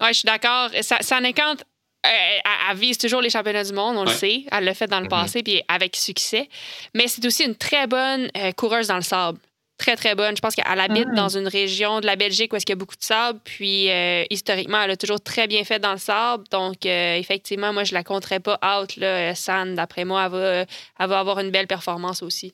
Oui, 0.00 0.09
je 0.09 0.12
suis 0.12 0.26
d'accord. 0.26 0.70
Ça, 0.82 0.98
ça 1.00 1.18
quand 1.32 1.56
elle, 2.04 2.76
vise 2.76 2.98
toujours 2.98 3.20
les 3.20 3.30
championnats 3.30 3.64
du 3.64 3.72
monde, 3.72 3.96
on 3.96 4.04
le 4.04 4.11
sait. 4.11 4.44
Elle 4.52 4.64
l'a 4.64 4.74
fait 4.74 4.86
dans 4.86 5.00
le 5.00 5.06
mm-hmm. 5.06 5.11
passé, 5.11 5.42
puis 5.42 5.62
avec 5.66 5.96
succès. 5.96 6.48
Mais 6.94 7.09
c'est 7.09 7.24
aussi 7.26 7.44
une 7.44 7.56
très 7.56 7.86
bonne 7.86 8.30
coureuse 8.56 8.86
dans 8.86 8.96
le 8.96 9.02
sable 9.02 9.38
très, 9.78 9.96
très 9.96 10.14
bonne. 10.14 10.36
Je 10.36 10.42
pense 10.42 10.54
qu'elle 10.54 10.80
habite 10.80 11.06
ah. 11.12 11.14
dans 11.14 11.28
une 11.28 11.48
région 11.48 12.00
de 12.00 12.06
la 12.06 12.16
Belgique 12.16 12.52
où 12.52 12.56
il 12.56 12.68
y 12.68 12.72
a 12.72 12.74
beaucoup 12.74 12.96
de 12.96 13.02
sable. 13.02 13.38
Puis, 13.44 13.88
euh, 13.90 14.24
historiquement, 14.28 14.82
elle 14.82 14.90
a 14.90 14.96
toujours 14.96 15.20
très 15.20 15.46
bien 15.46 15.64
fait 15.64 15.78
dans 15.78 15.92
le 15.92 15.98
sable. 15.98 16.44
Donc, 16.50 16.84
euh, 16.84 17.14
effectivement, 17.14 17.72
moi, 17.72 17.84
je 17.84 17.94
la 17.94 18.02
compterais 18.02 18.40
pas 18.40 18.59
out. 18.62 18.96
Là, 18.96 19.34
San, 19.34 19.74
d'après 19.74 20.04
moi, 20.04 20.24
elle 20.26 20.32
va, 20.32 20.64
elle 20.98 21.09
va, 21.09 21.18
avoir 21.20 21.38
une 21.38 21.50
belle 21.50 21.68
performance 21.68 22.22
aussi. 22.22 22.52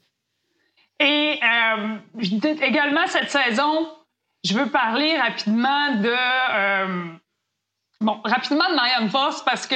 Et 1.01 1.41
euh, 1.43 1.99
également, 2.63 3.07
cette 3.07 3.31
saison, 3.31 3.89
je 4.45 4.55
veux 4.55 4.71
parler 4.71 5.19
rapidement 5.19 5.97
de... 5.97 7.19
bon, 8.01 8.21
rapidement 8.25 8.69
de 8.71 8.75
Marianne 8.75 9.09
Voss 9.09 9.43
parce 9.43 9.67
que 9.67 9.75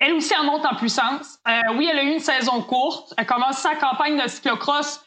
elle 0.00 0.14
aussi, 0.14 0.34
elle 0.38 0.46
monte 0.46 0.66
en 0.66 0.74
puissance. 0.74 1.38
oui, 1.76 1.88
elle 1.90 1.98
a 1.98 2.02
eu 2.02 2.12
une 2.12 2.18
saison 2.18 2.60
courte. 2.62 3.14
Elle 3.16 3.26
commence 3.26 3.58
sa 3.58 3.76
campagne 3.76 4.20
de 4.20 4.28
cyclocross 4.28 5.00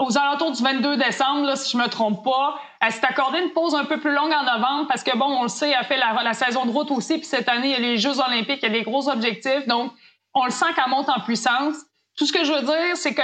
aux 0.00 0.16
alentours 0.16 0.52
du 0.52 0.62
22 0.62 0.96
décembre, 0.96 1.46
là, 1.46 1.56
si 1.56 1.72
je 1.72 1.76
me 1.76 1.88
trompe 1.88 2.24
pas. 2.24 2.58
Elle 2.80 2.92
s'est 2.92 3.04
accordée 3.04 3.40
une 3.40 3.50
pause 3.50 3.74
un 3.74 3.84
peu 3.84 4.00
plus 4.00 4.12
longue 4.12 4.32
en 4.32 4.42
novembre 4.42 4.86
parce 4.88 5.02
que, 5.02 5.16
bon, 5.16 5.26
on 5.26 5.42
le 5.42 5.48
sait, 5.48 5.70
elle 5.70 5.84
fait 5.84 5.98
la, 5.98 6.34
saison 6.34 6.64
de 6.66 6.70
route 6.70 6.90
aussi. 6.90 7.18
Puis 7.18 7.26
cette 7.26 7.48
année, 7.48 7.68
il 7.68 7.72
y 7.72 7.74
a 7.74 7.78
les 7.78 7.98
Jeux 7.98 8.18
olympiques, 8.20 8.60
il 8.62 8.68
y 8.68 8.70
a 8.70 8.78
des 8.78 8.82
gros 8.82 9.08
objectifs. 9.08 9.66
Donc, 9.66 9.92
on 10.34 10.44
le 10.44 10.50
sent 10.50 10.66
qu'elle 10.74 10.88
monte 10.88 11.08
en 11.08 11.20
puissance. 11.20 11.76
Tout 12.16 12.26
ce 12.26 12.32
que 12.32 12.44
je 12.44 12.52
veux 12.52 12.62
dire, 12.62 12.96
c'est 12.96 13.14
que 13.14 13.22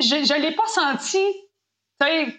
je 0.00 0.34
ne 0.34 0.40
l'ai 0.40 0.52
pas 0.52 0.66
senti 0.66 1.22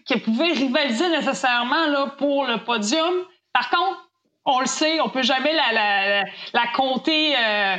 qu'elle 0.05 0.21
pouvait 0.23 0.53
rivaliser 0.53 1.09
nécessairement 1.09 1.87
là, 1.87 2.07
pour 2.17 2.45
le 2.45 2.63
podium. 2.63 3.25
Par 3.53 3.69
contre, 3.69 4.09
on 4.45 4.61
le 4.61 4.65
sait, 4.65 5.01
on 5.01 5.09
peut 5.09 5.21
jamais 5.21 5.53
la, 5.53 5.73
la, 5.73 6.23
la, 6.53 6.67
compter... 6.73 7.35
Euh, 7.35 7.77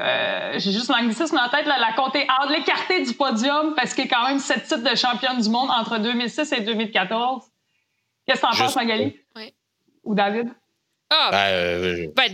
euh, 0.00 0.52
j'ai 0.58 0.72
juste 0.72 0.88
l'anglicisme 0.88 1.38
en 1.38 1.48
tête, 1.48 1.66
là, 1.66 1.78
la 1.78 1.92
compter 1.92 2.26
hors 2.28 2.50
l'écarter 2.50 3.02
du 3.02 3.14
podium 3.14 3.74
parce 3.76 3.94
qu'il 3.94 4.06
y 4.06 4.08
a 4.08 4.16
quand 4.16 4.26
même 4.26 4.40
sept 4.40 4.64
titres 4.64 4.82
de 4.82 4.96
championne 4.96 5.40
du 5.40 5.48
monde 5.48 5.70
entre 5.70 5.98
2006 5.98 6.52
et 6.52 6.60
2014. 6.62 7.44
Qu'est-ce 8.26 8.40
que 8.40 8.46
t'en 8.46 8.56
penses, 8.56 8.76
Magali? 8.76 9.16
Oui. 9.36 9.54
Ou 10.02 10.14
David? 10.14 10.48
Ah! 11.10 11.28
Ben, 11.30 11.52
euh, 11.52 12.06
ben 12.16 12.32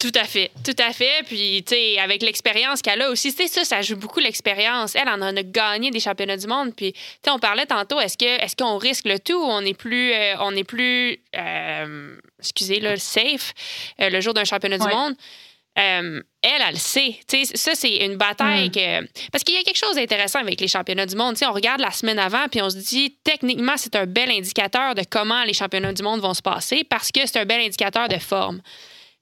Tout 0.00 0.12
à 0.14 0.24
fait, 0.24 0.50
tout 0.64 0.76
à 0.78 0.92
fait. 0.92 1.22
Puis, 1.26 1.62
tu 1.66 1.74
sais, 1.74 1.98
avec 1.98 2.22
l'expérience 2.22 2.80
qu'elle 2.80 3.02
a 3.02 3.10
aussi, 3.10 3.30
c'est 3.30 3.48
ça, 3.48 3.64
ça 3.64 3.82
joue 3.82 3.96
beaucoup 3.96 4.18
l'expérience. 4.18 4.94
Elle 4.94 5.08
en 5.08 5.20
a 5.20 5.42
gagné 5.42 5.90
des 5.90 6.00
championnats 6.00 6.38
du 6.38 6.46
monde. 6.46 6.74
Puis, 6.74 6.92
tu 6.92 7.00
sais, 7.24 7.30
on 7.30 7.38
parlait 7.38 7.66
tantôt, 7.66 8.00
est-ce 8.00 8.16
que 8.16 8.24
est-ce 8.24 8.56
qu'on 8.56 8.78
risque 8.78 9.06
le 9.06 9.18
tout 9.18 9.34
ou 9.34 9.44
on 9.44 9.60
est 9.60 9.74
plus, 9.74 10.12
euh, 10.12 10.34
on 10.40 10.56
est 10.56 10.64
plus, 10.64 11.20
excusez, 12.38 12.80
le 12.80 12.96
safe 12.96 13.52
le 13.98 14.20
jour 14.20 14.32
d'un 14.32 14.44
championnat 14.44 14.78
du 14.78 14.88
monde? 14.88 15.14
Euh, 15.78 16.20
elle, 16.42 16.62
elle 16.66 16.74
le 16.74 16.78
sait. 16.78 17.16
ça, 17.54 17.74
c'est 17.74 18.04
une 18.04 18.16
bataille 18.16 18.68
mm. 18.68 18.72
que. 18.72 19.28
Parce 19.30 19.44
qu'il 19.44 19.54
y 19.54 19.58
a 19.58 19.62
quelque 19.62 19.78
chose 19.78 19.94
d'intéressant 19.94 20.40
avec 20.40 20.60
les 20.60 20.68
championnats 20.68 21.06
du 21.06 21.14
monde. 21.14 21.36
on 21.42 21.52
regarde 21.52 21.80
la 21.80 21.92
semaine 21.92 22.18
avant, 22.18 22.48
puis 22.50 22.60
on 22.60 22.70
se 22.70 22.76
dit, 22.76 23.16
techniquement, 23.22 23.74
c'est 23.76 23.94
un 23.96 24.06
bel 24.06 24.30
indicateur 24.30 24.94
de 24.94 25.02
comment 25.08 25.44
les 25.44 25.54
championnats 25.54 25.92
du 25.92 26.02
monde 26.02 26.20
vont 26.20 26.34
se 26.34 26.42
passer 26.42 26.84
parce 26.84 27.12
que 27.12 27.20
c'est 27.24 27.38
un 27.38 27.44
bel 27.44 27.60
indicateur 27.60 28.08
de 28.08 28.18
forme. 28.18 28.60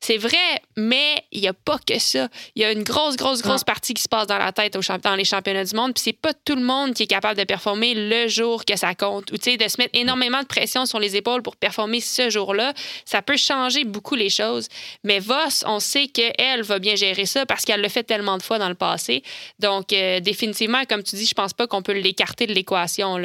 C'est 0.01 0.17
vrai, 0.17 0.63
mais 0.77 1.25
il 1.33 1.41
n'y 1.41 1.49
a 1.49 1.53
pas 1.53 1.79
que 1.79 1.99
ça. 1.99 2.29
Il 2.55 2.63
y 2.63 2.65
a 2.65 2.71
une 2.71 2.85
grosse, 2.85 3.17
grosse, 3.17 3.43
grosse 3.43 3.65
partie 3.65 3.95
qui 3.95 4.03
se 4.03 4.09
passe 4.09 4.29
dans 4.29 4.39
la 4.39 4.53
tête 4.53 4.77
au 4.77 4.81
dans 5.03 5.17
les 5.17 5.25
championnats 5.25 5.65
du 5.65 5.75
monde. 5.75 5.93
Puis 5.93 6.03
c'est 6.05 6.13
pas 6.13 6.33
tout 6.33 6.55
le 6.55 6.63
monde 6.63 6.95
qui 6.95 7.03
est 7.03 7.09
capable 7.09 7.39
de 7.39 7.45
performer 7.45 7.95
le 7.95 8.29
jour 8.29 8.65
que 8.65 8.77
ça 8.77 8.95
compte. 8.95 9.33
Ou 9.33 9.37
de 9.37 9.69
se 9.69 9.79
mettre 9.79 9.99
énormément 9.99 10.41
de 10.41 10.47
pression 10.47 10.87
sur 10.87 11.01
les 11.01 11.17
épaules 11.17 11.43
pour 11.43 11.57
performer 11.57 12.01
ce 12.01 12.31
jour-là. 12.31 12.75
Ça 13.05 13.23
peut 13.23 13.37
changer 13.37 13.85
beaucoup 13.85 14.15
les 14.15 14.31
choses. 14.31 14.69
Mais 15.03 15.19
Voss, 15.19 15.65
on 15.67 15.81
sait 15.81 16.07
qu'elle 16.07 16.63
va 16.63 16.79
bien 16.79 16.95
gérer 16.95 17.27
ça 17.27 17.45
parce 17.45 17.65
qu'elle 17.65 17.81
l'a 17.81 17.89
fait 17.89 18.05
tellement 18.05 18.39
de 18.39 18.43
fois 18.43 18.59
dans 18.59 18.69
le 18.69 18.77
passé. 18.77 19.25
Donc, 19.59 19.93
euh, 19.93 20.21
définitivement, 20.21 20.85
comme 20.85 21.03
tu 21.03 21.17
dis, 21.17 21.27
je 21.27 21.35
pense 21.35 21.55
pas 21.55 21.67
qu'on 21.67 21.83
peut 21.83 21.93
l'écarter 21.93 22.47
de 22.47 22.55
l'équation. 22.55 23.19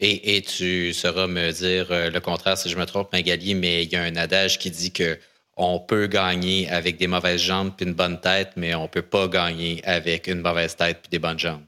Et, 0.00 0.36
et, 0.36 0.42
tu 0.42 0.92
sauras 0.92 1.26
me 1.26 1.50
dire 1.52 1.86
euh, 1.90 2.10
le 2.10 2.20
contraire 2.20 2.58
si 2.58 2.68
je 2.68 2.76
me 2.76 2.84
trompe, 2.84 3.12
Magali, 3.12 3.54
mais 3.54 3.84
il 3.84 3.92
y 3.92 3.96
a 3.96 4.02
un 4.02 4.16
adage 4.16 4.58
qui 4.58 4.70
dit 4.70 4.92
que 4.92 5.18
on 5.60 5.78
peut 5.78 6.06
gagner 6.06 6.68
avec 6.70 6.96
des 6.96 7.06
mauvaises 7.06 7.42
jambes 7.42 7.72
puis 7.76 7.84
une 7.86 7.92
bonne 7.92 8.18
tête, 8.18 8.52
mais 8.56 8.74
on 8.74 8.88
peut 8.88 9.02
pas 9.02 9.28
gagner 9.28 9.82
avec 9.84 10.26
une 10.26 10.40
mauvaise 10.40 10.74
tête 10.74 11.00
puis 11.02 11.10
des 11.10 11.18
bonnes 11.18 11.38
jambes. 11.38 11.62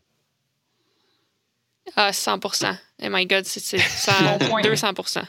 Ah, 1.94 2.10
100% 2.10 2.74
Oh 3.04 3.08
my 3.10 3.26
God, 3.26 3.44
c'est 3.44 3.76
200% 3.76 5.22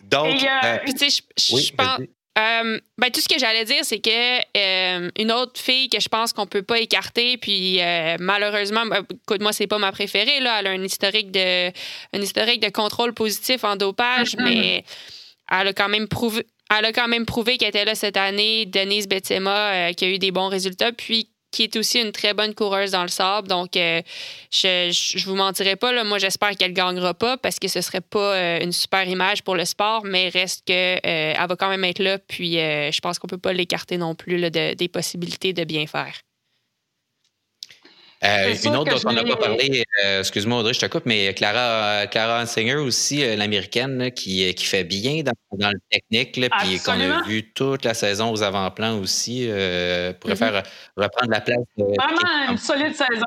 Donc, 0.04 0.42
euh, 0.42 0.78
tu 0.86 1.10
sais, 1.10 1.22
je 1.36 1.72
pense. 1.74 2.00
Euh, 2.38 2.80
ben, 2.96 3.10
tout 3.10 3.20
ce 3.20 3.28
que 3.28 3.38
j'allais 3.38 3.66
dire, 3.66 3.84
c'est 3.84 3.98
que 3.98 4.38
euh, 4.56 5.10
une 5.18 5.32
autre 5.32 5.60
fille 5.60 5.90
que 5.90 6.00
je 6.00 6.08
pense 6.08 6.32
qu'on 6.32 6.46
peut 6.46 6.62
pas 6.62 6.78
écarter, 6.78 7.36
puis 7.36 7.78
malheureusement, 8.20 8.86
ben, 8.86 9.04
écoute, 9.10 9.42
moi, 9.42 9.52
c'est 9.52 9.66
pas 9.66 9.76
ma 9.78 9.92
préférée, 9.92 10.40
là, 10.40 10.60
elle 10.60 10.68
a 10.68 10.70
un 10.70 10.82
historique 10.82 11.30
de, 11.30 11.68
un 11.68 12.20
historique 12.22 12.62
de 12.62 12.70
contrôle 12.70 13.12
positif 13.12 13.64
en 13.64 13.76
dopage, 13.76 14.34
mm-hmm. 14.36 14.44
mais 14.44 14.84
elle 15.52 15.68
a 15.68 15.72
quand 15.72 15.88
même 15.88 16.08
prouvé. 16.08 16.46
Elle 16.76 16.86
a 16.86 16.92
quand 16.92 17.08
même 17.08 17.26
prouvé 17.26 17.58
qu'elle 17.58 17.68
était 17.68 17.84
là 17.84 17.94
cette 17.94 18.16
année, 18.16 18.64
Denise 18.64 19.06
Betsema, 19.06 19.92
qui 19.92 20.04
a 20.06 20.08
eu 20.08 20.18
des 20.18 20.30
bons 20.30 20.48
résultats, 20.48 20.90
puis 20.90 21.32
qui 21.52 21.62
est 21.64 21.76
aussi 21.76 22.00
une 22.00 22.10
très 22.10 22.34
bonne 22.34 22.54
coureuse 22.54 22.90
dans 22.90 23.02
le 23.02 23.08
sable. 23.08 23.46
Donc, 23.46 23.76
euh, 23.76 24.02
je, 24.50 24.90
je, 24.90 25.24
vous 25.26 25.36
mentirai 25.36 25.76
pas. 25.76 25.92
Là, 25.92 26.02
moi, 26.02 26.18
j'espère 26.18 26.56
qu'elle 26.56 26.72
gagnera 26.72 27.14
pas 27.14 27.36
parce 27.36 27.58
que 27.58 27.68
ce 27.68 27.80
serait 27.80 28.00
pas 28.00 28.34
euh, 28.34 28.60
une 28.60 28.72
super 28.72 29.06
image 29.06 29.44
pour 29.44 29.54
le 29.54 29.64
sport, 29.64 30.02
mais 30.04 30.30
reste 30.30 30.66
que 30.66 30.72
euh, 30.72 30.98
elle 31.04 31.48
va 31.48 31.56
quand 31.56 31.68
même 31.68 31.84
être 31.84 32.00
là. 32.00 32.18
Puis, 32.18 32.54
je 32.54 33.00
pense 33.00 33.18
qu'on 33.18 33.28
peut 33.28 33.38
pas 33.38 33.52
l'écarter 33.52 33.98
non 33.98 34.14
plus 34.14 34.40
de, 34.50 34.74
des 34.74 34.88
possibilités 34.88 35.52
de 35.52 35.64
bien 35.64 35.86
faire. 35.86 36.14
Euh, 38.24 38.54
une 38.64 38.76
autre 38.76 38.92
dont 38.92 39.10
on 39.10 39.12
n'a 39.12 39.24
pas 39.24 39.36
parlé, 39.36 39.84
euh, 40.04 40.20
excuse-moi 40.20 40.60
Audrey, 40.60 40.74
je 40.74 40.80
te 40.80 40.86
coupe, 40.86 41.06
mais 41.06 41.34
Clara, 41.34 42.06
Clara 42.06 42.42
Hansinger 42.42 42.76
aussi, 42.76 43.24
euh, 43.24 43.34
l'américaine, 43.34 44.12
qui, 44.12 44.54
qui 44.54 44.64
fait 44.64 44.84
bien 44.84 45.22
dans, 45.24 45.32
dans 45.58 45.70
le 45.70 45.80
technique, 45.90 46.32
puis 46.32 46.78
qu'on 46.78 47.00
a 47.00 47.22
vu 47.22 47.52
toute 47.52 47.84
la 47.84 47.94
saison 47.94 48.30
aux 48.30 48.42
avant-plans 48.42 48.98
aussi, 48.98 49.46
pourrait 49.46 50.34
mm-hmm. 50.34 50.36
faire 50.36 50.62
reprendre 50.96 51.32
la 51.32 51.40
place. 51.40 51.58
Vraiment 51.76 52.50
une 52.52 52.58
solide 52.58 52.94
saison. 52.94 53.26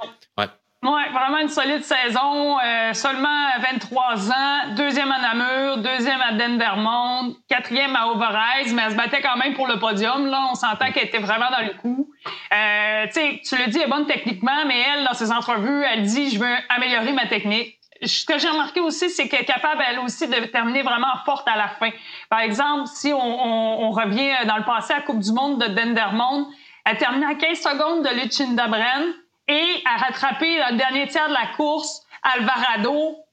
Oui, 0.88 1.02
vraiment 1.12 1.40
une 1.40 1.50
solide 1.50 1.84
saison. 1.84 2.60
Euh, 2.60 2.94
seulement 2.94 3.58
23 3.60 4.32
ans. 4.32 4.76
Deuxième 4.78 5.12
à 5.12 5.20
Namur, 5.20 5.78
deuxième 5.78 6.22
à 6.22 6.34
Dendermonde, 6.34 7.34
quatrième 7.50 7.96
à 7.96 8.08
Overise, 8.10 8.72
mais 8.72 8.84
elle 8.86 8.92
se 8.92 8.96
battait 8.96 9.22
quand 9.22 9.36
même 9.36 9.56
pour 9.56 9.68
le 9.68 9.80
podium. 9.80 10.28
Là, 10.28 10.46
on 10.52 10.54
s'entend 10.54 10.92
qu'elle 10.92 11.08
était 11.08 11.18
vraiment 11.18 11.50
dans 11.50 11.66
le 11.66 11.74
coup. 11.82 12.12
Euh, 12.54 13.08
tu 13.12 13.56
le 13.58 13.72
dis, 13.72 13.80
elle 13.80 13.86
est 13.86 13.90
bonne 13.90 14.06
techniquement, 14.06 14.64
mais 14.68 14.80
elle, 14.80 15.06
dans 15.06 15.16
ses 15.16 15.32
entrevues, 15.32 15.84
elle 15.92 16.04
dit 16.04 16.30
Je 16.30 16.38
veux 16.38 16.56
améliorer 16.70 17.14
ma 17.14 17.26
technique. 17.26 17.80
Ce 18.04 18.24
que 18.24 18.38
j'ai 18.38 18.50
remarqué 18.50 18.80
aussi, 18.80 19.10
c'est 19.10 19.28
qu'elle 19.28 19.42
est 19.42 19.46
capable, 19.46 19.84
elle 19.90 19.98
aussi, 20.00 20.28
de 20.28 20.36
terminer 20.46 20.84
vraiment 20.84 21.16
forte 21.26 21.48
à 21.48 21.56
la 21.56 21.68
fin. 21.68 21.90
Par 22.30 22.42
exemple, 22.42 22.88
si 22.94 23.12
on, 23.12 23.90
revient 23.90 24.46
dans 24.46 24.58
le 24.58 24.64
passé 24.64 24.94
à 24.94 24.98
la 24.98 25.02
Coupe 25.02 25.20
du 25.20 25.32
Monde 25.32 25.60
de 25.60 25.68
Dendermonde, 25.68 26.46
elle 26.86 26.98
terminait 26.98 27.26
à 27.26 27.34
15 27.34 27.58
secondes 27.58 28.04
de 28.04 28.22
Lucinda 28.22 28.68
Bren 28.68 29.16
et 29.48 29.84
à 29.86 29.98
rattraper 29.98 30.58
le 30.70 30.78
dernier 30.78 31.08
tiers 31.08 31.28
de 31.28 31.34
la 31.34 31.48
course 31.56 32.02
Alvarado 32.24 33.26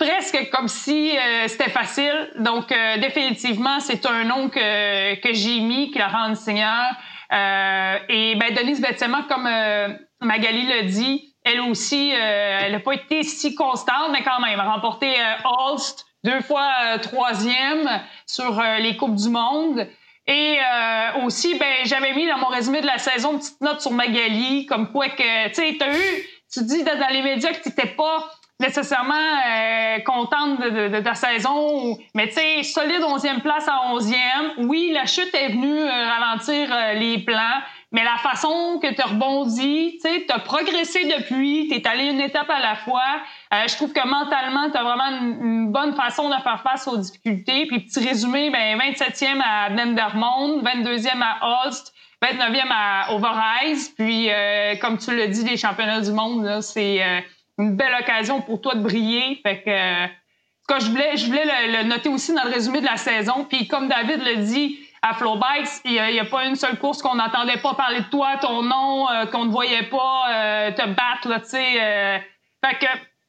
presque 0.00 0.48
comme 0.50 0.66
si 0.66 1.16
euh, 1.16 1.46
c'était 1.46 1.70
facile. 1.70 2.30
Donc, 2.38 2.72
euh, 2.72 2.96
définitivement, 2.96 3.80
c'est 3.80 4.06
un 4.06 4.24
nom 4.24 4.48
que, 4.48 5.14
que 5.20 5.32
j'ai 5.34 5.60
mis, 5.60 5.90
Clara 5.90 6.34
Seigneur. 6.34 6.86
Euh, 7.32 7.98
et 8.08 8.34
ben, 8.36 8.54
Denise 8.54 8.80
Betsema, 8.80 9.26
comme 9.28 9.48
Magali 10.20 10.66
l'a 10.66 10.82
dit, 10.82 11.34
elle 11.44 11.60
aussi, 11.60 12.10
elle 12.10 12.72
n'a 12.72 12.80
pas 12.80 12.94
été 12.94 13.22
si 13.22 13.54
constante, 13.54 14.10
mais 14.12 14.22
quand 14.22 14.40
même, 14.40 14.58
a 14.58 14.72
remporté 14.72 15.14
Holst, 15.44 16.06
deux 16.24 16.40
fois 16.40 16.98
troisième 17.00 17.88
sur 18.26 18.60
les 18.78 18.96
Coupes 18.96 19.14
du 19.14 19.28
Monde. 19.28 19.86
Et 20.30 20.58
euh, 20.60 21.24
aussi, 21.24 21.58
ben, 21.58 21.84
j'avais 21.84 22.14
mis 22.14 22.24
dans 22.28 22.38
mon 22.38 22.46
résumé 22.46 22.80
de 22.80 22.86
la 22.86 22.98
saison 22.98 23.32
une 23.32 23.38
petite 23.40 23.60
note 23.60 23.80
sur 23.80 23.90
Magali, 23.90 24.64
comme 24.64 24.92
quoi 24.92 25.08
que, 25.08 25.48
tu 25.48 25.54
sais, 25.54 25.76
t'as 25.76 25.92
eu, 25.92 26.24
tu 26.52 26.62
dis 26.62 26.84
dans 26.84 27.08
les 27.10 27.22
médias 27.22 27.52
que 27.52 27.60
tu 27.60 27.70
n'étais 27.70 27.88
pas 27.88 28.30
nécessairement 28.60 29.14
euh, 29.14 29.98
contente 30.00 30.60
de, 30.60 31.00
ta 31.00 31.14
saison, 31.14 31.98
mais 32.14 32.28
tu 32.28 32.34
sais, 32.34 32.62
solide 32.62 33.00
11e 33.00 33.40
place 33.40 33.66
à 33.66 33.92
11e. 33.92 34.68
Oui, 34.68 34.92
la 34.94 35.04
chute 35.06 35.34
est 35.34 35.48
venue 35.48 35.80
euh, 35.80 36.08
ralentir 36.08 36.68
les 36.94 37.18
plans, 37.18 37.62
mais 37.92 38.04
la 38.04 38.16
façon 38.18 38.78
que 38.80 38.94
tu 38.94 39.02
rebondis, 39.02 39.98
tu 40.00 40.32
as 40.32 40.38
progressé 40.38 41.06
depuis, 41.06 41.66
tu 41.68 41.74
es 41.74 41.86
allé 41.88 42.10
une 42.10 42.20
étape 42.20 42.48
à 42.48 42.60
la 42.60 42.76
fois. 42.76 43.20
Euh, 43.52 43.64
je 43.66 43.74
trouve 43.74 43.92
que 43.92 44.06
mentalement, 44.06 44.70
tu 44.70 44.76
as 44.76 44.82
vraiment 44.84 45.08
une, 45.08 45.72
bonne 45.72 45.94
façon 45.94 46.28
de 46.28 46.34
faire 46.42 46.62
face 46.62 46.86
aux 46.86 46.96
difficultés. 46.96 47.66
Puis 47.66 47.80
petit 47.80 48.06
résumé, 48.06 48.50
ben 48.50 48.78
27e 48.78 49.40
à 49.44 49.70
Dendermonde, 49.70 50.62
22e 50.62 51.20
à 51.20 51.64
Holst, 51.64 51.92
29e 52.22 52.70
à 52.70 53.12
Overise. 53.12 53.88
Puis 53.96 54.30
euh, 54.30 54.76
comme 54.76 54.98
tu 54.98 55.16
l'as 55.16 55.26
dit, 55.26 55.44
les 55.44 55.56
championnats 55.56 56.00
du 56.00 56.12
monde, 56.12 56.60
c'est 56.60 57.02
euh, 57.02 57.20
une 57.58 57.76
belle 57.76 57.96
occasion 58.00 58.40
pour 58.40 58.60
toi 58.60 58.76
de 58.76 58.82
briller. 58.82 59.40
Fait 59.42 59.62
que 59.62 60.08
je 60.78 60.90
voulais, 60.90 61.16
je 61.16 61.26
voulais 61.26 61.44
le, 61.44 61.88
noter 61.88 62.08
aussi 62.08 62.32
dans 62.32 62.44
le 62.44 62.50
résumé 62.50 62.80
de 62.80 62.86
la 62.86 62.96
saison. 62.96 63.44
Puis 63.48 63.66
comme 63.66 63.88
David 63.88 64.22
le 64.24 64.36
dit, 64.44 64.78
à 65.02 65.14
Flowbikes, 65.14 65.80
il 65.84 65.92
n'y 65.92 66.18
a, 66.18 66.24
pas 66.26 66.44
une 66.44 66.56
seule 66.56 66.78
course 66.78 67.00
qu'on 67.00 67.14
n'entendait 67.14 67.56
pas 67.58 67.74
parler 67.74 68.00
de 68.00 68.10
toi, 68.10 68.36
ton 68.40 68.62
nom, 68.62 69.08
euh, 69.10 69.26
qu'on 69.26 69.46
ne 69.46 69.50
voyait 69.50 69.84
pas 69.84 70.26
euh, 70.30 70.72
te 70.72 70.86
battre, 70.88 71.28
là, 71.28 71.40
tu 71.40 71.50
sais. 71.50 71.82
Euh. 71.82 72.18
fait 72.64 72.78
que 72.78 72.86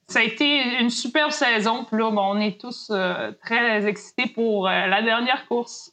ça 0.08 0.20
a 0.20 0.24
été 0.24 0.80
une 0.80 0.90
superbe 0.90 1.32
saison. 1.32 1.86
Puis 1.86 1.98
là, 1.98 2.08
on 2.08 2.40
est 2.42 2.60
tous 2.60 2.92
très 3.46 3.86
excités 3.88 4.28
pour 4.28 4.68
la 4.68 5.02
dernière 5.02 5.46
course. 5.48 5.92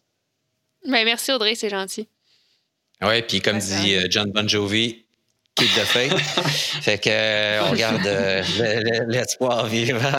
Ben, 0.85 1.05
merci 1.05 1.31
Audrey, 1.31 1.55
c'est 1.55 1.69
gentil. 1.69 2.09
Oui, 3.01 3.23
puis 3.23 3.41
comme 3.41 3.59
dit 3.59 3.97
John 4.11 4.33
Bon 4.33 4.49
Jovi, 4.49 5.05
keep 5.55 5.69
the 5.69 5.85
faith. 5.85 6.13
fait 6.83 6.99
que 6.99 7.71
on 7.71 7.75
garde 7.75 9.07
l'espoir 9.09 9.67
vivant. 9.67 10.19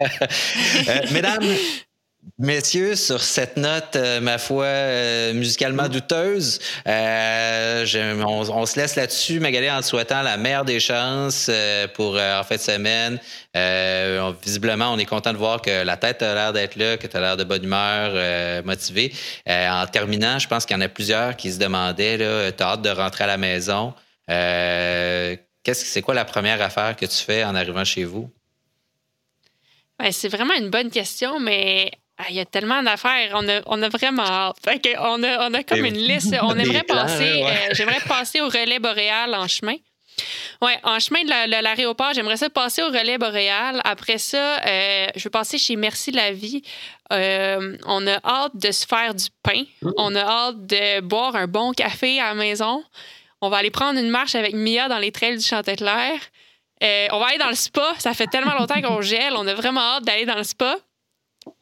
mesdames, 1.12 1.46
Messieurs, 2.38 2.96
sur 2.96 3.22
cette 3.22 3.56
note, 3.56 3.96
euh, 3.96 4.20
ma 4.20 4.38
foi, 4.38 4.64
euh, 4.64 5.34
musicalement 5.34 5.88
douteuse, 5.88 6.58
euh, 6.86 7.84
on, 8.26 8.66
se 8.66 8.78
laisse 8.78 8.96
là-dessus, 8.96 9.40
Magali, 9.40 9.70
en 9.70 9.80
te 9.80 9.86
souhaitant 9.86 10.22
la 10.22 10.36
meilleure 10.36 10.64
des 10.64 10.80
chances 10.80 11.50
pour 11.94 12.16
en 12.16 12.42
fin 12.44 12.56
de 12.56 12.60
semaine. 12.60 13.20
visiblement, 14.42 14.92
on 14.92 14.98
est 14.98 15.06
content 15.06 15.32
de 15.32 15.38
voir 15.38 15.60
que 15.60 15.82
la 15.82 15.96
tête 15.96 16.22
a 16.22 16.34
l'air 16.34 16.52
d'être 16.52 16.76
là, 16.76 16.96
que 16.96 17.06
tu 17.06 17.16
as 17.16 17.20
l'air 17.20 17.36
de 17.36 17.44
bonne 17.44 17.64
humeur, 17.64 18.64
motivé. 18.64 19.12
en 19.46 19.86
terminant, 19.86 20.38
je 20.38 20.48
pense 20.48 20.64
qu'il 20.64 20.76
y 20.76 20.78
en 20.78 20.82
a 20.82 20.88
plusieurs 20.88 21.36
qui 21.36 21.52
se 21.52 21.58
demandaient, 21.58 22.18
tu 22.56 22.62
as 22.62 22.66
hâte 22.66 22.82
de 22.82 22.90
rentrer 22.90 23.24
à 23.24 23.28
la 23.28 23.38
maison. 23.38 23.92
Qu'est-ce 24.28 25.84
c'est 25.84 26.02
quoi 26.02 26.14
la 26.14 26.24
première 26.24 26.62
affaire 26.62 26.96
que 26.96 27.06
tu 27.06 27.16
fais 27.16 27.44
en 27.44 27.54
arrivant 27.54 27.84
chez 27.84 28.04
vous? 28.04 28.30
c'est 30.10 30.28
vraiment 30.28 30.54
une 30.54 30.70
bonne 30.70 30.90
question, 30.90 31.38
mais 31.40 31.90
ah, 32.20 32.26
il 32.28 32.36
y 32.36 32.40
a 32.40 32.44
tellement 32.44 32.82
d'affaires. 32.82 33.30
On 33.34 33.48
a, 33.48 33.62
on 33.66 33.82
a 33.82 33.88
vraiment 33.88 34.22
hâte. 34.22 34.56
on, 34.98 35.22
a, 35.22 35.48
on 35.48 35.54
a 35.54 35.62
comme 35.62 35.84
une 35.86 35.96
liste. 35.96 36.34
On 36.42 36.58
aimerait 36.58 36.82
passer. 36.82 37.44
Euh, 37.44 37.68
j'aimerais 37.72 38.00
passer 38.06 38.42
au 38.42 38.46
relais 38.48 38.78
boréal 38.78 39.34
en 39.34 39.48
chemin. 39.48 39.76
Oui, 40.60 40.72
en 40.82 40.98
chemin 40.98 41.24
de 41.24 41.62
l'aéroport, 41.62 42.12
j'aimerais 42.12 42.36
ça 42.36 42.50
passer 42.50 42.82
au 42.82 42.88
relais 42.88 43.16
boréal. 43.16 43.80
Après 43.84 44.18
ça, 44.18 44.58
euh, 44.66 45.06
je 45.16 45.24
vais 45.24 45.30
passer 45.30 45.56
chez 45.56 45.76
Merci 45.76 46.10
la 46.10 46.32
vie. 46.32 46.60
Euh, 47.10 47.78
on 47.86 48.06
a 48.06 48.20
hâte 48.22 48.54
de 48.54 48.70
se 48.70 48.84
faire 48.84 49.14
du 49.14 49.26
pain. 49.42 49.62
Mmh. 49.80 49.90
On 49.96 50.14
a 50.14 50.20
hâte 50.20 50.66
de 50.66 51.00
boire 51.00 51.36
un 51.36 51.46
bon 51.46 51.72
café 51.72 52.20
à 52.20 52.28
la 52.28 52.34
maison. 52.34 52.84
On 53.40 53.48
va 53.48 53.58
aller 53.58 53.70
prendre 53.70 53.98
une 53.98 54.10
marche 54.10 54.34
avec 54.34 54.52
Mia 54.52 54.88
dans 54.88 54.98
les 54.98 55.10
trails 55.10 55.38
du 55.38 55.44
Chanteclair. 55.44 56.12
on 56.82 57.18
va 57.18 57.26
aller 57.28 57.38
dans 57.38 57.48
le 57.48 57.54
spa. 57.54 57.94
Ça 57.96 58.12
fait 58.12 58.26
tellement 58.26 58.54
longtemps 58.54 58.82
qu'on 58.82 59.00
gèle. 59.00 59.32
On 59.36 59.46
a 59.46 59.54
vraiment 59.54 59.80
hâte 59.80 60.04
d'aller 60.04 60.26
dans 60.26 60.36
le 60.36 60.44
spa. 60.44 60.76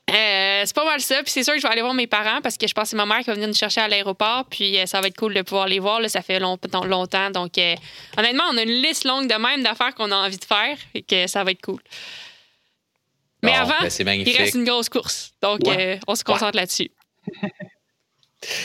Euh, 0.08 0.62
c'est 0.64 0.74
pas 0.74 0.84
mal 0.84 1.00
ça. 1.00 1.22
Puis 1.22 1.32
c'est 1.32 1.44
sûr 1.44 1.54
que 1.54 1.60
je 1.60 1.66
vais 1.66 1.72
aller 1.72 1.82
voir 1.82 1.94
mes 1.94 2.06
parents 2.06 2.40
parce 2.42 2.56
que 2.56 2.66
je 2.66 2.72
pense 2.72 2.84
que 2.84 2.90
c'est 2.90 2.96
ma 2.96 3.06
mère 3.06 3.18
qui 3.18 3.26
va 3.26 3.34
venir 3.34 3.48
nous 3.48 3.54
chercher 3.54 3.80
à 3.80 3.88
l'aéroport. 3.88 4.46
Puis 4.50 4.78
euh, 4.78 4.86
ça 4.86 5.00
va 5.00 5.08
être 5.08 5.16
cool 5.16 5.34
de 5.34 5.42
pouvoir 5.42 5.66
les 5.66 5.78
voir. 5.78 6.00
Là, 6.00 6.08
ça 6.08 6.22
fait 6.22 6.40
longtemps. 6.40 6.84
longtemps 6.84 7.30
donc, 7.30 7.58
euh, 7.58 7.74
honnêtement, 8.16 8.44
on 8.50 8.56
a 8.56 8.62
une 8.62 8.82
liste 8.82 9.04
longue 9.04 9.28
de 9.28 9.34
même 9.34 9.62
d'affaires 9.62 9.94
qu'on 9.94 10.10
a 10.10 10.16
envie 10.16 10.38
de 10.38 10.44
faire 10.44 10.76
et 10.94 11.02
que 11.02 11.26
ça 11.26 11.44
va 11.44 11.50
être 11.50 11.62
cool. 11.62 11.80
Mais 13.42 13.54
avant, 13.54 13.74
ben, 13.80 14.20
il 14.20 14.36
reste 14.36 14.56
une 14.56 14.64
grosse 14.64 14.88
course. 14.88 15.32
Donc, 15.42 15.60
on 16.06 16.14
se 16.14 16.24
concentre 16.24 16.56
là-dessus. 16.56 16.90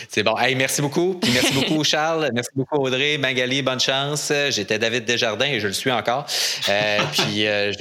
C'est 0.10 0.24
bon. 0.24 0.38
Hey, 0.38 0.56
merci 0.56 0.82
beaucoup. 0.82 1.20
merci 1.34 1.54
beaucoup, 1.54 1.84
Charles. 1.84 2.30
Merci 2.34 2.52
beaucoup, 2.56 2.78
Audrey. 2.78 3.18
Magali, 3.18 3.62
bonne 3.62 3.80
chance. 3.80 4.32
J'étais 4.50 4.80
David 4.80 5.06
Desjardins 5.06 5.46
et 5.46 5.60
je 5.60 5.68
le 5.68 5.74
suis 5.74 5.92
encore. 5.92 6.26
Euh, 6.70 7.00
puis, 7.12 7.48
euh, 7.48 7.72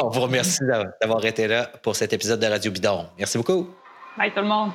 on, 0.00 0.08
vous 0.08 0.20
remercie 0.20 0.60
d'avoir 1.00 1.24
été 1.24 1.48
là 1.48 1.70
pour 1.82 1.96
cet 1.96 2.12
épisode 2.12 2.40
de 2.40 2.46
Radio 2.46 2.70
Bidon. 2.70 3.06
Merci 3.18 3.38
beaucoup. 3.38 3.68
Bye, 4.16 4.32
tout 4.32 4.40
le 4.40 4.46
monde. 4.46 4.70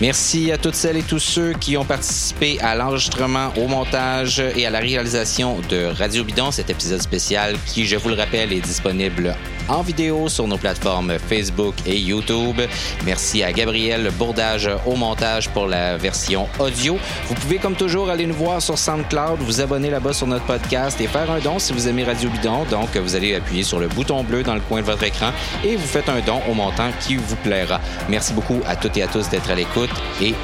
Merci 0.00 0.50
à 0.50 0.56
toutes 0.56 0.76
celles 0.76 0.96
et 0.96 1.02
tous 1.02 1.18
ceux 1.18 1.52
qui 1.52 1.76
ont 1.76 1.84
participé 1.84 2.58
à 2.60 2.74
l'enregistrement, 2.74 3.52
au 3.58 3.68
montage 3.68 4.42
et 4.56 4.64
à 4.64 4.70
la 4.70 4.78
réalisation 4.78 5.58
de 5.68 5.84
Radio 5.94 6.24
Bidon, 6.24 6.50
cet 6.50 6.70
épisode 6.70 7.02
spécial 7.02 7.54
qui, 7.66 7.84
je 7.84 7.96
vous 7.96 8.08
le 8.08 8.14
rappelle, 8.14 8.50
est 8.50 8.60
disponible 8.60 9.36
en 9.68 9.82
vidéo 9.82 10.28
sur 10.28 10.48
nos 10.48 10.56
plateformes 10.56 11.18
Facebook 11.18 11.74
et 11.86 11.96
YouTube. 11.96 12.60
Merci 13.04 13.42
à 13.42 13.52
Gabriel 13.52 14.10
Bourdage 14.18 14.68
au 14.86 14.96
montage 14.96 15.48
pour 15.50 15.66
la 15.66 15.96
version 15.96 16.48
audio. 16.58 16.98
Vous 17.28 17.34
pouvez 17.34 17.58
comme 17.58 17.76
toujours 17.76 18.10
aller 18.10 18.26
nous 18.26 18.34
voir 18.34 18.60
sur 18.60 18.78
SoundCloud, 18.78 19.38
vous 19.40 19.60
abonner 19.60 19.90
là-bas 19.90 20.14
sur 20.14 20.26
notre 20.26 20.44
podcast 20.46 21.00
et 21.00 21.06
faire 21.06 21.30
un 21.30 21.38
don 21.38 21.58
si 21.58 21.72
vous 21.72 21.86
aimez 21.86 22.04
Radio 22.04 22.30
Bidon. 22.30 22.64
Donc, 22.70 22.96
vous 22.96 23.14
allez 23.14 23.34
appuyer 23.34 23.62
sur 23.62 23.78
le 23.78 23.86
bouton 23.86 24.24
bleu 24.24 24.42
dans 24.42 24.54
le 24.54 24.60
coin 24.60 24.80
de 24.80 24.86
votre 24.86 25.04
écran 25.04 25.30
et 25.62 25.76
vous 25.76 25.86
faites 25.86 26.08
un 26.08 26.20
don 26.20 26.40
au 26.50 26.54
montant 26.54 26.90
qui 27.00 27.16
vous 27.16 27.36
plaira. 27.36 27.80
Merci 28.08 28.32
beaucoup 28.32 28.60
à 28.66 28.74
toutes 28.76 28.96
et 28.96 29.02
à 29.02 29.06
tous 29.06 29.28
d'être 29.28 29.50
à 29.50 29.54
l'écoute 29.54 29.89
et 30.20 30.34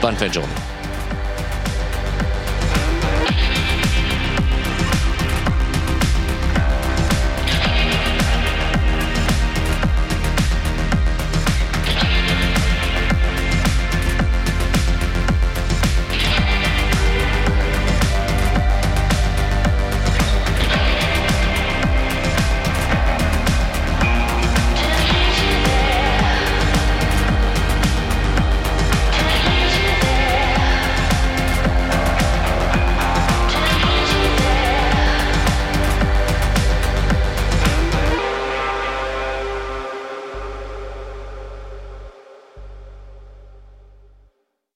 bonne 0.00 0.16
fin 0.16 0.28
de 0.28 0.32
journée. 0.34 0.52